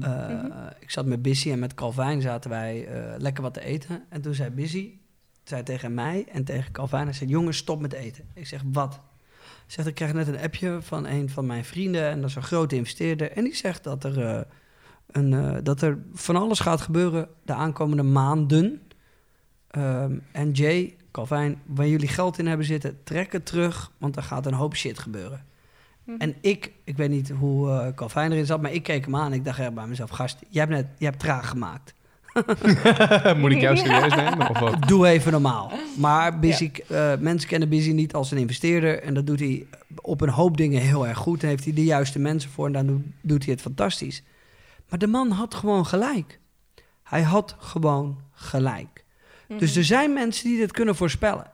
[0.00, 0.68] Eh, Mhm.
[0.78, 4.04] Ik zat met Bissy en met Calvijn zaten wij eh, lekker wat te eten.
[4.08, 4.98] En toen zei Bissy,
[5.44, 8.28] zei tegen mij en tegen Calvijn, hij zei, jongens, stop met eten.
[8.34, 9.00] Ik zeg, wat?
[9.66, 12.42] Zegt, ik krijg net een appje van een van mijn vrienden en dat is een
[12.42, 13.32] grote investeerder.
[13.32, 14.40] En die zegt dat er, eh,
[15.12, 18.80] een, eh, dat er van alles gaat gebeuren de aankomende maanden.
[19.70, 24.22] Ehm, en Jay, Calvijn, waar jullie geld in hebben zitten, trek het terug, want er
[24.22, 25.44] gaat een hoop shit gebeuren.
[26.04, 26.20] Mhm.
[26.20, 29.26] En ik, ik weet niet hoe eh Calvijn erin zat, maar ik keek hem aan
[29.26, 31.94] en ik dacht echt bij mezelf, gast, jij hebt net, jij hebt traag gemaakt.
[33.40, 34.48] moet ik jou serieus nemen?
[34.48, 34.88] Of wat?
[34.88, 35.72] Doe even normaal.
[35.96, 39.02] Maar Busy, eh, mensen kennen Busy niet als een investeerder.
[39.02, 41.42] En dat doet hij op een hoop dingen heel erg goed.
[41.42, 44.22] En heeft hij de juiste mensen voor en dan doet hij het fantastisch.
[44.90, 46.40] Maar de man had gewoon gelijk.
[47.02, 49.04] Hij had gewoon gelijk.
[49.58, 51.50] Dus er zijn mensen die dit kunnen voorspellen.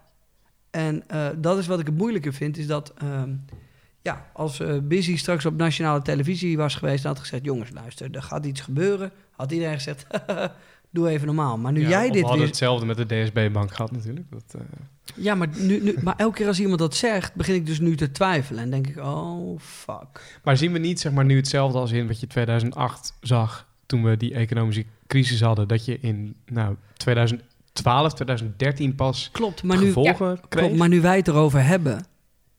[0.71, 2.93] En eh, dat is wat ik het moeilijke vind, is dat...
[2.99, 3.35] ehm,
[4.03, 7.05] ja, als eh Busy straks op nationale televisie was geweest...
[7.05, 9.13] en had gezegd, jongens, luister, er gaat iets gebeuren...
[9.31, 10.07] had iedereen gezegd,
[10.91, 11.59] doe even normaal.
[11.59, 12.49] Maar nu Ja, jij of we dit hadden weer...
[12.49, 14.27] hetzelfde met de DSB-bank gehad natuurlijk.
[14.31, 14.61] Dat, eh,
[15.15, 17.97] Ja, maar, nu, nu, maar elke keer als iemand dat zegt, begin ik dus nu
[17.97, 18.63] te twijfelen.
[18.63, 20.39] En denk ik, oh, fuck.
[20.45, 23.67] Maar zien we niet zeg maar, nu hetzelfde als in wat je 2008 zag...
[23.87, 25.69] toen we die economische crisis hadden...
[25.69, 30.49] dat je in nou, 2012, 2013 pas Klopt, maar nu, gevolgen kreeg?
[30.49, 32.07] klopt, maar nu wij het erover hebben...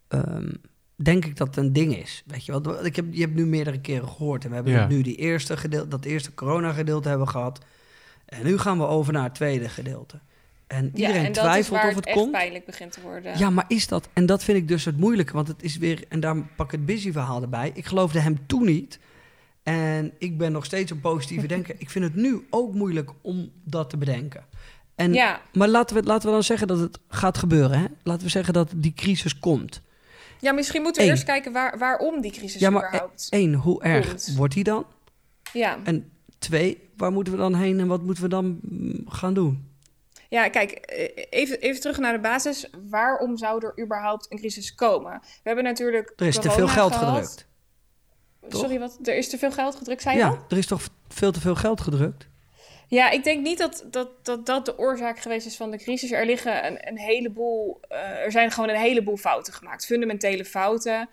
[0.07, 0.49] ehm,
[0.95, 2.23] denk ik dat het een ding is.
[2.25, 4.43] Weet je wel, ik heb, je hebt nu meerdere keren gehoord.
[4.43, 4.87] En we hebben Ja.
[4.87, 7.59] nu die eerste gedeelte, dat eerste corona-gedeelte hebben gehad.
[8.25, 10.19] En nu gaan we over naar het tweede gedeelte.
[10.67, 12.31] En Ja, iedereen en dat is twijfelt waar of het echt komt.
[12.31, 13.37] pijnlijk begint te worden.
[13.37, 14.09] Ja, maar is dat?
[14.13, 15.33] En dat vind ik dus het moeilijke.
[15.33, 17.71] Want het is weer, en daar pak ik het busy verhaal erbij.
[17.73, 18.99] Ik geloofde hem toen niet.
[19.63, 21.75] En ik ben nog steeds een positieve denker.
[21.77, 24.45] Ik vind het nu ook moeilijk om dat te bedenken.
[24.95, 25.41] En, ja.
[25.53, 27.79] Maar laten we, laten we dan zeggen dat het gaat gebeuren.
[27.79, 27.85] Hè?
[28.03, 29.81] Laten we zeggen dat die crisis komt.
[30.39, 31.13] ja, misschien moeten we Eén.
[31.13, 33.27] eerst kijken waar, waarom die crisis Ja, maar überhaupt...
[33.29, 34.33] Eén, hoe erg Komt.
[34.35, 34.85] wordt die dan?
[35.53, 35.77] Ja.
[35.83, 39.65] En twee, waar moeten we dan heen en wat moeten we dan mm, gaan doen?
[40.29, 42.69] Ja, kijk, eh, even, even terug naar de basis.
[42.89, 45.19] Waarom zou er überhaupt een crisis komen?
[45.21, 47.15] We hebben natuurlijk Er is te veel geld gehad.
[47.15, 47.47] gedrukt.
[48.49, 48.61] toch?
[48.61, 48.99] Sorry, wat?
[49.03, 51.55] Er is te veel geld gedrukt, zei je Ja, er is toch veel te veel
[51.55, 52.27] geld gedrukt?
[52.89, 56.11] Ja, ik denk niet dat dat, dat dat de oorzaak geweest is van de crisis.
[56.11, 61.09] Er liggen een, een heleboel, eh, er zijn gewoon een heleboel fouten gemaakt, fundamentele fouten.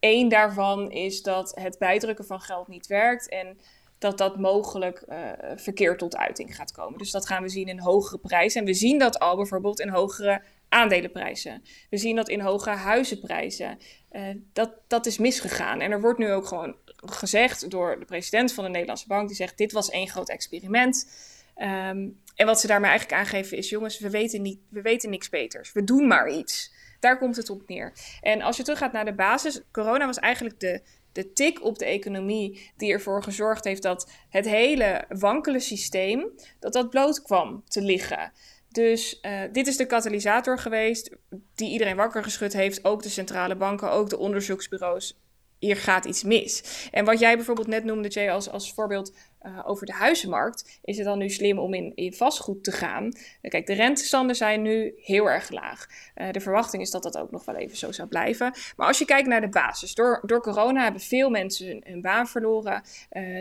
[0.00, 3.58] Eén daarvan is dat het bijdrukken van geld niet werkt en
[3.98, 6.98] dat dat mogelijk eh, verkeerd tot uiting gaat komen.
[6.98, 8.60] Dus dat gaan we zien in hogere prijzen.
[8.60, 11.62] En we zien dat al bijvoorbeeld in hogere aandelenprijzen.
[11.90, 13.78] We zien dat in hoge huizenprijzen.
[14.08, 14.22] Eh,
[14.52, 15.80] dat, dat is misgegaan.
[15.80, 19.26] En er wordt nu ook gewoon gezegd door de president van de Nederlandse Bank.
[19.26, 21.08] Die zegt: Dit was één groot experiment.
[21.54, 25.28] Ehm, en wat ze daarmee eigenlijk aangeven is: jongens, we weten, niet, we weten niks
[25.28, 25.72] beters.
[25.72, 26.72] We doen maar iets.
[27.00, 27.92] Daar komt het op neer.
[28.20, 30.82] En als je teruggaat naar de basis, corona was eigenlijk de,
[31.14, 36.72] de tik op de economie die ervoor gezorgd heeft dat het hele wankele systeem, dat
[36.72, 38.32] dat bloot kwam te liggen.
[38.68, 41.10] Dus uh, dit is de katalysator geweest
[41.54, 42.84] die iedereen wakker geschud heeft.
[42.84, 45.18] Ook de centrale banken, ook de onderzoeksbureaus.
[45.58, 46.88] Hier gaat iets mis.
[46.90, 49.12] En wat jij bijvoorbeeld net noemde, Jay, als, als voorbeeld
[49.46, 53.04] uh, over de huizenmarkt, is het dan nu slim om in, in vastgoed te gaan.
[53.04, 55.86] Uh, kijk, de rentestanden zijn nu heel erg laag.
[56.16, 58.54] Uh, de verwachting is dat dat ook nog wel even zo zou blijven.
[58.76, 62.00] Maar als je kijkt naar de basis, door, door corona hebben veel mensen hun, hun
[62.00, 62.82] baan verloren.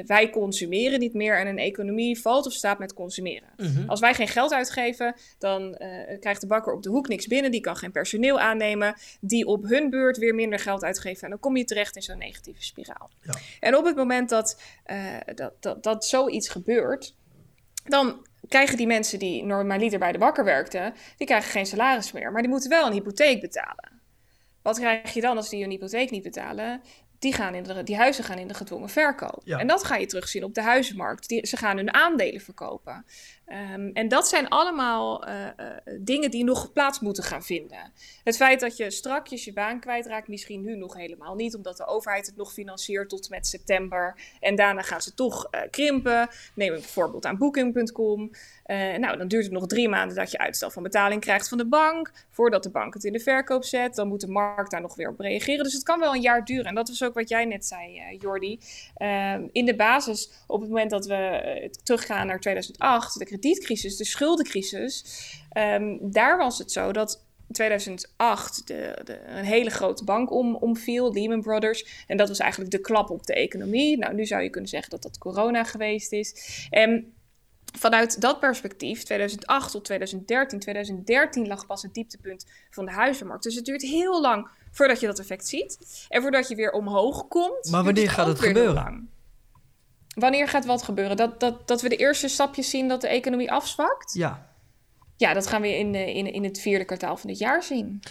[0.06, 3.50] wij consumeren niet meer en een economie valt of staat met consumeren.
[3.58, 3.84] -hmm.
[3.88, 5.78] Als wij geen geld uitgeven, dan
[6.20, 7.52] krijgt de bakker op de hoek niks binnen.
[7.52, 8.96] Die kan geen personeel aannemen.
[9.20, 11.24] Die op hun beurt weer minder geld uitgeven.
[11.24, 13.10] En dan kom je terecht in zo'n negatieve spiraal.
[13.22, 13.34] Ja.
[13.60, 14.62] En op het moment dat,
[15.36, 17.16] dat, dat, dat dat zoiets gebeurt,
[17.84, 22.32] dan krijgen die mensen die normaliter bij de bakker werkten, die krijgen geen salaris meer.
[22.32, 24.02] Maar die moeten wel een hypotheek betalen.
[24.62, 26.82] Wat krijg je dan als die hun hypotheek niet betalen?
[27.20, 29.42] Die, gaan in de, die huizen gaan in de gedwongen verkoop.
[29.44, 29.60] Ja.
[29.60, 31.28] En dat ga je terugzien op de huizenmarkt.
[31.28, 33.06] Die, ze gaan hun aandelen verkopen.
[33.48, 35.48] Um, en dat zijn allemaal uh, uh,
[36.00, 37.92] dingen die nog plaats moeten gaan vinden.
[38.24, 41.86] Het feit dat je strakjes je baan kwijtraakt, misschien nu nog helemaal niet, omdat de
[41.86, 44.16] overheid het nog financiert tot met september.
[44.40, 46.30] En daarna gaan ze toch uh, krimpen.
[46.56, 48.32] Neem bijvoorbeeld aan Booking.com.
[48.98, 51.68] nou, dan duurt het nog drie maanden dat je uitstel van betaling krijgt van de
[51.68, 52.12] bank.
[52.30, 53.96] Voordat de bank het in de verkoop zet.
[53.96, 55.64] Dan moet de markt daar nog weer op reageren.
[55.64, 56.66] Dus het kan wel een jaar duren.
[56.66, 58.60] En dat was ook wat jij net zei, Jordi.
[58.96, 64.06] Ehm, in de basis, op het moment dat we teruggaan naar 2008, de kredietcrisis, de
[64.06, 65.06] schuldencrisis,
[65.58, 71.14] um, daar was het zo dat 2008 de, de, een hele grote bank om, omviel,
[71.14, 72.04] Lehman Brothers.
[72.08, 73.98] En dat was eigenlijk de klap op de economie.
[73.98, 76.68] Nou, nu zou je kunnen zeggen dat dat corona geweest is.
[76.70, 77.14] En
[77.78, 83.44] vanuit dat perspectief, 2008 tot 2013, 2013 lag pas het dieptepunt van de huizenmarkt.
[83.44, 85.78] Dus het duurt heel lang voordat je dat effect ziet.
[86.10, 87.70] En voordat je weer omhoog komt.
[87.72, 89.10] Maar wanneer gaat het gebeuren?
[90.14, 91.18] Wanneer gaat wat gebeuren?
[91.18, 94.14] Dat, dat, dat we de eerste stapjes zien dat de economie afzwakt?
[94.14, 94.48] Ja.
[95.18, 98.02] Ja, dat gaan we in, in, in het vierde kwartaal van dit jaar zien.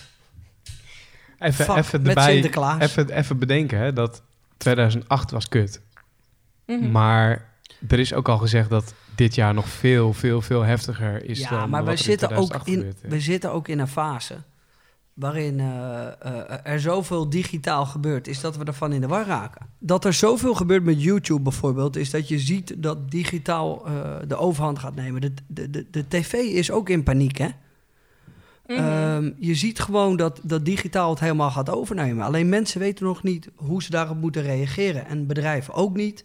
[1.39, 4.23] Even, Fuck, even, erbij, even, even bedenken hè, dat
[4.57, 5.81] 2008 was kut.
[6.67, 6.91] Mhm.
[6.91, 7.49] Maar
[7.89, 11.51] er is ook al gezegd dat dit jaar nog veel, veel, veel heftiger is Ja,
[11.51, 14.43] dan maar wat we er zitten, ook 2008 in, we zitten ook in een fase
[15.15, 19.67] waarin eh, eh, er zoveel digitaal gebeurt, is dat we ervan in de war raken.
[19.79, 23.93] Dat er zoveel gebeurt met YouTube bijvoorbeeld, is dat je ziet dat digitaal eh,
[24.27, 25.21] de overhand gaat nemen.
[25.21, 27.49] De, de, de, de tv is ook in paniek, hè?
[28.67, 28.79] Mhm.
[28.79, 32.25] Ehm, je ziet gewoon dat, dat digitaal het helemaal gaat overnemen.
[32.25, 35.07] Alleen mensen weten nog niet hoe ze daarop moeten reageren.
[35.07, 36.25] En bedrijven ook niet.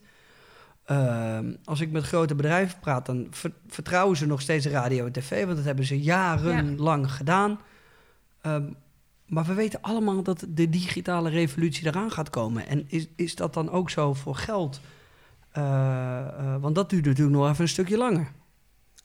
[0.85, 5.11] Ehm, als ik met grote bedrijven praat, dan ver- vertrouwen ze nog steeds radio en
[5.11, 5.43] tv.
[5.45, 7.59] Want dat hebben ze jarenlang gedaan.
[8.47, 8.63] Ehm,
[9.25, 12.67] maar we weten allemaal dat de digitale revolutie eraan gaat komen.
[12.67, 14.81] En is, is dat dan ook zo voor geld?
[15.51, 18.31] Eh, eh, want dat duurt natuurlijk nog even een stukje langer.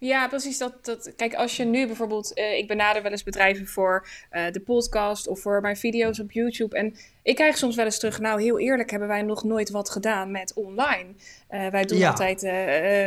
[0.04, 0.58] Ja, precies.
[0.58, 2.34] Dat, dat, kijk, als je nu bijvoorbeeld...
[2.34, 6.32] eh, ik benader wel eens bedrijven voor eh, de podcast of voor mijn video's op
[6.32, 6.76] YouTube.
[6.76, 8.20] En ik krijg soms wel eens terug...
[8.20, 11.14] Nou, heel eerlijk hebben wij nog nooit wat gedaan met online.
[11.48, 12.08] Eh, wij doen Ja.
[12.08, 12.40] altijd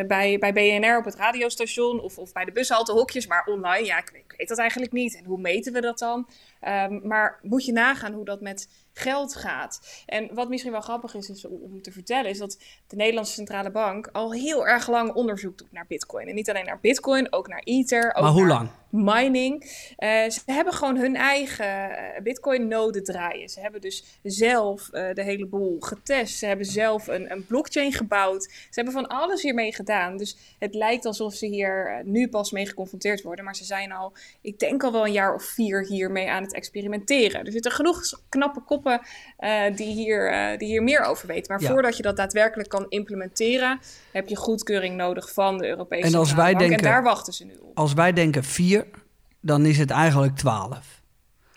[0.07, 3.27] bij, bij BNR op het radiostation of, of bij de bushalte hokjes.
[3.27, 5.15] Maar online, ja, ik, ik weet dat eigenlijk niet.
[5.17, 6.27] En hoe meten we dat dan?
[6.59, 8.67] Ehm, maar moet je nagaan hoe dat met
[8.97, 10.03] geld gaat.
[10.05, 12.29] En wat misschien wel grappig is, is om te vertellen...
[12.29, 16.27] is dat de Nederlandse Centrale Bank al heel erg lang onderzoek doet naar bitcoin.
[16.27, 18.13] En niet alleen naar bitcoin, ook naar ether.
[18.15, 18.69] Ook maar hoe naar lang?
[18.89, 19.63] Mining.
[19.97, 21.65] Eh, ze hebben gewoon hun eigen
[21.97, 23.49] eh, Bitcoin-node draaien.
[23.49, 26.37] Ze hebben dus zelf eh, de hele boel getest.
[26.37, 28.43] Ze hebben zelf een, een blockchain gebouwd.
[28.43, 30.17] Ze hebben van alles hiermee gedaan.
[30.17, 33.45] Dus het lijkt alsof ze hier nu pas mee geconfronteerd worden.
[33.45, 36.53] Maar ze zijn al, ik denk al wel een jaar of vier hiermee aan het
[36.53, 37.45] experimenteren.
[37.45, 39.01] Er zitten genoeg knappe koppen
[39.75, 41.53] die, hier, die hier meer over weten.
[41.53, 41.69] Maar Ja.
[41.71, 43.79] voordat je dat daadwerkelijk kan implementeren,
[44.11, 47.45] heb je goedkeuring nodig van de Europese En als wij denken- En daar wachten ze
[47.45, 47.77] nu op.
[47.77, 48.84] Als wij denken vier,
[49.45, 51.01] dan is het eigenlijk twaalf.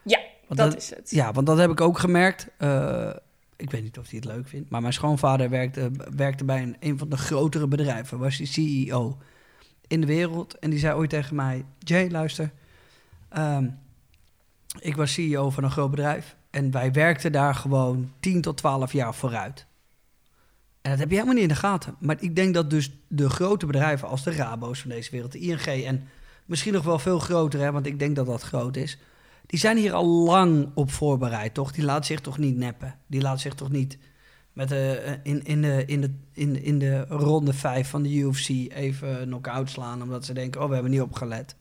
[0.03, 1.11] Ja, Want dat dat- is het.
[1.11, 2.49] Ja, want dat heb ik ook gemerkt.
[2.59, 3.11] Eh,
[3.57, 6.77] ik weet niet of hij het leuk vindt, maar mijn schoonvader werkte, werkte bij een,
[6.81, 8.19] een van de grotere bedrijven.
[8.19, 9.19] Was hij CEO
[9.87, 10.59] in de wereld.
[10.59, 12.51] En die zei ooit tegen mij: Jay, luister.
[13.29, 13.69] ehm,
[14.81, 16.37] ik was CEO van een groot bedrijf.
[16.51, 19.67] En wij werkten daar gewoon 10 tot 12 jaar vooruit.
[20.83, 21.97] En dat heb je helemaal niet in de gaten.
[21.99, 25.39] Maar ik denk dat dus de grote bedrijven als de Rabo's van deze wereld, de
[25.39, 26.09] ING en
[26.49, 28.99] misschien nog wel veel groter, hè, want ik denk dat dat groot is.
[29.47, 31.73] Die zijn hier al lang op voorbereid, toch?
[31.73, 32.95] Die laat zich toch niet neppen?
[33.07, 33.99] Die laat zich toch niet
[34.53, 38.49] met de, in, in, de, in, de, in, in de ronde 5 van de UFC
[38.49, 40.03] even knock-out slaan.
[40.03, 41.57] Omdat ze denken, oh, we hebben niet opgelet.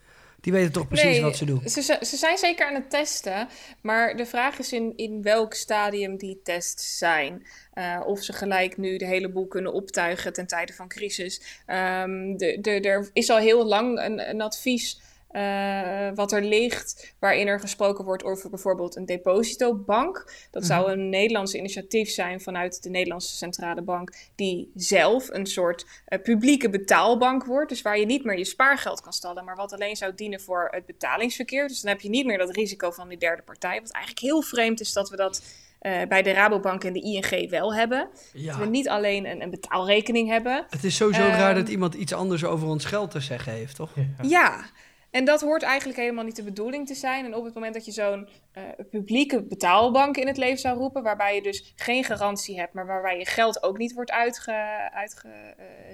[0.48, 1.62] Die weten toch precies Nee, wat ze doen.
[1.66, 3.48] Ze, ze zijn zeker aan het testen,
[3.82, 7.48] maar de vraag is in, in welk stadium die tests zijn.
[7.74, 11.42] Eh, of ze gelijk nu de hele boel kunnen optuigen ten tijde van crisis.
[11.66, 17.16] Ehm, de, de, er is al heel lang een, een advies eh, wat er ligt,
[17.20, 20.34] waarin er gesproken wordt over bijvoorbeeld een depositobank.
[20.52, 25.86] Dat zou een Nederlands initiatief zijn vanuit de Nederlandse Centrale Bank, die zelf een soort
[26.06, 27.70] eh, publieke betaalbank wordt.
[27.70, 30.68] Dus waar je niet meer je spaargeld kan stallen, maar wat alleen zou dienen voor
[30.72, 31.68] het betalingsverkeer.
[31.68, 33.82] Dus dan heb je niet meer dat risico van die derde partij.
[33.82, 35.42] Wat eigenlijk heel vreemd is dat we dat
[35.80, 38.10] eh, bij de Rabobank en de ING wel hebben.
[38.34, 41.94] Dat we niet alleen een, een betaalrekening hebben, Het is sowieso Ehm, raar dat iemand
[41.94, 43.94] iets anders over ons geld te zeggen heeft, toch?
[44.22, 44.66] Ja,
[45.12, 47.26] en dat hoort eigenlijk helemaal niet de bedoeling te zijn.
[47.26, 51.04] En op het moment dat je zo'n eh, publieke betaalbank in het leven zou roepen,
[51.04, 55.30] waarbij je dus geen garantie hebt, maar waarbij je geld ook niet wordt uitgeleend, uitge,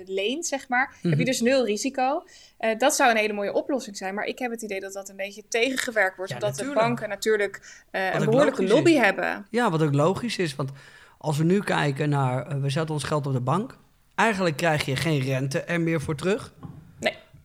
[0.06, 2.23] leend, zeg maar, heb je dus nul risico.
[2.57, 4.14] Eh, dat zou een hele mooie oplossing zijn.
[4.14, 6.80] Maar ik heb het idee dat dat een beetje tegengewerkt wordt, Ja, omdat natuurlijk.
[6.80, 8.98] de banken natuurlijk eh, een behoorlijke lobby is.
[8.98, 9.48] hebben.
[9.49, 10.72] Ja, wat ook logisch is, want
[11.18, 13.77] als we nu kijken naar, we zetten ons geld op de bank.
[14.15, 16.53] Eigenlijk krijg je geen rente er meer voor terug.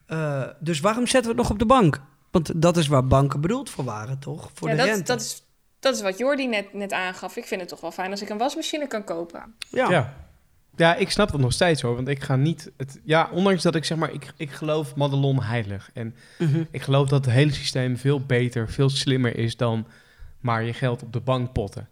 [0.08, 2.00] Eh, dus waarom zetten we het nog op de bank?
[2.30, 4.50] Want dat is waar banken bedoeld voor waren, toch?
[4.54, 5.02] Voor Ja, de dat, rente.
[5.04, 5.42] dat, is,
[5.80, 7.36] dat is wat Jordi net, net aangaf.
[7.36, 9.54] Ik vind het toch wel fijn als ik een wasmachine kan kopen.
[9.70, 9.90] ja.
[9.90, 10.14] Ja.
[10.76, 11.94] ja, ik snap dat nog steeds hoor.
[11.94, 12.70] Want ik ga niet...
[12.76, 14.12] Het, ja, ondanks dat ik zeg maar...
[14.12, 15.90] Ik, ik geloof Madelon heilig.
[15.94, 16.62] En Mhm.
[16.70, 19.86] ik geloof dat het hele systeem veel beter, veel slimmer is dan
[20.40, 21.88] maar je geld op de bank potten.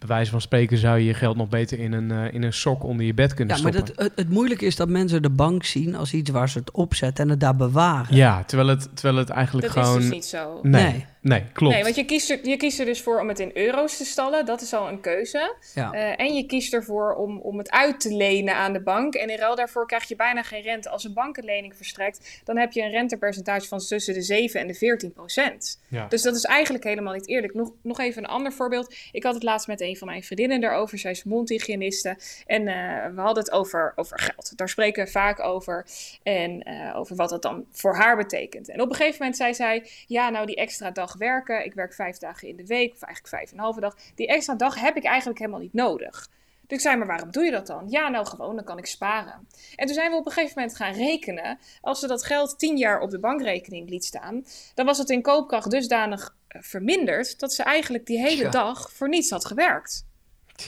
[0.00, 2.52] Bij wijze van spreken zou je je geld nog beter in een, eh, in een
[2.52, 3.94] sok onder je bed kunnen Ja, maar stoppen.
[3.96, 6.70] dat, het, het moeilijke is dat mensen de bank zien als iets waar ze het
[6.70, 8.16] opzetten en het daar bewaren.
[8.16, 9.98] Ja, terwijl het, terwijl het eigenlijk Dat gewoon...
[9.98, 10.58] is dus niet zo.
[10.62, 11.06] Nee, Nee.
[11.20, 11.74] Nee, klopt.
[11.74, 14.04] Nee, want je kiest, er, je kiest er dus voor om het in euro's te
[14.04, 14.46] stallen.
[14.46, 15.54] Dat is al een keuze.
[15.74, 15.92] Ja.
[15.92, 19.14] Eh, en je kiest ervoor om, om het uit te lenen aan de bank.
[19.14, 20.88] En in ruil daarvoor krijg je bijna geen rente.
[20.88, 24.60] Als een bank een lening verstrekt, dan heb je een rentepercentage van tussen de 7
[24.60, 25.80] en de 14 procent.
[25.88, 26.06] Ja.
[26.06, 27.54] Dus dat is eigenlijk helemaal niet eerlijk.
[27.54, 28.94] Nog, nog even een ander voorbeeld.
[29.12, 30.98] Ik had het laatst met een van mijn vriendinnen daarover.
[30.98, 32.16] Zij is mondhygiëniste.
[32.46, 34.52] En eh, we hadden het over, over geld.
[34.56, 35.86] Daar spreken we vaak over.
[36.22, 38.68] En eh, over wat dat dan voor haar betekent.
[38.68, 39.88] En op een gegeven moment zei zij...
[40.06, 41.64] Ja, nou die extra dag werken.
[41.64, 42.92] Ik werk vijf dagen in de week.
[42.92, 43.96] Of eigenlijk vijf en een halve dag.
[44.14, 46.28] Die extra dag heb ik eigenlijk helemaal niet nodig.
[46.66, 47.84] Dus ik zei, maar waarom doe je dat dan?
[47.88, 49.46] Ja, nou gewoon, dan kan ik sparen.
[49.76, 51.58] En toen zijn we op een gegeven moment gaan rekenen.
[51.80, 55.22] Als ze dat geld tien jaar op de bankrekening liet staan, dan was het in
[55.22, 60.04] koopkracht dusdanig eh, verminderd dat ze eigenlijk die hele dag voor niets had gewerkt.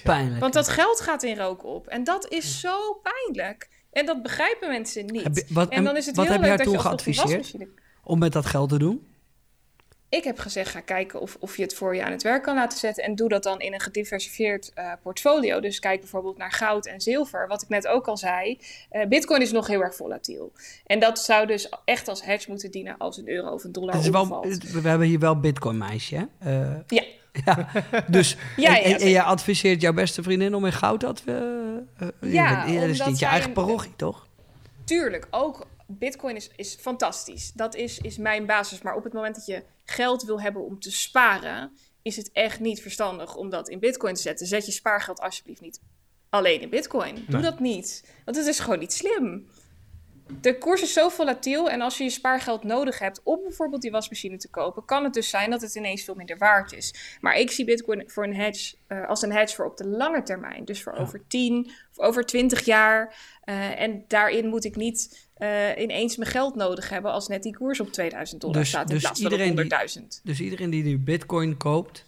[0.02, 0.40] Pijnlijk.
[0.40, 1.86] Want dat geld gaat in rook op.
[1.86, 3.68] En dat is zo pijnlijk.
[3.92, 5.36] En dat begrijpen mensen niet.
[5.36, 7.68] Je- wat- en dan is het wat heel heb je leuk haar dat toen geadviseerd?
[8.04, 9.06] Om met dat geld te doen?
[10.12, 12.54] Ik heb gezegd, ga kijken of, of je het voor je aan het werk kan
[12.54, 13.04] laten zetten.
[13.04, 15.60] En doe dat dan in een gediversifieerd eh, portfolio.
[15.60, 17.48] Dus kijk bijvoorbeeld naar goud en zilver.
[17.48, 18.58] Wat ik net ook al zei.
[18.90, 20.52] eh, Bitcoin is nog heel erg volatiel.
[20.86, 23.94] En dat zou dus echt als hedge moeten dienen als een euro of een dollar
[23.98, 24.46] is wel,
[24.82, 26.28] we hebben hier wel Bitcoin meisje?
[26.38, 27.02] Eh, Ja.
[27.44, 27.68] ja.
[28.06, 29.08] Dus, Ja, en, ja, en- en zeker.
[29.08, 31.82] jij adviseert jouw beste vriendin om in goud dat we...
[32.20, 34.26] Ja, dat is niet je eigen parochie, toch?
[34.84, 35.66] Tuurlijk, ook
[35.98, 37.52] Bitcoin is, is fantastisch.
[37.52, 38.82] Dat is, is mijn basis.
[38.82, 42.60] Maar op het moment dat je geld wil hebben om te sparen, is het echt
[42.60, 44.46] niet verstandig om dat in Bitcoin te zetten.
[44.46, 45.80] Zet je spaargeld alsjeblieft niet
[46.28, 47.14] alleen in Bitcoin.
[47.14, 47.42] Doe Nee.
[47.42, 48.12] dat niet.
[48.24, 49.48] Want het is gewoon niet slim.
[50.40, 53.90] De koers is zo volatiel en als je je spaargeld nodig hebt om bijvoorbeeld die
[53.90, 57.16] wasmachine te kopen, kan het dus zijn dat het ineens veel minder waard is.
[57.20, 60.22] Maar ik zie Bitcoin voor een hedge, eh, als een hedge voor op de lange
[60.22, 60.64] termijn.
[60.64, 63.14] Dus voor over 10 of over 20 jaar.
[63.44, 67.56] Eh, en daarin moet ik niet eh, ineens mijn geld nodig hebben als net die
[67.56, 70.20] koers op 2000 dollar Dus- staat in dus plaats van op iedereen die- 100.000.
[70.24, 72.04] Dus iedereen die nu Bitcoin koopt,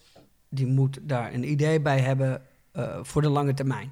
[0.49, 2.45] die moet daar een idee bij hebben
[3.01, 3.91] voor de lange termijn.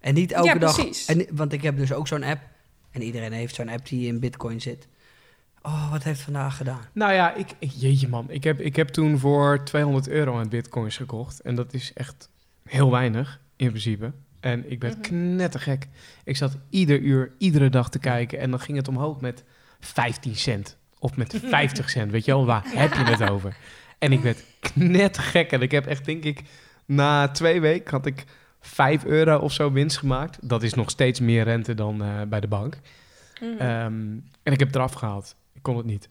[0.00, 0.74] En niet elke Ja, dag.
[0.74, 1.06] precies.
[1.06, 2.40] En, want ik heb dus ook zo'n app.
[2.90, 4.88] En iedereen heeft zo'n app die in Bitcoin zit.
[5.62, 6.80] Oh, wat heeft vandaag gedaan?
[6.92, 8.30] Nou ja, ik, ik- jeetje man.
[8.30, 11.40] Ik heb, ik heb toen voor 200 euro aan bitcoins gekocht.
[11.40, 12.28] En dat is echt
[12.64, 14.12] heel weinig, in principe.
[14.40, 15.02] En ik werd Mhm.
[15.02, 15.86] knettergek.
[16.24, 18.38] Ik zat ieder uur, iedere dag te kijken.
[18.38, 19.44] En dan ging het omhoog met
[19.80, 20.76] 15 cent.
[20.98, 22.10] Of met 50 cent.
[22.10, 23.56] Weet je wel, waar heb je het over?
[23.98, 25.52] En ik werd knettergek.
[25.52, 26.42] En ik heb echt, denk ik,
[26.86, 28.24] na twee weken had ik
[28.60, 30.48] 5 euro of zo winst gemaakt.
[30.48, 32.78] Dat is nog steeds meer rente dan eh, bij de bank.
[33.40, 33.50] Mhm.
[33.58, 33.92] Ehm,
[34.42, 35.36] en ik heb het eraf gehaald.
[35.54, 36.08] Ik kon het niet.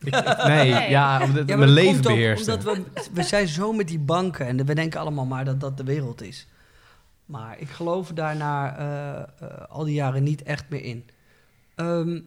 [0.00, 0.90] Ik, ik- nee, Nee.
[0.90, 2.38] ja, omdat mijn dat leven.
[2.38, 2.82] Omdat we,
[3.12, 6.22] we zijn zo met die banken en we denken allemaal maar dat dat de wereld
[6.22, 6.46] is.
[7.24, 9.18] Maar ik geloof daarna eh,
[9.48, 11.04] eh, al die jaren niet echt meer in.
[11.74, 12.20] Ehm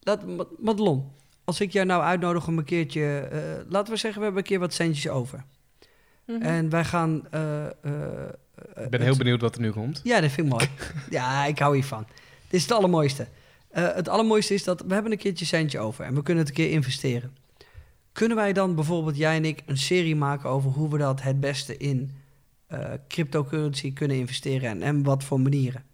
[0.00, 1.10] laat, Ma- Madelon,
[1.44, 3.18] als ik jou nou uitnodig om een keertje...
[3.18, 3.40] eh,
[3.70, 5.44] laten we zeggen, we hebben een keer wat centjes over.
[6.26, 6.42] Mhm.
[6.42, 7.72] En wij gaan eh, eh,
[8.76, 10.00] Ik ben heel benieuwd wat er nu komt.
[10.04, 10.68] Ja, dat vind ik mooi.
[11.10, 12.06] ja, ik hou hiervan.
[12.48, 13.26] Dit is het allermooiste.
[13.68, 16.56] Eh, het allermooiste is dat we hebben een keertje centje over en we kunnen het
[16.56, 17.36] een keer investeren.
[18.12, 21.40] Kunnen wij dan bijvoorbeeld, jij en ik, een serie maken over hoe we dat het
[21.40, 22.10] beste in
[22.66, 25.84] eh, cryptocurrency kunnen investeren en, en wat voor manieren?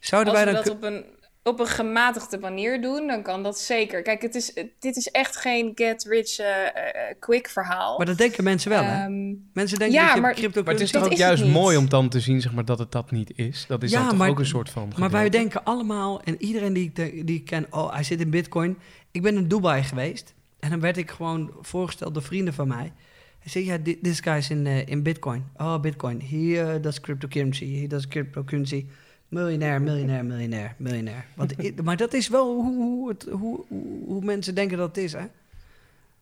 [0.00, 1.04] Zouden Als wij dan dat op een,
[1.42, 4.02] op een gematigde manier doen, dan kan dat zeker.
[4.02, 7.96] Kijk, het is, dit is echt geen get rich eh, eh, quick verhaal.
[7.96, 9.02] Maar dat denken mensen wel, hè?
[9.04, 10.64] Ehm, Mensen denken ja, dat je maar- cryptocurrency...
[10.64, 12.78] Maar het is Dat toch ook juist mooi om dan te zien zeg maar, dat
[12.78, 13.64] het dat niet is?
[13.68, 16.42] Dat is Ja, dan toch maar- ook een soort van Maar wij denken allemaal, en
[16.42, 18.78] iedereen die ik, de- die ik ken, oh, hij zit in Bitcoin.
[19.10, 22.92] Ik ben in Dubai geweest en dan werd ik gewoon voorgesteld door vrienden van mij.
[23.38, 25.44] Hij zei, ja, thi- this guy is in, eh, in Bitcoin.
[25.56, 26.20] Oh, Bitcoin.
[26.22, 27.80] He uh, does cryptocurrency.
[27.80, 28.86] He does cryptocurrency.
[29.30, 31.26] Miljonair, miljonair, miljonair, miljonair.
[31.36, 34.96] Want, maar dat is wel hoe, hoe, het, hoe, hoe, hoe mensen denken dat het
[34.96, 35.26] is, hè?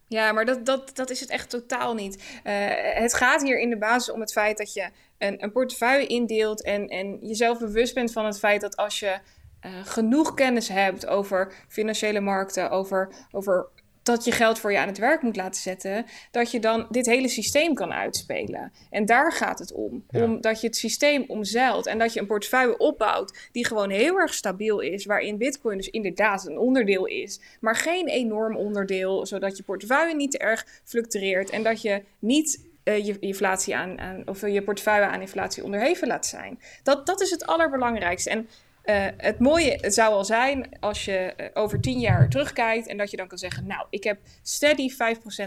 [0.06, 2.40] Ja, maar dat, dat, dat is het echt totaal niet.
[2.42, 2.54] Eh,
[2.94, 6.62] het gaat hier in de basis om het feit dat je een, een portefeuille indeelt
[6.62, 9.18] en, en jezelf bewust bent van het feit dat als je
[9.60, 13.68] eh, genoeg kennis hebt over financiële markten, over, over
[14.08, 17.06] dat je geld voor je aan het werk moet laten zetten, dat je dan dit
[17.06, 18.72] hele systeem kan uitspelen.
[18.90, 20.04] En daar gaat het om.
[20.10, 20.24] Ja.
[20.24, 24.34] Omdat je het systeem omzeilt en dat je een portefeuille opbouwt die gewoon heel erg
[24.34, 29.62] stabiel is, waarin Bitcoin dus inderdaad een onderdeel is, maar geen enorm onderdeel, zodat je
[29.62, 34.40] portefeuille niet te erg fluctueert en dat je niet eh, je inflatie aan, aan, of
[34.40, 36.60] je portefeuille aan inflatie onderheven laat zijn.
[36.82, 38.30] Dat, dat is het allerbelangrijkste.
[38.30, 38.48] En
[38.88, 43.10] eh, het mooie zou al zijn als je eh, over tien jaar terugkijkt en dat
[43.10, 44.94] je dan kan zeggen, nou, ik heb steady 5%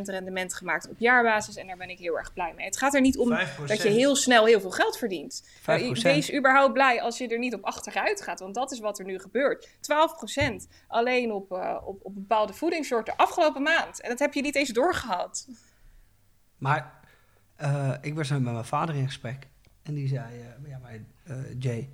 [0.01, 2.65] rendement gemaakt op jaarbasis en daar ben ik heel erg blij mee.
[2.65, 3.29] Het gaat er niet om
[3.65, 5.43] dat je heel snel heel veel geld verdient.
[5.59, 5.63] 5%.
[5.65, 8.99] Nou, Wees überhaupt blij als je er niet op achteruit gaat, want dat is wat
[8.99, 9.67] er nu gebeurt.
[9.67, 14.01] 12% alleen op, eh, op, op bepaalde voedingssoorten afgelopen maand.
[14.01, 15.47] En dat heb je niet eens doorgehad.
[16.57, 16.93] Maar
[17.55, 19.47] eh, ik was met mijn vader in gesprek.
[19.83, 20.91] En die zei, ja, maar
[21.23, 21.89] eh, Jay,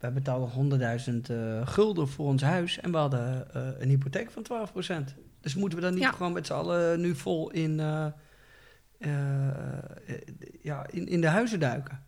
[0.00, 0.80] wij betaalden
[1.30, 5.14] 100.000 eh, gulden voor ons huis en we hadden eh, een hypotheek van 12%.
[5.40, 6.10] Dus moeten we dan niet Ja.
[6.10, 8.06] gewoon met z'n allen nu vol in, eh,
[10.62, 12.04] ja, in, in de huizen duiken?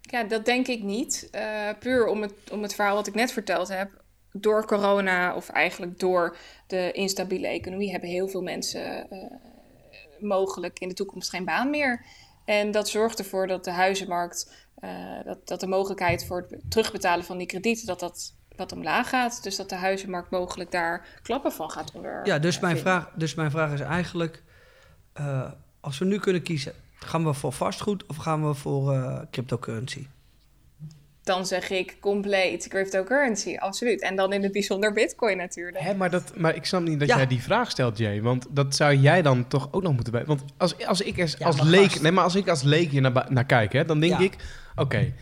[0.00, 1.30] Ja, dat denk ik niet.
[1.78, 4.04] Puur om het, om het verhaal wat ik net verteld heb.
[4.32, 9.08] Door corona, of eigenlijk door de instabiele economie, hebben heel veel mensen
[10.20, 12.04] mogelijk in de toekomst geen baan meer.
[12.44, 14.61] En dat zorgt ervoor dat de huizenmarkt,
[15.24, 19.42] dat, dat de mogelijkheid voor het terugbetalen van die kredieten, dat dat wat omlaag gaat.
[19.42, 22.20] Dus dat de huizenmarkt mogelijk daar klappen van gaat onder.
[22.26, 22.92] Ja, dus eh, mijn, vinden.
[22.92, 24.42] vraag, dus mijn vraag is eigenlijk,
[25.12, 25.50] eh,
[25.80, 30.06] als we nu kunnen kiezen, gaan we voor vastgoed of gaan we voor eh, cryptocurrency?
[31.22, 34.00] Dan zeg ik compleet cryptocurrency, absoluut.
[34.02, 35.78] En dan in het bijzonder Bitcoin natuurlijk.
[35.84, 37.16] Hè, maar, dat, maar ik snap niet dat Ja.
[37.16, 38.22] jij die vraag stelt, Jay.
[38.22, 40.24] Want dat zou jij dan toch ook nog moeten bij.
[40.24, 42.02] Want als, als ik als, Ja, als maar leek, gast.
[42.02, 44.18] nee, maar als ik als leek hier naar, naar kijk, hè, dan denk Ja.
[44.18, 44.36] ik:
[44.74, 45.12] oké,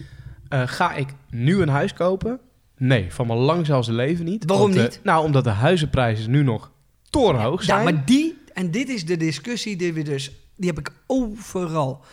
[0.48, 2.40] eh, ga ik nu een huis kopen?
[2.76, 4.44] Nee, van mijn lang zelfs leven niet.
[4.44, 5.00] Waarom Want, eh, niet?
[5.02, 6.70] nou, omdat de huizenprijzen nu nog
[7.10, 7.78] torenhoog zijn.
[7.78, 12.04] Ja, maar die, en dit is de discussie die we dus, die heb ik overal.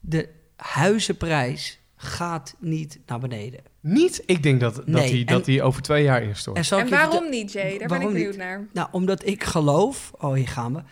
[0.00, 3.60] De huizenprijs gaat niet naar beneden.
[3.80, 4.22] Niet?
[4.26, 6.70] Ik denk dat, dat, Nee, en- dat hij over twee jaar instort.
[6.70, 7.68] En, En waarom niet, Jay?
[7.70, 8.40] Daar ben Waarom ik benieuwd niet?
[8.42, 8.66] naar.
[8.72, 10.82] Nou, omdat ik geloof, oh hier gaan we.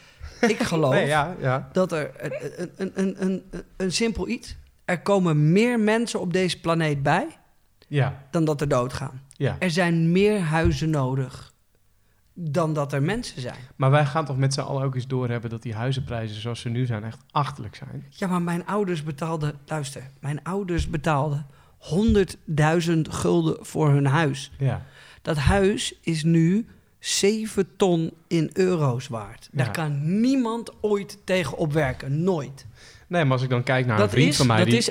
[0.48, 1.68] Ik geloof Nee, ja, ja.
[1.72, 3.42] dat er een, een, een, een,
[3.76, 4.56] een simpel iets.
[4.90, 7.26] Er komen meer mensen op deze planeet bij
[7.88, 9.20] Ja, dan dat er doodgaan.
[9.32, 9.56] ja.
[9.58, 11.52] Er zijn meer huizen nodig
[12.34, 13.58] dan dat er mensen zijn.
[13.76, 16.68] Maar wij gaan toch met z'n allen ook eens doorhebben dat die huizenprijzen zoals ze
[16.68, 18.06] nu zijn echt achterlijk zijn.
[18.10, 21.46] Ja, maar mijn ouders betaalden, luister, mijn ouders betaalden
[21.78, 24.52] 100.000 gulden voor hun huis.
[24.58, 24.82] Ja.
[25.22, 26.66] Dat huis is nu
[26.98, 29.48] 7 ton in euro's waard.
[29.52, 29.72] Daar Ja.
[29.72, 32.66] kan niemand ooit tegen opwerken, nooit.
[33.10, 34.76] Nee, maar als ik dan kijk naar dat een vriend is, van mij dat die...
[34.76, 34.90] is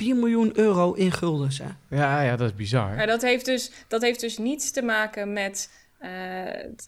[0.00, 1.58] 1,4 miljoen euro in guldens.
[1.58, 1.96] Hè?
[1.96, 2.94] Ja, ja, dat is bizar.
[2.94, 6.10] Maar dat heeft dus, dat heeft dus niets te maken met eh,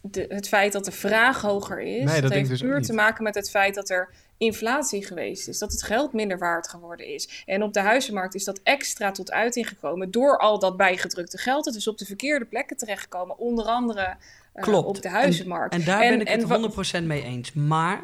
[0.03, 2.05] de, het feit dat de vraag hoger is.
[2.05, 2.87] dat denk ik heeft dus ook puur niet.
[2.87, 5.59] te maken met het feit dat er inflatie geweest is.
[5.59, 7.43] Dat het geld minder waard geworden is.
[7.47, 11.65] En op de huizenmarkt is dat extra tot uiting gekomen door al dat bijgedrukte geld.
[11.65, 13.39] Het is op de verkeerde plekken terechtgekomen.
[13.39, 14.17] Onder andere
[14.53, 14.87] eh, Klopt.
[14.87, 15.75] op de huizenmarkt.
[15.75, 17.53] En daar En- ben ik en het wa- 100% mee eens.
[17.53, 18.03] Maar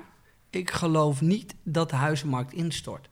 [0.56, 3.08] ik geloof niet dat de huizenmarkt instort.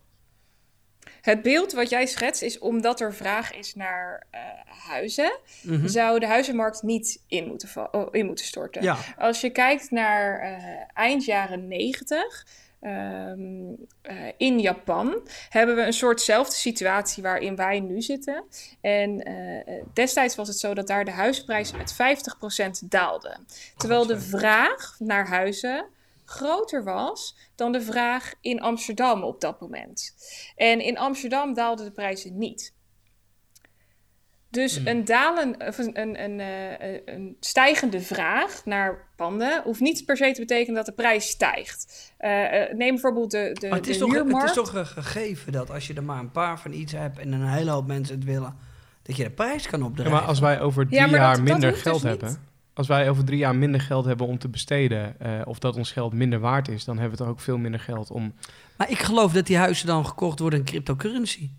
[1.21, 4.41] Het beeld wat jij schetst is omdat er vraag is naar eh,
[4.87, 5.87] huizen, Mhm.
[5.89, 8.83] zou de huizenmarkt niet in moeten, oh, in moeten storten.
[8.83, 10.65] Ja, Als je kijkt naar eh,
[10.95, 12.47] eind jaren 90.
[12.81, 13.73] ehm,
[14.03, 18.45] eh, in Japan hebben we een soortzelfde situatie waarin wij nu zitten.
[18.81, 19.23] En
[19.93, 23.37] destijds was het zo dat daar de huizenprijs met 50% daalde.
[23.77, 25.85] Terwijl de vraag naar huizen
[26.25, 30.15] groter was dan de vraag in Amsterdam op dat moment.
[30.57, 32.73] En in Amsterdam daalden de prijzen niet.
[34.51, 40.05] Dus een, dalen, of een, een, een, eh, een stijgende vraag naar panden hoeft niet
[40.05, 42.13] per se te betekenen dat de prijs stijgt.
[42.19, 44.49] Eh, eh, neem bijvoorbeeld de, de, Maar het is, de toch, het huurmarkt.
[44.49, 47.33] is toch een gegeven dat als je er maar een paar van iets hebt en
[47.33, 48.57] een hele hoop mensen het willen,
[49.03, 50.17] dat je de prijs kan Ja, opdrijven.
[50.17, 52.39] maar als wij over drie Ja, jaar dat- dat minder hoeft dus geld niet.
[52.75, 55.21] Als wij over drie jaar minder geld hebben om te besteden...
[55.21, 56.85] eh, of dat ons geld minder waard is...
[56.85, 58.35] dan hebben we toch ook veel minder geld om...
[58.77, 61.51] Maar ik geloof dat die huizen dan gekocht worden in cryptocurrency.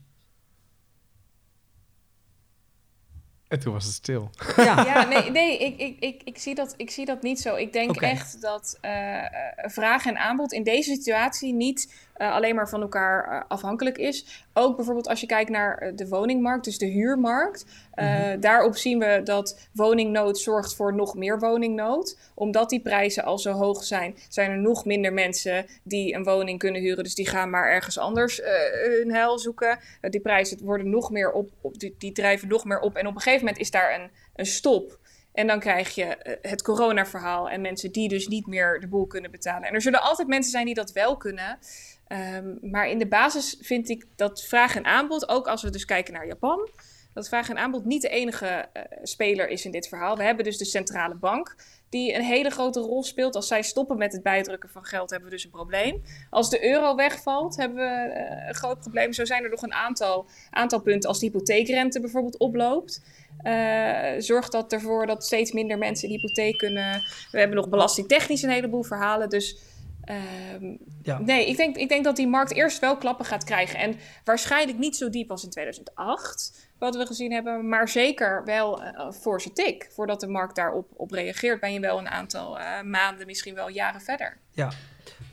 [3.48, 4.30] En toen was het stil.
[4.56, 7.56] Ja, Ja, nee, nee ik, ik, ik, ik, zie dat, ik zie dat niet zo.
[7.56, 12.56] Ik denk echt dat eh, eh, vraag en aanbod in deze situatie niet eh, alleen
[12.56, 14.44] maar van elkaar eh, afhankelijk is.
[14.54, 17.66] Ook bijvoorbeeld als je kijkt naar eh, de woningmarkt, dus de huurmarkt.
[17.92, 22.18] Eh, Daarop zien we dat woningnood zorgt voor nog meer woningnood.
[22.34, 26.60] Omdat die prijzen al zo hoog zijn, zijn er nog minder mensen die een woning
[26.60, 27.04] kunnen huren.
[27.04, 28.52] Dus die gaan maar ergens anders eh,
[28.98, 29.80] hun heil zoeken.
[30.02, 32.96] Die prijzen worden nog meer op, op die, die drijven nog meer op.
[32.96, 35.00] En op een gegeven moment is daar een, een stop.
[35.34, 39.32] En dan krijg je het coronaverhaal en mensen die dus niet meer de boel kunnen
[39.32, 39.68] betalen.
[39.68, 41.58] En er zullen altijd mensen zijn die dat wel kunnen.
[42.08, 45.86] Ehm, maar in de basis vind ik dat vraag en aanbod, ook als we dus
[45.86, 46.70] kijken naar Japan,
[47.14, 50.18] dat vraag en aanbod niet de enige eh, speler is in dit verhaal.
[50.18, 51.56] We hebben dus de centrale bank,
[51.90, 53.36] die een hele grote rol speelt.
[53.36, 56.02] Als zij stoppen met het bijdrukken van geld, hebben we dus een probleem.
[56.30, 59.14] Als de euro wegvalt, hebben we eh, een groot probleem.
[59.14, 61.10] Zo zijn er nog een aantal, aantal punten.
[61.10, 63.04] Als de hypotheekrente bijvoorbeeld oploopt,
[63.44, 67.04] eh, zorgt dat ervoor dat steeds minder mensen een hypotheek kunnen.
[67.32, 69.30] We hebben nog belastingtechnisch een heleboel verhalen.
[69.30, 69.58] Dus
[70.06, 71.20] ehm, Ja.
[71.20, 73.80] nee, ik denk, ik denk dat die markt eerst wel klappen gaat krijgen.
[73.80, 77.70] En waarschijnlijk niet zo diep als in 2008, wat we gezien hebben.
[77.70, 79.90] Maar zeker wel eh voor zijn tik.
[79.94, 83.70] Voordat de markt daarop op reageert, ben je wel een aantal eh, maanden, misschien wel
[83.70, 84.38] jaren verder.
[84.52, 84.72] ja.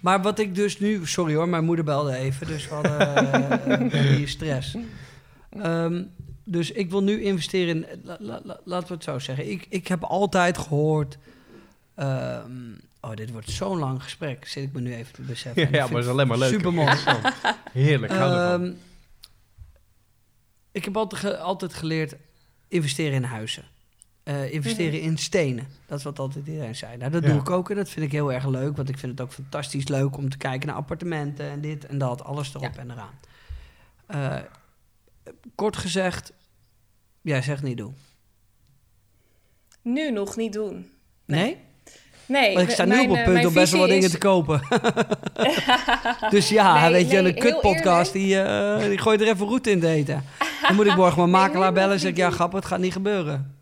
[0.00, 1.06] Maar wat ik dus nu...
[1.06, 4.76] Sorry hoor, mijn moeder belde even, dus we hadden, eh, hier stress.
[5.50, 6.04] Ehm,
[6.44, 8.00] dus ik wil nu investeren in...
[8.04, 9.50] la- la- la- laten we het zo zeggen.
[9.50, 11.18] Ik, ik heb altijd gehoord...
[11.94, 12.50] ehm,
[13.02, 15.62] oh, dit wordt zo'n lang gesprek, zit ik me nu even te beseffen.
[15.62, 16.52] Ja, ik maar het is alleen maar leuk.
[16.52, 16.96] Super mooi.
[17.72, 18.62] Heerlijk, hou ervan.
[18.66, 18.74] Ehm,
[20.72, 22.14] ik heb altijd, ge- altijd geleerd
[22.68, 23.64] investeren in huizen.
[24.22, 25.66] Eh, investeren in stenen.
[25.86, 26.96] Dat is wat altijd iedereen zei.
[26.96, 27.28] Nou, dat Ja.
[27.30, 28.76] doe ik ook en dat vind ik heel erg leuk.
[28.76, 31.98] Want ik vind het ook fantastisch leuk om te kijken naar appartementen en dit en
[31.98, 32.24] dat.
[32.24, 32.80] Alles erop Ja.
[32.80, 33.14] en eraan.
[34.06, 34.38] Eh,
[35.54, 36.32] kort gezegd,
[37.20, 37.96] jij zegt niet doen.
[39.82, 40.90] Nu nog niet doen.
[41.24, 41.44] Nee?
[41.44, 41.58] Nee,
[42.26, 44.10] Want ik sta nu mijn, op het eh, punt om best wel wat dingen is-
[44.10, 44.60] te kopen.
[46.30, 49.66] dus ja, Nee, weet je, nee, een kutpodcast, die, eh die gooit er even roet
[49.66, 50.24] in te eten.
[50.66, 52.34] Dan moet ik morgen mijn Nee, makelaar bellen en zeg ja doen.
[52.34, 53.56] grap, het gaat niet gebeuren.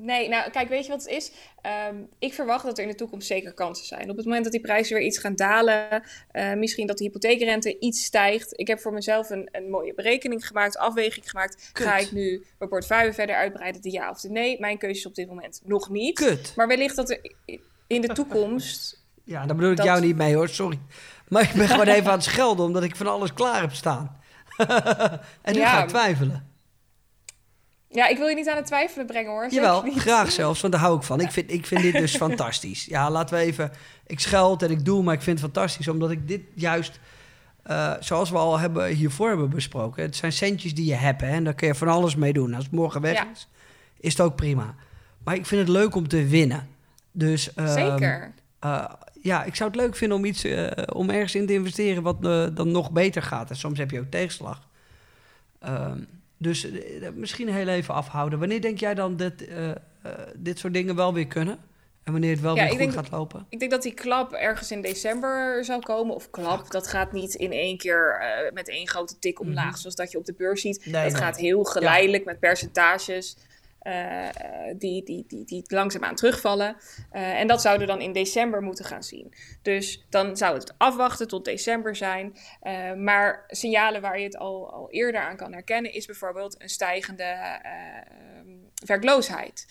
[0.00, 1.32] Nee, nou kijk, weet je wat het is?
[1.62, 4.10] Ehm, ik verwacht dat er in de toekomst zeker kansen zijn.
[4.10, 7.78] Op het moment dat die prijzen weer iets gaan dalen, eh, misschien dat de hypotheekrente
[7.78, 8.52] iets stijgt.
[8.60, 11.70] Ik heb voor mezelf een, een mooie berekening gemaakt, afweging gemaakt.
[11.72, 11.86] Kut.
[11.86, 14.60] Ga ik nu mijn portefeuille verder uitbreiden, de ja of de nee?
[14.60, 16.14] Mijn keuze is op dit moment nog niet.
[16.14, 16.52] Kut.
[16.56, 17.20] Maar wellicht dat er
[17.86, 19.02] in de toekomst...
[19.26, 20.78] Ja, daar bedoel ik Dat- jou niet mee hoor, sorry.
[21.28, 24.16] Maar ik ben gewoon even aan het schelden omdat ik van alles klaar heb staan.
[25.42, 25.68] en nu Ja.
[25.70, 26.48] ga ik twijfelen.
[27.88, 29.48] Ja, ik wil je niet aan het twijfelen brengen hoor.
[29.50, 31.20] Jawel, graag zelfs, want daar hou ik van.
[31.20, 32.84] Ik vind, ik vind dit dus fantastisch.
[32.84, 33.70] Ja, laten we even...
[34.06, 37.00] Ik scheld en ik doe, maar ik vind het fantastisch omdat ik dit juist...
[37.62, 40.02] eh, zoals we al hebben, hiervoor hebben besproken.
[40.02, 42.54] Het zijn centjes die je hebt hè, en daar kun je van alles mee doen.
[42.54, 43.30] Als het morgen weg Ja.
[43.32, 43.48] is,
[44.00, 44.74] is het ook prima.
[45.24, 46.68] Maar ik vind het leuk om te winnen.
[47.16, 48.32] Dus, ehm, Zeker.
[48.58, 48.84] eh,
[49.20, 52.24] ja, ik zou het leuk vinden om, iets, eh, om ergens in te investeren wat
[52.24, 53.50] eh, dan nog beter gaat.
[53.50, 54.68] En soms heb je ook tegenslag.
[55.60, 55.98] Ehm,
[56.36, 56.66] dus
[57.14, 58.38] misschien heel even afhouden.
[58.38, 59.32] Wanneer denk jij dan dat
[60.36, 61.58] dit soort dingen wel weer kunnen?
[62.02, 63.46] En wanneer het wel Ja, weer goed denk- gaat lopen?
[63.48, 66.14] Ik denk dat die klap ergens in december zou komen.
[66.14, 68.22] Of klap, dat gaat niet in één keer
[68.54, 70.86] met één grote tik omlaag, zoals dat je op de beurs ziet.
[70.86, 71.22] Nee, het nee.
[71.22, 73.36] gaat heel geleidelijk met percentages
[73.84, 74.28] eh,
[74.78, 76.76] die, die, die, die langzaamaan terugvallen.
[77.10, 79.34] Eh, en dat zouden we dan in december moeten gaan zien.
[79.62, 82.36] Dus dan zou het afwachten tot december zijn.
[82.60, 86.68] Eh, maar signalen waar je het al, al eerder aan kan herkennen, is bijvoorbeeld een
[86.68, 88.48] stijgende eh, ehm,
[88.86, 89.66] werkloosheid.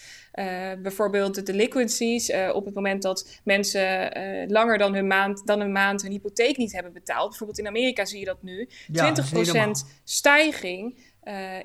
[0.82, 2.32] Bijvoorbeeld de delinquencies.
[2.54, 4.12] op het moment dat mensen
[4.48, 7.30] langer dan, hun maand, dan een maand hun hypotheek niet hebben betaald.
[7.30, 8.66] Bijvoorbeeld in Amerika zie je dat nu.
[8.66, 9.74] 20% Ja, dat is niet normaal.
[10.04, 11.12] stijging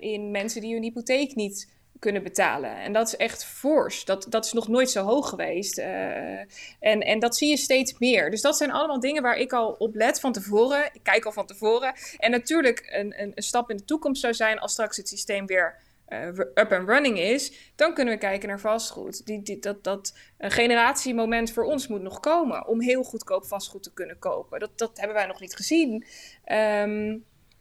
[0.00, 2.76] in mensen die hun hypotheek niet kunnen betalen.
[2.76, 4.04] En dat is echt fors.
[4.04, 5.78] Dat, dat is nog nooit zo hoog geweest.
[5.78, 6.38] Eh,
[6.80, 8.30] en, en dat zie je steeds meer.
[8.30, 10.84] Dus dat zijn allemaal dingen waar ik al op let van tevoren.
[10.92, 11.94] Ik kijk al van tevoren.
[12.18, 15.46] En natuurlijk een, een, een stap in de toekomst zou zijn als straks het systeem
[15.46, 19.26] weer eh, up and running is, dan kunnen we kijken naar vastgoed.
[19.26, 23.82] Die, die, dat, dat een generatiemoment voor ons moet nog komen om heel goedkoop vastgoed
[23.82, 24.60] te kunnen kopen.
[24.60, 26.06] Dat, dat hebben wij nog niet gezien.
[26.44, 27.16] Ehm,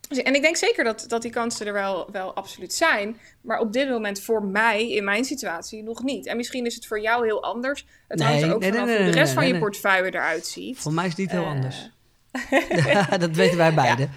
[0.07, 3.19] en ik denk zeker dat, dat die kansen er wel, wel absoluut zijn.
[3.41, 6.25] Maar op dit moment voor mij, in mijn situatie, nog niet.
[6.25, 7.85] En misschien is het voor jou heel anders.
[8.07, 9.63] Het hangt er ook nee, vanaf nee, hoe de nee, rest van nee, je nee.
[9.63, 10.79] portefeuille eruit ziet.
[10.79, 11.91] Voor mij is het niet heel Eh, anders.
[13.19, 14.11] dat weten wij beiden.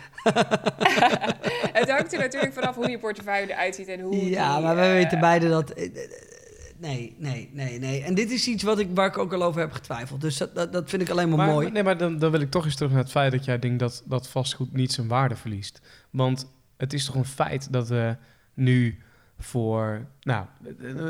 [1.81, 4.31] het hangt er natuurlijk vanaf hoe je portefeuille eruit ziet en hoe.
[4.31, 5.73] Ja, die, maar wij eh, weten beiden dat...
[6.81, 8.03] Nee, nee, nee, nee.
[8.03, 10.21] En dit is iets wat ik, waar ik ook al over heb getwijfeld.
[10.21, 11.71] Dus dat, dat, dat vind ik alleen maar, Maar, mooi.
[11.71, 13.79] nee, maar dan, dan wil ik toch eens terug naar het feit dat jij denkt
[13.79, 15.81] dat, dat vastgoed niet zijn waarde verliest.
[16.11, 18.17] Want het is toch een feit dat we
[18.55, 18.99] nu
[19.39, 20.07] voor...
[20.23, 20.47] Nou,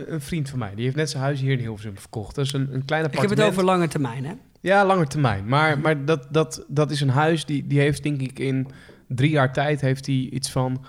[0.06, 2.34] een, vriend van mij, die heeft net zijn huis hier in Hilversum verkocht.
[2.34, 4.32] Dat is een, een klein ik heb het over lange termijn, hè?
[4.60, 5.48] Ja, langer termijn.
[5.48, 8.68] Maar, maar dat, dat, dat is een huis die, die heeft denk ik in
[9.08, 10.84] drie jaar tijd heeft hij iets van...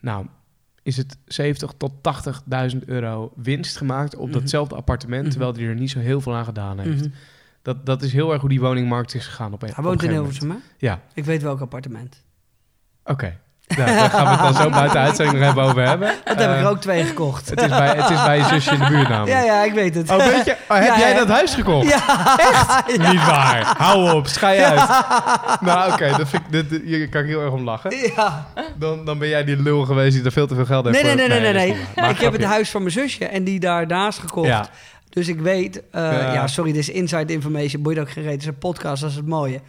[0.00, 0.26] Nou,
[0.96, 1.92] het 70 tot
[2.72, 4.38] 80.000 euro winst gemaakt op Mhm.
[4.38, 5.22] datzelfde appartement...
[5.22, 5.30] Mhm.
[5.30, 7.00] terwijl hij er niet zo heel veel aan gedaan heeft.
[7.00, 7.08] Mhm.
[7.62, 10.10] Dat, dat is heel erg hoe die woningmarkt is gegaan op een Hij woont in.
[10.10, 10.56] Hilversum, hè?
[10.78, 12.24] Ja, Ik weet welk appartement.
[13.04, 13.38] oké.
[13.76, 16.08] Nou, daar gaan we het dan zo buiten uitzending nog even over hebben.
[16.24, 17.50] Dat heb ik Eh, er ook twee gekocht.
[17.50, 19.36] Het is, bij, het is bij je zusje in de buurt namelijk.
[19.38, 20.10] Ja, ja, ik weet het.
[20.10, 20.56] Oh, weet je?
[20.68, 21.16] Oh, heb Ja, jij ja.
[21.18, 21.88] dat huis gekocht?
[21.88, 22.36] Ja.
[22.38, 22.86] Echt?
[23.12, 23.74] Niet waar.
[23.78, 24.88] Hou op, schei uit.
[25.60, 27.96] Nou, oké, dat vind ik, dit, dit- hier kan ik heel erg om lachen.
[28.16, 28.46] Ja.
[28.76, 31.14] Dan, dan ben jij die lul geweest die er veel te veel geld heeft Nee,
[31.14, 31.66] nee, nee, nee, nee.
[31.72, 31.76] nee.
[31.96, 34.48] Maar Ik heb het huis van mijn zusje en die daarnaast gekocht.
[34.48, 34.66] Ja,
[35.10, 35.82] Dus ik weet...
[35.90, 36.32] eh, Ja.
[36.32, 36.46] ja.
[36.46, 37.82] sorry, dit is inside information.
[37.82, 38.32] Boeit ook geen reet.
[38.32, 39.60] Het is een podcast, dat is het mooie.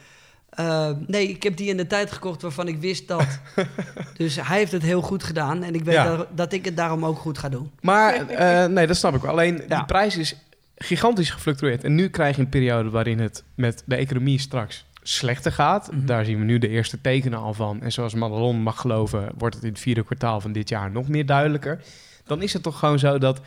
[0.50, 3.40] Eh, nee, ik heb die in de tijd gekocht waarvan ik wist dat.
[4.18, 5.64] dus hij heeft het heel goed gedaan.
[5.64, 6.16] En ik weet Ja.
[6.18, 7.72] dat, dat ik het daarom ook goed ga doen.
[7.82, 9.32] maar eh, nee, dat snap ik wel.
[9.32, 9.76] Alleen, Ja.
[9.76, 10.36] die prijs is
[10.78, 11.84] gigantisch gefluctueerd.
[11.84, 15.92] En nu krijg je een periode waarin het met de economie straks slechter gaat.
[15.92, 16.06] Mhm.
[16.06, 17.82] Daar zien we nu de eerste tekenen al van.
[17.82, 21.08] En zoals Madelon mag geloven, wordt het in het vierde kwartaal van dit jaar nog
[21.08, 21.82] meer duidelijker.
[22.26, 23.42] Dan is het toch gewoon zo dat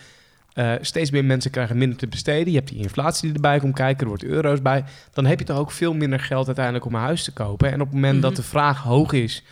[0.55, 2.53] eh, steeds meer mensen krijgen minder te besteden.
[2.53, 4.85] Je hebt die inflatie die erbij komt kijken, er wordt euro's bij.
[5.13, 7.69] Dan heb je toch ook veel minder geld uiteindelijk om een huis te kopen.
[7.73, 8.23] En op het moment Mhm.
[8.23, 9.45] dat de vraag hoog is,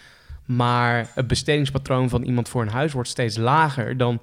[0.45, 4.21] maar het bestedingspatroon van iemand voor een huis wordt steeds lager, dan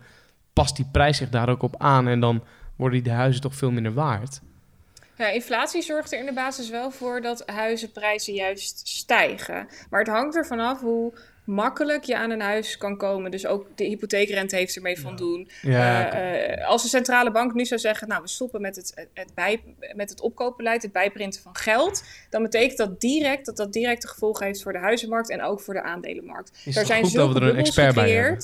[0.53, 2.43] past die prijs zich daar ook op aan en dan
[2.75, 4.39] worden die huizen toch veel minder waard.
[5.17, 9.67] Ja, inflatie zorgt er in de basis wel voor dat huizenprijzen juist stijgen.
[9.89, 11.13] Maar het hangt er vanaf hoe
[11.47, 13.31] makkelijk je aan een huis kan komen.
[13.31, 15.49] Dus ook de hypotheekrente heeft ermee van doen.
[15.61, 18.91] Ja, Eh, eh, als de centrale bank nu zou zeggen, nou we stoppen met het,
[18.95, 19.61] het, het bij,
[19.95, 24.45] met het opkoopbeleid, het bijprinten van geld, dan betekent dat direct dat dat directe gevolgen
[24.45, 26.61] heeft voor de huizenmarkt en ook voor de aandelenmarkt.
[26.65, 28.37] Is Daar zijn goed dat we er een expert bij.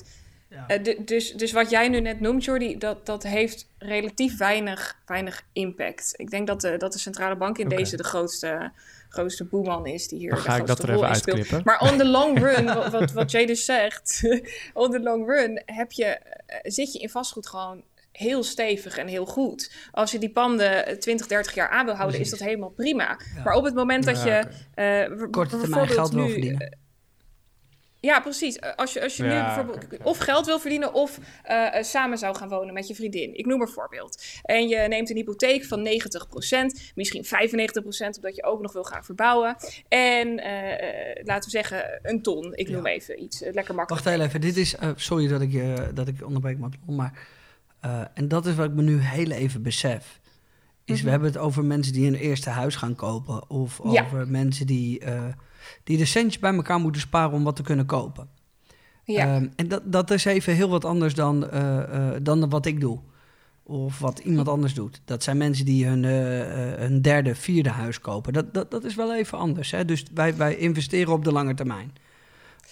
[0.49, 0.67] Ja.
[0.67, 4.97] Eh, du- dus, dus wat jij nu net noemt, Jordi, dat, dat heeft relatief weinig,
[5.05, 6.13] weinig impact.
[6.15, 8.71] Ik denk dat de, dat de centrale bank in deze de grootste,
[9.13, 11.15] grootste boeman is die hier Dan de ga ik dat grootste er even rol in
[11.19, 11.37] speelt.
[11.37, 11.71] uitknippen.
[11.79, 14.21] Maar on the long run, wat, wat, wat Jay dus zegt,
[14.73, 19.07] on the long run heb je, eh, zit je in vastgoed gewoon heel stevig en
[19.07, 19.71] heel goed.
[19.91, 22.33] Als je die panden eh, 20, 30 jaar aan wil houden, Precies.
[22.33, 23.19] is dat helemaal prima.
[23.35, 23.43] Ja.
[23.43, 24.45] Maar op het moment dat Ja, je...
[25.09, 26.77] eh, bijvoorbeeld geld wil nu, verdienen.
[28.05, 28.57] Ja, precies.
[28.59, 32.17] Eh, Als je, als je nu bijvoorbeeld of geld wil verdienen of eh, eh, samen
[32.17, 33.37] zou gaan wonen met je vriendin.
[33.37, 34.23] Ik noem een voorbeeld.
[34.43, 37.27] En je neemt een hypotheek van 90%, misschien 95%,
[38.15, 39.55] omdat je ook nog wil gaan verbouwen.
[39.87, 40.35] En
[41.23, 42.53] laten we zeggen een ton.
[42.55, 42.91] Ik noem Ja.
[42.93, 43.89] even iets lekker makkelijk.
[44.03, 44.41] Wacht heel even.
[44.41, 44.75] Dit is...
[44.75, 46.57] eh, sorry dat ik, je dat ik onderbreek.
[46.85, 47.27] Maar...
[47.81, 50.19] eh, en dat is wat ik me nu heel even besef.
[50.85, 51.03] Is Mhm.
[51.05, 53.49] we hebben het over mensen die een eerste huis gaan kopen.
[53.49, 54.03] Of Ja.
[54.03, 55.23] over mensen die, eh
[55.83, 58.27] die de centjes bij elkaar moeten sparen om wat te kunnen kopen.
[59.05, 59.35] Ja.
[59.35, 62.81] Ehm, en dat, dat is even heel wat anders dan, eh, eh, dan wat ik
[62.81, 62.99] doe.
[63.63, 65.01] Of wat iemand anders doet.
[65.05, 68.33] Dat zijn mensen die hun, eh, hun derde, vierde huis kopen.
[68.33, 69.71] Dat, dat, dat is wel even anders.
[69.71, 69.85] Hè?
[69.85, 71.93] Dus wij, wij investeren op de lange termijn.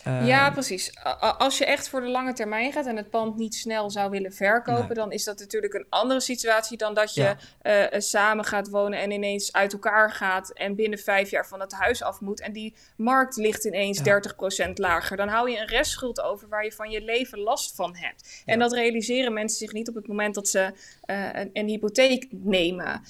[0.04, 0.92] Eh, ja, precies.
[1.38, 4.34] Als je echt voor de lange termijn gaat en het pand niet snel zou willen
[4.34, 4.94] verkopen, Nee.
[4.94, 7.38] dan is dat natuurlijk een andere situatie dan dat je Ja.
[7.62, 11.60] eh, eh, samen gaat wonen en ineens uit elkaar gaat en binnen vijf jaar van
[11.60, 14.04] het huis af moet en die markt ligt ineens Ja.
[14.04, 15.18] 30% lager.
[15.18, 18.42] Dan hou je een restschuld over waar je van je leven last van hebt.
[18.46, 20.74] En dat realiseren mensen zich niet op het moment dat ze
[21.06, 23.02] een, een hypotheek nemen.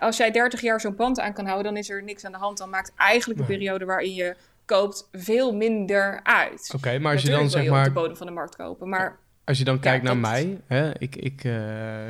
[0.00, 2.38] Als jij 30 jaar zo'n pand aan kan houden, dan is er niks aan de
[2.38, 2.58] hand.
[2.58, 4.36] Dan maakt eigenlijk de periode waarin je
[4.66, 6.72] koopt veel minder uit.
[6.76, 8.88] Oké, maar als je dan zeg je op maar de bodem van de markt kopen,
[8.88, 11.54] maar Als je dan kijkt naar dat- mij, hè, ik, ik eh,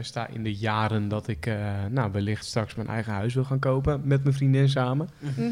[0.01, 1.57] sta in de jaren dat ik eh,
[1.91, 5.09] nou, wellicht straks mijn eigen huis wil gaan kopen met mijn vriendin samen.
[5.19, 5.51] mhm.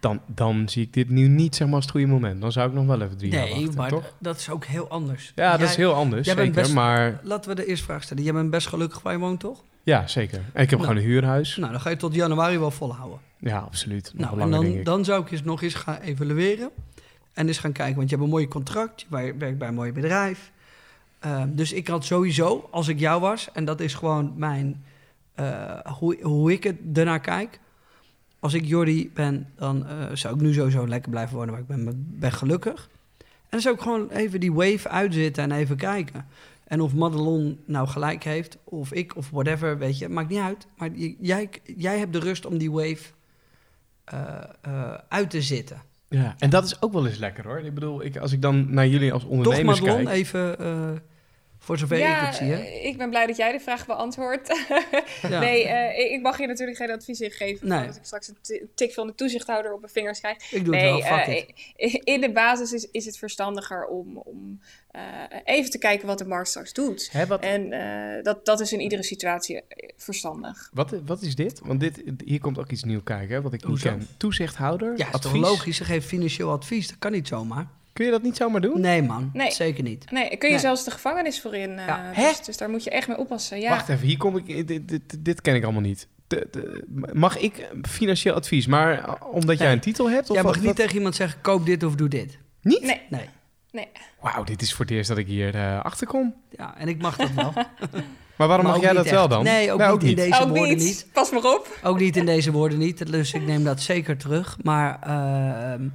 [0.00, 2.40] Dan, dan zie ik dit nu niet zeg maar, als het goede moment.
[2.40, 4.14] Dan zou ik nog wel even drie jaar Nee, wachten, maar toch?
[4.18, 5.32] dat is ook heel anders.
[5.34, 6.62] Ja, dat is heel anders, jij bent zeker.
[6.62, 8.22] best- Maar Laten we de eerste vraag stellen.
[8.22, 9.64] Jij bent best gelukkig waar je woont, toch?
[9.82, 10.38] Ja, zeker.
[10.52, 10.82] En ik heb Nou.
[10.82, 11.56] gewoon een huurhuis.
[11.56, 13.18] Nou, dan ga je tot januari wel volhouden.
[13.38, 14.12] Ja, absoluut.
[14.14, 14.84] Nog Nou, en denk dan, ik.
[14.84, 16.70] dan zou ik eens nog eens gaan evalueren.
[17.32, 19.00] En eens gaan kijken, want je hebt een mooi contract.
[19.00, 20.50] Je wer- werkt bij een mooi bedrijf.
[21.18, 24.84] Ehm, dus ik had sowieso, als ik jou was, en dat is gewoon mijn,
[25.34, 27.60] eh, hoe, hoe ik het ernaar kijk.
[28.38, 31.66] Als ik Jordi ben, dan eh, zou ik nu sowieso lekker blijven wonen, maar ik
[31.66, 32.88] ben, ben gelukkig.
[33.18, 36.26] En dan zou ik gewoon even die wave uitzitten en even kijken.
[36.70, 40.66] En of Madelon nou gelijk heeft, of ik, of whatever, weet je, maakt niet uit.
[40.76, 40.90] Maar
[41.20, 43.04] jij, jij hebt de rust om die wave
[44.04, 45.82] eh, eh, uit te zitten.
[46.08, 47.60] Ja, en dat is ook wel eens lekker hoor.
[47.60, 50.16] Ik bedoel, ik, als ik dan naar jullie als Toch, ondernemers Madelon, kijk...
[50.16, 50.90] even eh,
[51.62, 52.46] voor zover ik ja, het zie.
[52.46, 52.56] Hè?
[52.62, 54.48] eh, ik ben blij dat jij de vraag beantwoordt.
[55.28, 55.40] Ja.
[55.40, 57.68] Nee, eh, ik- ik mag je natuurlijk geen advies in geven.
[57.68, 57.76] Nee.
[57.78, 60.52] voordat ik straks een ti- tik van de toezichthouder op mijn vingers krijg.
[60.52, 61.36] Ik doe het Nee, wel, fuck eh,
[61.76, 62.00] it.
[62.04, 64.60] in de basis is, is het verstandiger om, om
[64.90, 65.02] eh,
[65.44, 67.08] even te kijken wat de markt straks doet.
[67.12, 69.60] Hè, wat, En eh, dat, dat is in iedere situatie
[69.96, 70.70] verstandig.
[70.72, 71.60] wat, wat is dit?
[71.64, 74.06] Want dit, hier komt ook iets nieuws kijken, hè, wat ik niet ken.
[74.16, 75.76] Toezichthouder, Ja, is toch logisch.
[75.76, 76.88] Ze geeft financieel advies.
[76.88, 77.66] Dat kan niet zomaar.
[77.92, 78.80] Kun je dat niet zomaar doen?
[78.80, 79.30] Nee, man.
[79.32, 79.50] Nee.
[79.50, 80.10] Zeker niet.
[80.10, 80.58] Nee, kun je Nee.
[80.58, 81.78] zelfs de gevangenis voor in.
[81.78, 82.08] eh, Ja.
[82.08, 82.30] dus, Hè?
[82.44, 83.60] dus daar moet je echt mee oppassen.
[83.60, 83.70] Ja.
[83.70, 84.66] Wacht even, hier kom ik...
[84.66, 86.08] Dit, dit, dit ken ik allemaal niet.
[86.26, 90.28] De- de- mag ik financieel advies, maar uh, omdat jij een titel hebt?
[90.30, 92.38] Of Jij mag niet tegen iemand zeggen, koop dit of doe dit.
[92.62, 92.82] Niet?
[92.82, 93.28] Nee, Nee.
[93.70, 93.88] nee.
[94.20, 96.34] Wauw, dit is voor het eerst dat ik hier eh achter kom.
[96.50, 97.52] Ja, en ik mag dat wel.
[98.36, 99.44] Maar waarom Maar mag jij dat wel dan?
[99.44, 100.78] Nee, ook niet in deze Ook woorden niet.
[100.78, 101.06] niet.
[101.12, 101.78] Pas maar op.
[101.82, 103.12] Ook niet in deze woorden niet.
[103.12, 104.56] Dus ik neem dat zeker terug.
[104.62, 105.88] Maar ehm,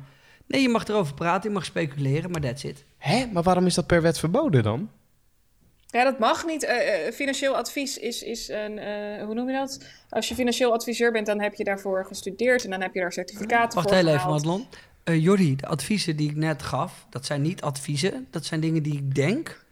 [0.47, 1.49] nee, je mag erover praten.
[1.49, 2.85] Je mag speculeren, maar that's it.
[2.97, 3.25] Hè?
[3.31, 4.89] Maar waarom is dat per wet verboden dan?
[5.87, 6.63] Ja, dat mag niet.
[6.63, 9.85] Eh, eh, financieel advies is, is een, eh, hoe noem je dat?
[10.09, 13.13] Als je financieel adviseur bent, dan heb je daarvoor gestudeerd en dan heb je daar
[13.13, 14.29] certificaten Wacht voor heel even.
[14.29, 14.67] Madelon.
[15.05, 18.27] Eh Jordi, de adviezen die ik net gaf, dat zijn niet adviezen.
[18.31, 19.65] Dat zijn dingen die ik denk,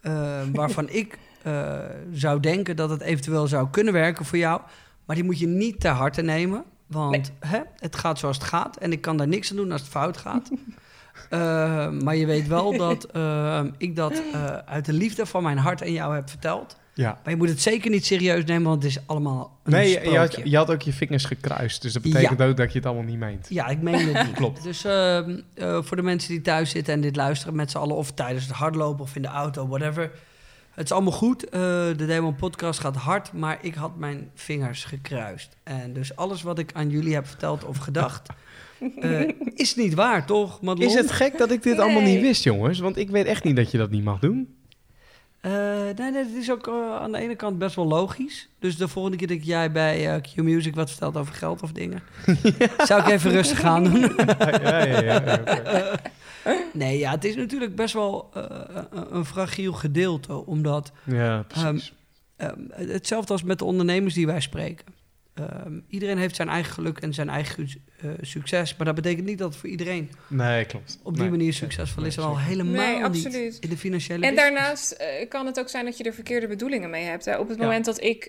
[0.00, 1.78] eh, waarvan ik eh,
[2.12, 4.60] zou denken dat het eventueel zou kunnen werken voor jou.
[5.04, 8.76] Maar die moet je niet ter harte nemen, want hè, het gaat zoals het gaat.
[8.76, 10.50] En ik kan daar niks aan doen als het fout gaat.
[11.28, 15.58] Eh, maar je weet wel dat eh, ik dat eh, uit de liefde van mijn
[15.58, 16.76] hart aan jou heb verteld.
[16.98, 17.18] Ja.
[17.22, 20.10] Maar je moet het zeker niet serieus nemen, want het is allemaal een Nee, je,
[20.10, 21.82] je had, je had ook je vingers gekruist.
[21.82, 23.46] Dus dat betekent ook dat je het allemaal niet meent.
[23.48, 24.34] Ja, ik meen het niet.
[24.42, 24.62] Klopt.
[24.62, 27.96] Dus ehm, eh, voor de mensen die thuis zitten en dit luisteren met z'n allen...
[27.96, 30.10] of tijdens het hardlopen of in de auto, whatever...
[30.78, 31.44] Het is allemaal goed.
[31.44, 31.60] Eh,
[31.96, 35.56] de Demon Podcast gaat hard, maar ik had mijn vingers gekruist.
[35.62, 38.28] En dus alles wat ik aan jullie heb verteld of gedacht...
[39.00, 40.88] eh, is niet waar, toch, Madelon?
[40.88, 42.78] Is het gek dat ik dit allemaal niet wist, jongens?
[42.78, 44.57] Want ik weet echt niet dat je dat niet mag doen.
[45.40, 45.52] Eh,
[45.96, 48.48] nee, nee, het is ook eh, aan de ene kant best wel logisch.
[48.58, 52.02] Dus de volgende keer dat jij bij eh, Q-Music wat vertelt over geld of dingen...
[52.88, 54.00] zou ik even rustig gaan doen.
[54.62, 55.40] ja, ja,
[56.72, 58.30] nee, ja, het is natuurlijk best wel
[59.10, 60.92] een, fragiel gedeelte, omdat...
[61.04, 61.92] ja, precies.
[62.36, 64.86] Ehm, hetzelfde als met de ondernemers die wij spreken.
[65.34, 67.68] Ehm, iedereen heeft zijn eigen geluk en zijn eigen
[68.02, 68.76] eh, succes.
[68.76, 70.98] Maar dat betekent niet dat het voor iedereen nee, klopt.
[71.02, 71.30] op die Nee.
[71.30, 72.16] manier succesvol is.
[72.16, 73.56] En al helemaal Nee, niet absoluut.
[73.60, 74.54] in de financiële En business.
[74.56, 77.24] daarnaast eh, kan het ook zijn dat je er verkeerde bedoelingen mee hebt.
[77.24, 77.38] Hè?
[77.38, 77.64] Op het Ja.
[77.64, 78.24] moment dat ik,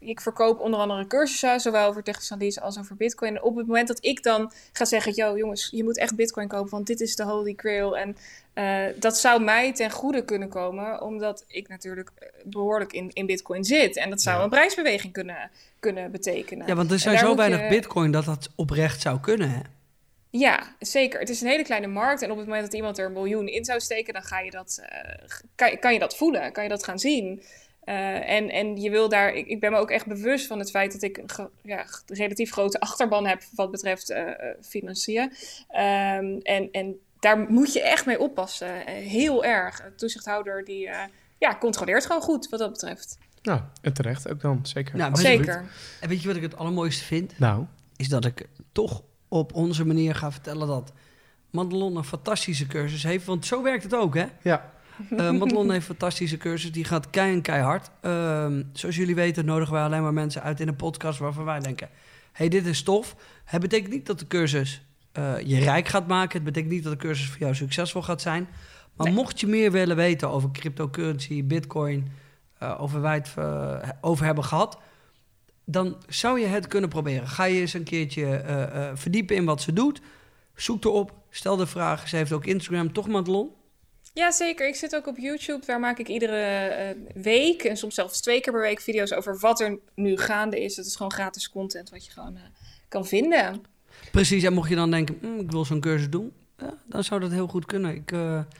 [0.00, 3.42] ik verkoop onder andere cursussen, zowel over technische analyse als over bitcoin.
[3.42, 6.70] Op het moment dat ik dan ga zeggen, yo jongens, je moet echt bitcoin kopen,
[6.70, 7.96] want dit is de holy grail.
[7.96, 8.16] En
[8.52, 13.26] eh, dat zou mij ten goede kunnen komen, omdat ik natuurlijk eh, behoorlijk in, in
[13.26, 13.96] bitcoin zit.
[13.96, 14.42] En dat zou Ja.
[14.44, 16.66] een prijsbeweging kunnen, kunnen betekenen.
[16.66, 19.50] Ja, want er En zijn zo weinig je- bitcoin dat dat oprecht zou kunnen.
[19.50, 19.60] Hè?
[20.30, 21.20] Ja, zeker.
[21.20, 22.22] Het is een hele kleine markt.
[22.22, 24.50] En op het moment dat iemand er een miljoen in zou steken, dan ga je
[24.50, 27.42] dat, eh, kan, kan je dat voelen, kan je dat gaan zien.
[27.84, 30.70] Eh, en, en je wil daar, ik, ik ben me ook echt bewust van het
[30.70, 35.32] feit dat ik een ge- ja, relatief grote achterban heb wat betreft eh, eh, financiën.
[35.68, 38.86] Ehm, en, en daar moet je echt mee oppassen.
[38.86, 39.84] Heel erg.
[39.84, 40.98] Een toezichthouder die eh,
[41.38, 43.18] ja, controleert gewoon goed wat dat betreft.
[43.42, 44.96] Nou, en terecht ook dan, zeker.
[44.96, 45.64] Nou, Zeker.
[46.00, 47.38] En weet je wat ik het allermooiste vind?
[47.38, 47.64] Nou,
[47.96, 50.92] Is dat ik toch op onze manier ga vertellen dat
[51.50, 53.26] Madelon een fantastische cursus heeft.
[53.26, 54.26] Want zo werkt het ook, hè?
[54.42, 54.74] ja.
[55.10, 56.72] Eh Madelon heeft een fantastische cursus.
[56.72, 57.90] Die gaat kei en keihard.
[58.00, 61.18] Ehm, zoals jullie weten nodigen wij alleen maar mensen uit in een podcast...
[61.18, 61.88] waarvan wij denken,
[62.32, 63.16] hey, dit is tof.
[63.44, 64.82] Het betekent niet dat de cursus
[65.12, 66.32] eh, je rijk gaat maken.
[66.34, 68.48] Het betekent niet dat de cursus voor jou succesvol gaat zijn.
[68.96, 69.14] Maar Nee.
[69.14, 72.12] mocht je meer willen weten over cryptocurrency, bitcoin...
[72.58, 73.34] eh, over we het
[74.00, 74.78] over hebben gehad...
[75.68, 77.28] dan zou je het kunnen proberen.
[77.28, 80.00] Ga je eens een keertje eh, eh, verdiepen in wat ze doet.
[80.54, 82.08] Zoek erop, stel de vragen.
[82.08, 83.50] Ze heeft ook Instagram, toch Madelon?
[84.12, 84.68] Ja, zeker.
[84.68, 85.66] Ik zit ook op YouTube.
[85.66, 89.38] Daar maak ik iedere eh, week en soms zelfs twee keer per week video's over
[89.38, 90.76] wat er nu gaande is.
[90.76, 92.38] Het is gewoon gratis content wat je gewoon
[92.88, 93.62] kan vinden.
[94.10, 97.20] Precies, en mocht je dan denken, "Hmm, ik wil zo'n cursus doen, ja, dan zou
[97.20, 97.94] dat heel goed kunnen.
[97.94, 98.12] Ik,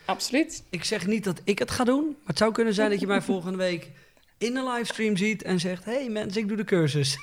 [0.05, 0.63] Absoluut.
[0.71, 3.07] ik zeg niet dat ik het ga doen, maar het zou kunnen zijn dat je
[3.07, 3.91] mij volgende week
[4.39, 5.85] in de livestream ziet en zegt...
[5.85, 7.19] hey mensen, ik doe de cursus.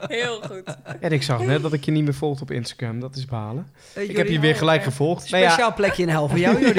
[0.00, 0.76] Heel goed.
[1.00, 3.00] En ik zag net dat ik je niet meer volgt op Instagram.
[3.00, 3.70] Dat is balen.
[3.94, 5.30] Eh, Ik heb je weer gelijk gevolgd.
[5.30, 6.78] Nou ja, Speciaal plekje in de hel voor jou, Jordi.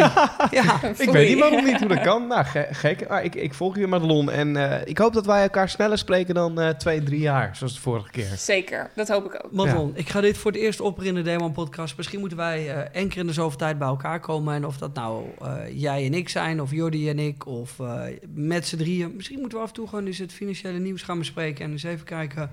[0.51, 0.83] ja.
[0.97, 2.27] ik weet niet waarom niet hoe dat kan.
[2.27, 3.07] Nou, ge- gek.
[3.09, 4.31] Maar ik, ik volg je Madelon.
[4.31, 7.55] En eh, ik hoop dat wij elkaar sneller spreken dan eh, twee, drie jaar.
[7.55, 8.27] Zoals de vorige keer.
[8.37, 9.51] Zeker, dat hoop ik ook.
[9.51, 11.97] Madelon, ik ga dit voor het eerst opperen in de Demon podcast.
[11.97, 14.53] Misschien moeten wij eh één keer in de zoveel tijd bij elkaar komen.
[14.55, 18.01] En of dat nou eh, jij en ik zijn, of Jordi en ik, of eh,
[18.33, 19.15] met z'n drieën.
[19.15, 21.65] Misschien moeten we af en toe gewoon eens het financiële nieuws gaan bespreken.
[21.65, 22.51] En eens even kijken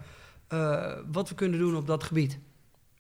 [0.49, 2.39] eh, wat we kunnen doen op dat gebied.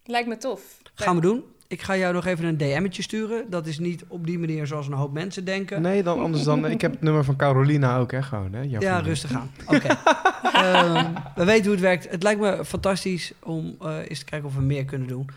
[0.04, 0.78] Lijkt me tof.
[0.94, 1.44] Gaan we doen.
[1.68, 3.50] Ik ga jou nog even een DM'tje sturen.
[3.50, 5.82] Dat is niet op die manier zoals een hoop mensen denken.
[5.82, 6.66] Nee, dan anders dan...
[6.66, 8.22] Ik heb het nummer van Carolina ook, hè?
[8.22, 8.60] Gewoon, hè?
[8.60, 9.50] Ja, rustig aan.
[9.66, 9.88] Oké.
[10.54, 12.10] Ehm, we weten hoe het werkt.
[12.10, 15.30] Het lijkt me fantastisch om eh, eens te kijken of we meer kunnen doen.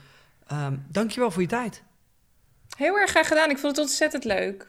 [0.47, 1.84] Ehm dankjewel voor je tijd.
[2.77, 3.49] Heel erg graag gedaan.
[3.49, 4.68] Ik vond het ontzettend leuk.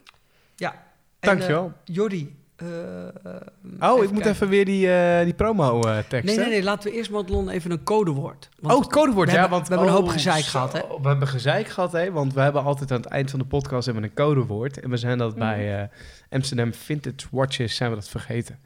[0.57, 0.85] Ja.
[1.21, 1.65] Dankjewel.
[1.65, 2.37] En, eh, Jordi.
[2.59, 4.31] Eh, Oh, ik moet kijken.
[4.31, 6.25] even weer die, eh, die promo-tekst.
[6.27, 6.63] Nee, nee, nee.
[6.63, 8.49] Laten we eerst Madelon even een codewoord.
[8.61, 9.41] Want Oh, het codewoord, we ja.
[9.41, 10.51] hebben- want, we hebben een hoop oh, gezeik zo.
[10.51, 10.81] gehad, hè?
[11.03, 12.11] We hebben gezeik gehad, hè.
[12.13, 14.81] Want we hebben altijd aan het eind van de podcast hebben een codewoord.
[14.81, 15.39] En we zijn dat Mhm.
[15.39, 15.89] bij eh,
[16.31, 18.59] Amsterdam Vintage Watches zijn we dat vergeten.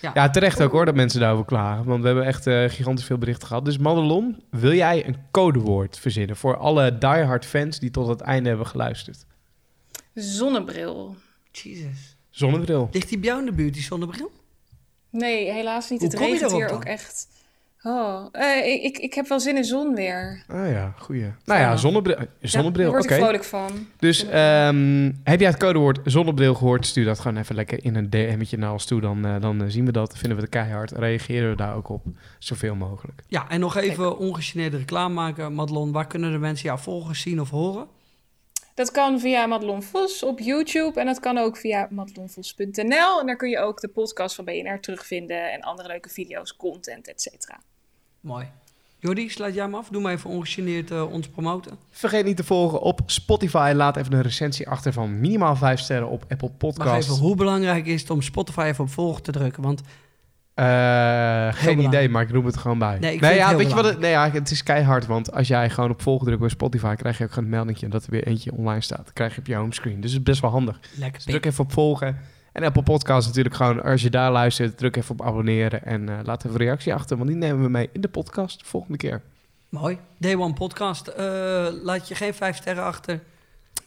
[0.00, 0.10] Ja.
[0.14, 1.84] Ja, terecht ook hoor dat mensen daarover klagen.
[1.84, 3.64] Want we hebben echt eh, gigantisch veel berichten gehad.
[3.64, 8.48] Dus Madelon, wil jij een codewoord verzinnen voor alle diehard fans die tot het einde
[8.48, 9.26] hebben geluisterd?
[10.14, 11.16] Zonnebril.
[11.52, 12.09] Jesus.
[12.30, 12.88] Zonnebril.
[12.92, 14.30] Ligt die bij jou in de buurt, die zonnebril?
[15.10, 16.00] Nee, helaas niet.
[16.00, 16.76] Hoe het kom je regent hier dan?
[16.76, 17.28] ook echt.
[17.82, 20.44] Oh, eh, ik, ik, ik heb wel zin in zon weer.
[20.48, 21.22] Ah ja, goeie.
[21.44, 21.76] Nou ja, Ja.
[21.76, 22.16] zonnebril.
[22.40, 23.86] Zonnebril, Ja, daar word ik vrolijk van.
[23.98, 26.86] Dus ehm, heb jij het codewoord zonnebril gehoord?
[26.86, 29.00] Stuur dat gewoon even lekker in een DM'tje naar ons toe.
[29.00, 30.90] Dan, eh, dan eh, zien we dat, vinden we het keihard.
[30.90, 32.06] Reageren we daar ook op,
[32.38, 33.22] zoveel mogelijk.
[33.28, 35.54] Ja, en nog even ongegeneerde reclame maken.
[35.54, 37.86] Madelon, waar kunnen de mensen jou volgen, zien of horen?
[38.80, 43.20] Dat kan via Madelon Vos op YouTube en dat kan ook via madelonvos.nl.
[43.20, 47.08] En daar kun je ook de podcast van BNR terugvinden en andere leuke video's, content,
[47.08, 47.60] et cetera.
[48.20, 48.46] Mooi.
[48.98, 49.88] Jordi, sluit jij hem af?
[49.88, 51.78] Doe maar even ongegeneerd eh, ons promoten.
[51.90, 53.72] Vergeet niet te volgen op Spotify.
[53.74, 57.10] Laat even een recensie achter van minimaal 5 sterren op Apple Maar Podcasts.
[57.10, 59.62] even, hoe belangrijk is het om Spotify even op volgen te drukken?
[59.62, 59.82] Want
[60.62, 61.78] geen belangrijk.
[61.78, 62.98] idee, maar ik roep het gewoon bij.
[62.98, 65.32] Nee, ik nee, ja, het weet je wat het, nee, ja, het is keihard, want
[65.32, 68.04] als jij gewoon op volgen drukt bij Spotify, krijg je ook gewoon een meldingje dat
[68.04, 69.04] er weer eentje online staat.
[69.04, 70.00] Dat krijg je op je homescreen.
[70.00, 70.80] Dus het is best wel handig.
[70.94, 72.18] lekker Dus druk even op volgen.
[72.52, 76.18] En Apple Podcast natuurlijk gewoon, als je daar luistert, druk even op abonneren en eh,
[76.24, 78.96] laat even een reactie achter, want die nemen we mee in de podcast de volgende
[78.96, 79.22] keer.
[79.68, 79.98] Mooi.
[80.18, 81.06] Day One Podcast.
[81.06, 81.24] Eh,
[81.82, 83.20] laat je geen vijf sterren achter.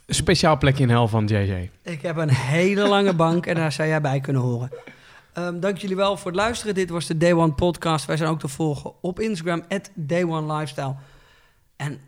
[0.06, 1.70] Een speciaal plekje in hel van JJ.
[1.82, 4.70] Ik heb een hele lange bank en daar zou jij bij kunnen horen.
[5.34, 6.74] Ehm, dank jullie wel voor het luisteren.
[6.74, 8.06] Dit was de Day One Podcast.
[8.06, 10.94] Wij zijn ook te volgen op Instagram, at Day One Lifestyle.
[11.76, 12.00] En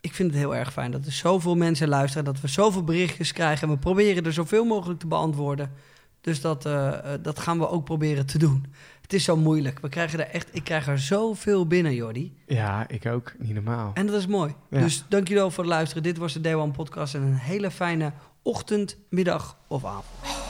[0.00, 3.32] ik vind het heel erg fijn dat er zoveel mensen luisteren, dat we zoveel berichtjes
[3.32, 3.68] krijgen.
[3.68, 5.72] En we proberen er zoveel mogelijk te beantwoorden.
[6.20, 8.66] Dus dat, eh, eh, dat gaan we ook proberen te doen.
[9.00, 9.78] Het is zo moeilijk.
[9.80, 12.36] We krijgen er echt, ik krijg er zoveel binnen, Jordi.
[12.46, 13.34] Ja, ik ook.
[13.38, 13.90] Niet normaal.
[13.94, 14.54] En dat is mooi.
[14.70, 14.80] Ja.
[14.80, 16.02] Dus dank jullie wel voor het luisteren.
[16.02, 17.14] Dit was de Day One Podcast.
[17.14, 18.12] En een hele fijne
[18.42, 20.47] ochtend, middag of avond.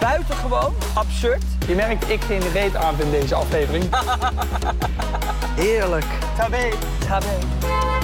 [0.00, 1.42] Buitengewoon absurd.
[1.66, 3.84] Je merkt, ik geen reet aan in deze aflevering.
[5.56, 6.06] Heerlijk.
[6.36, 6.68] Tabé.
[7.06, 7.97] Tabé.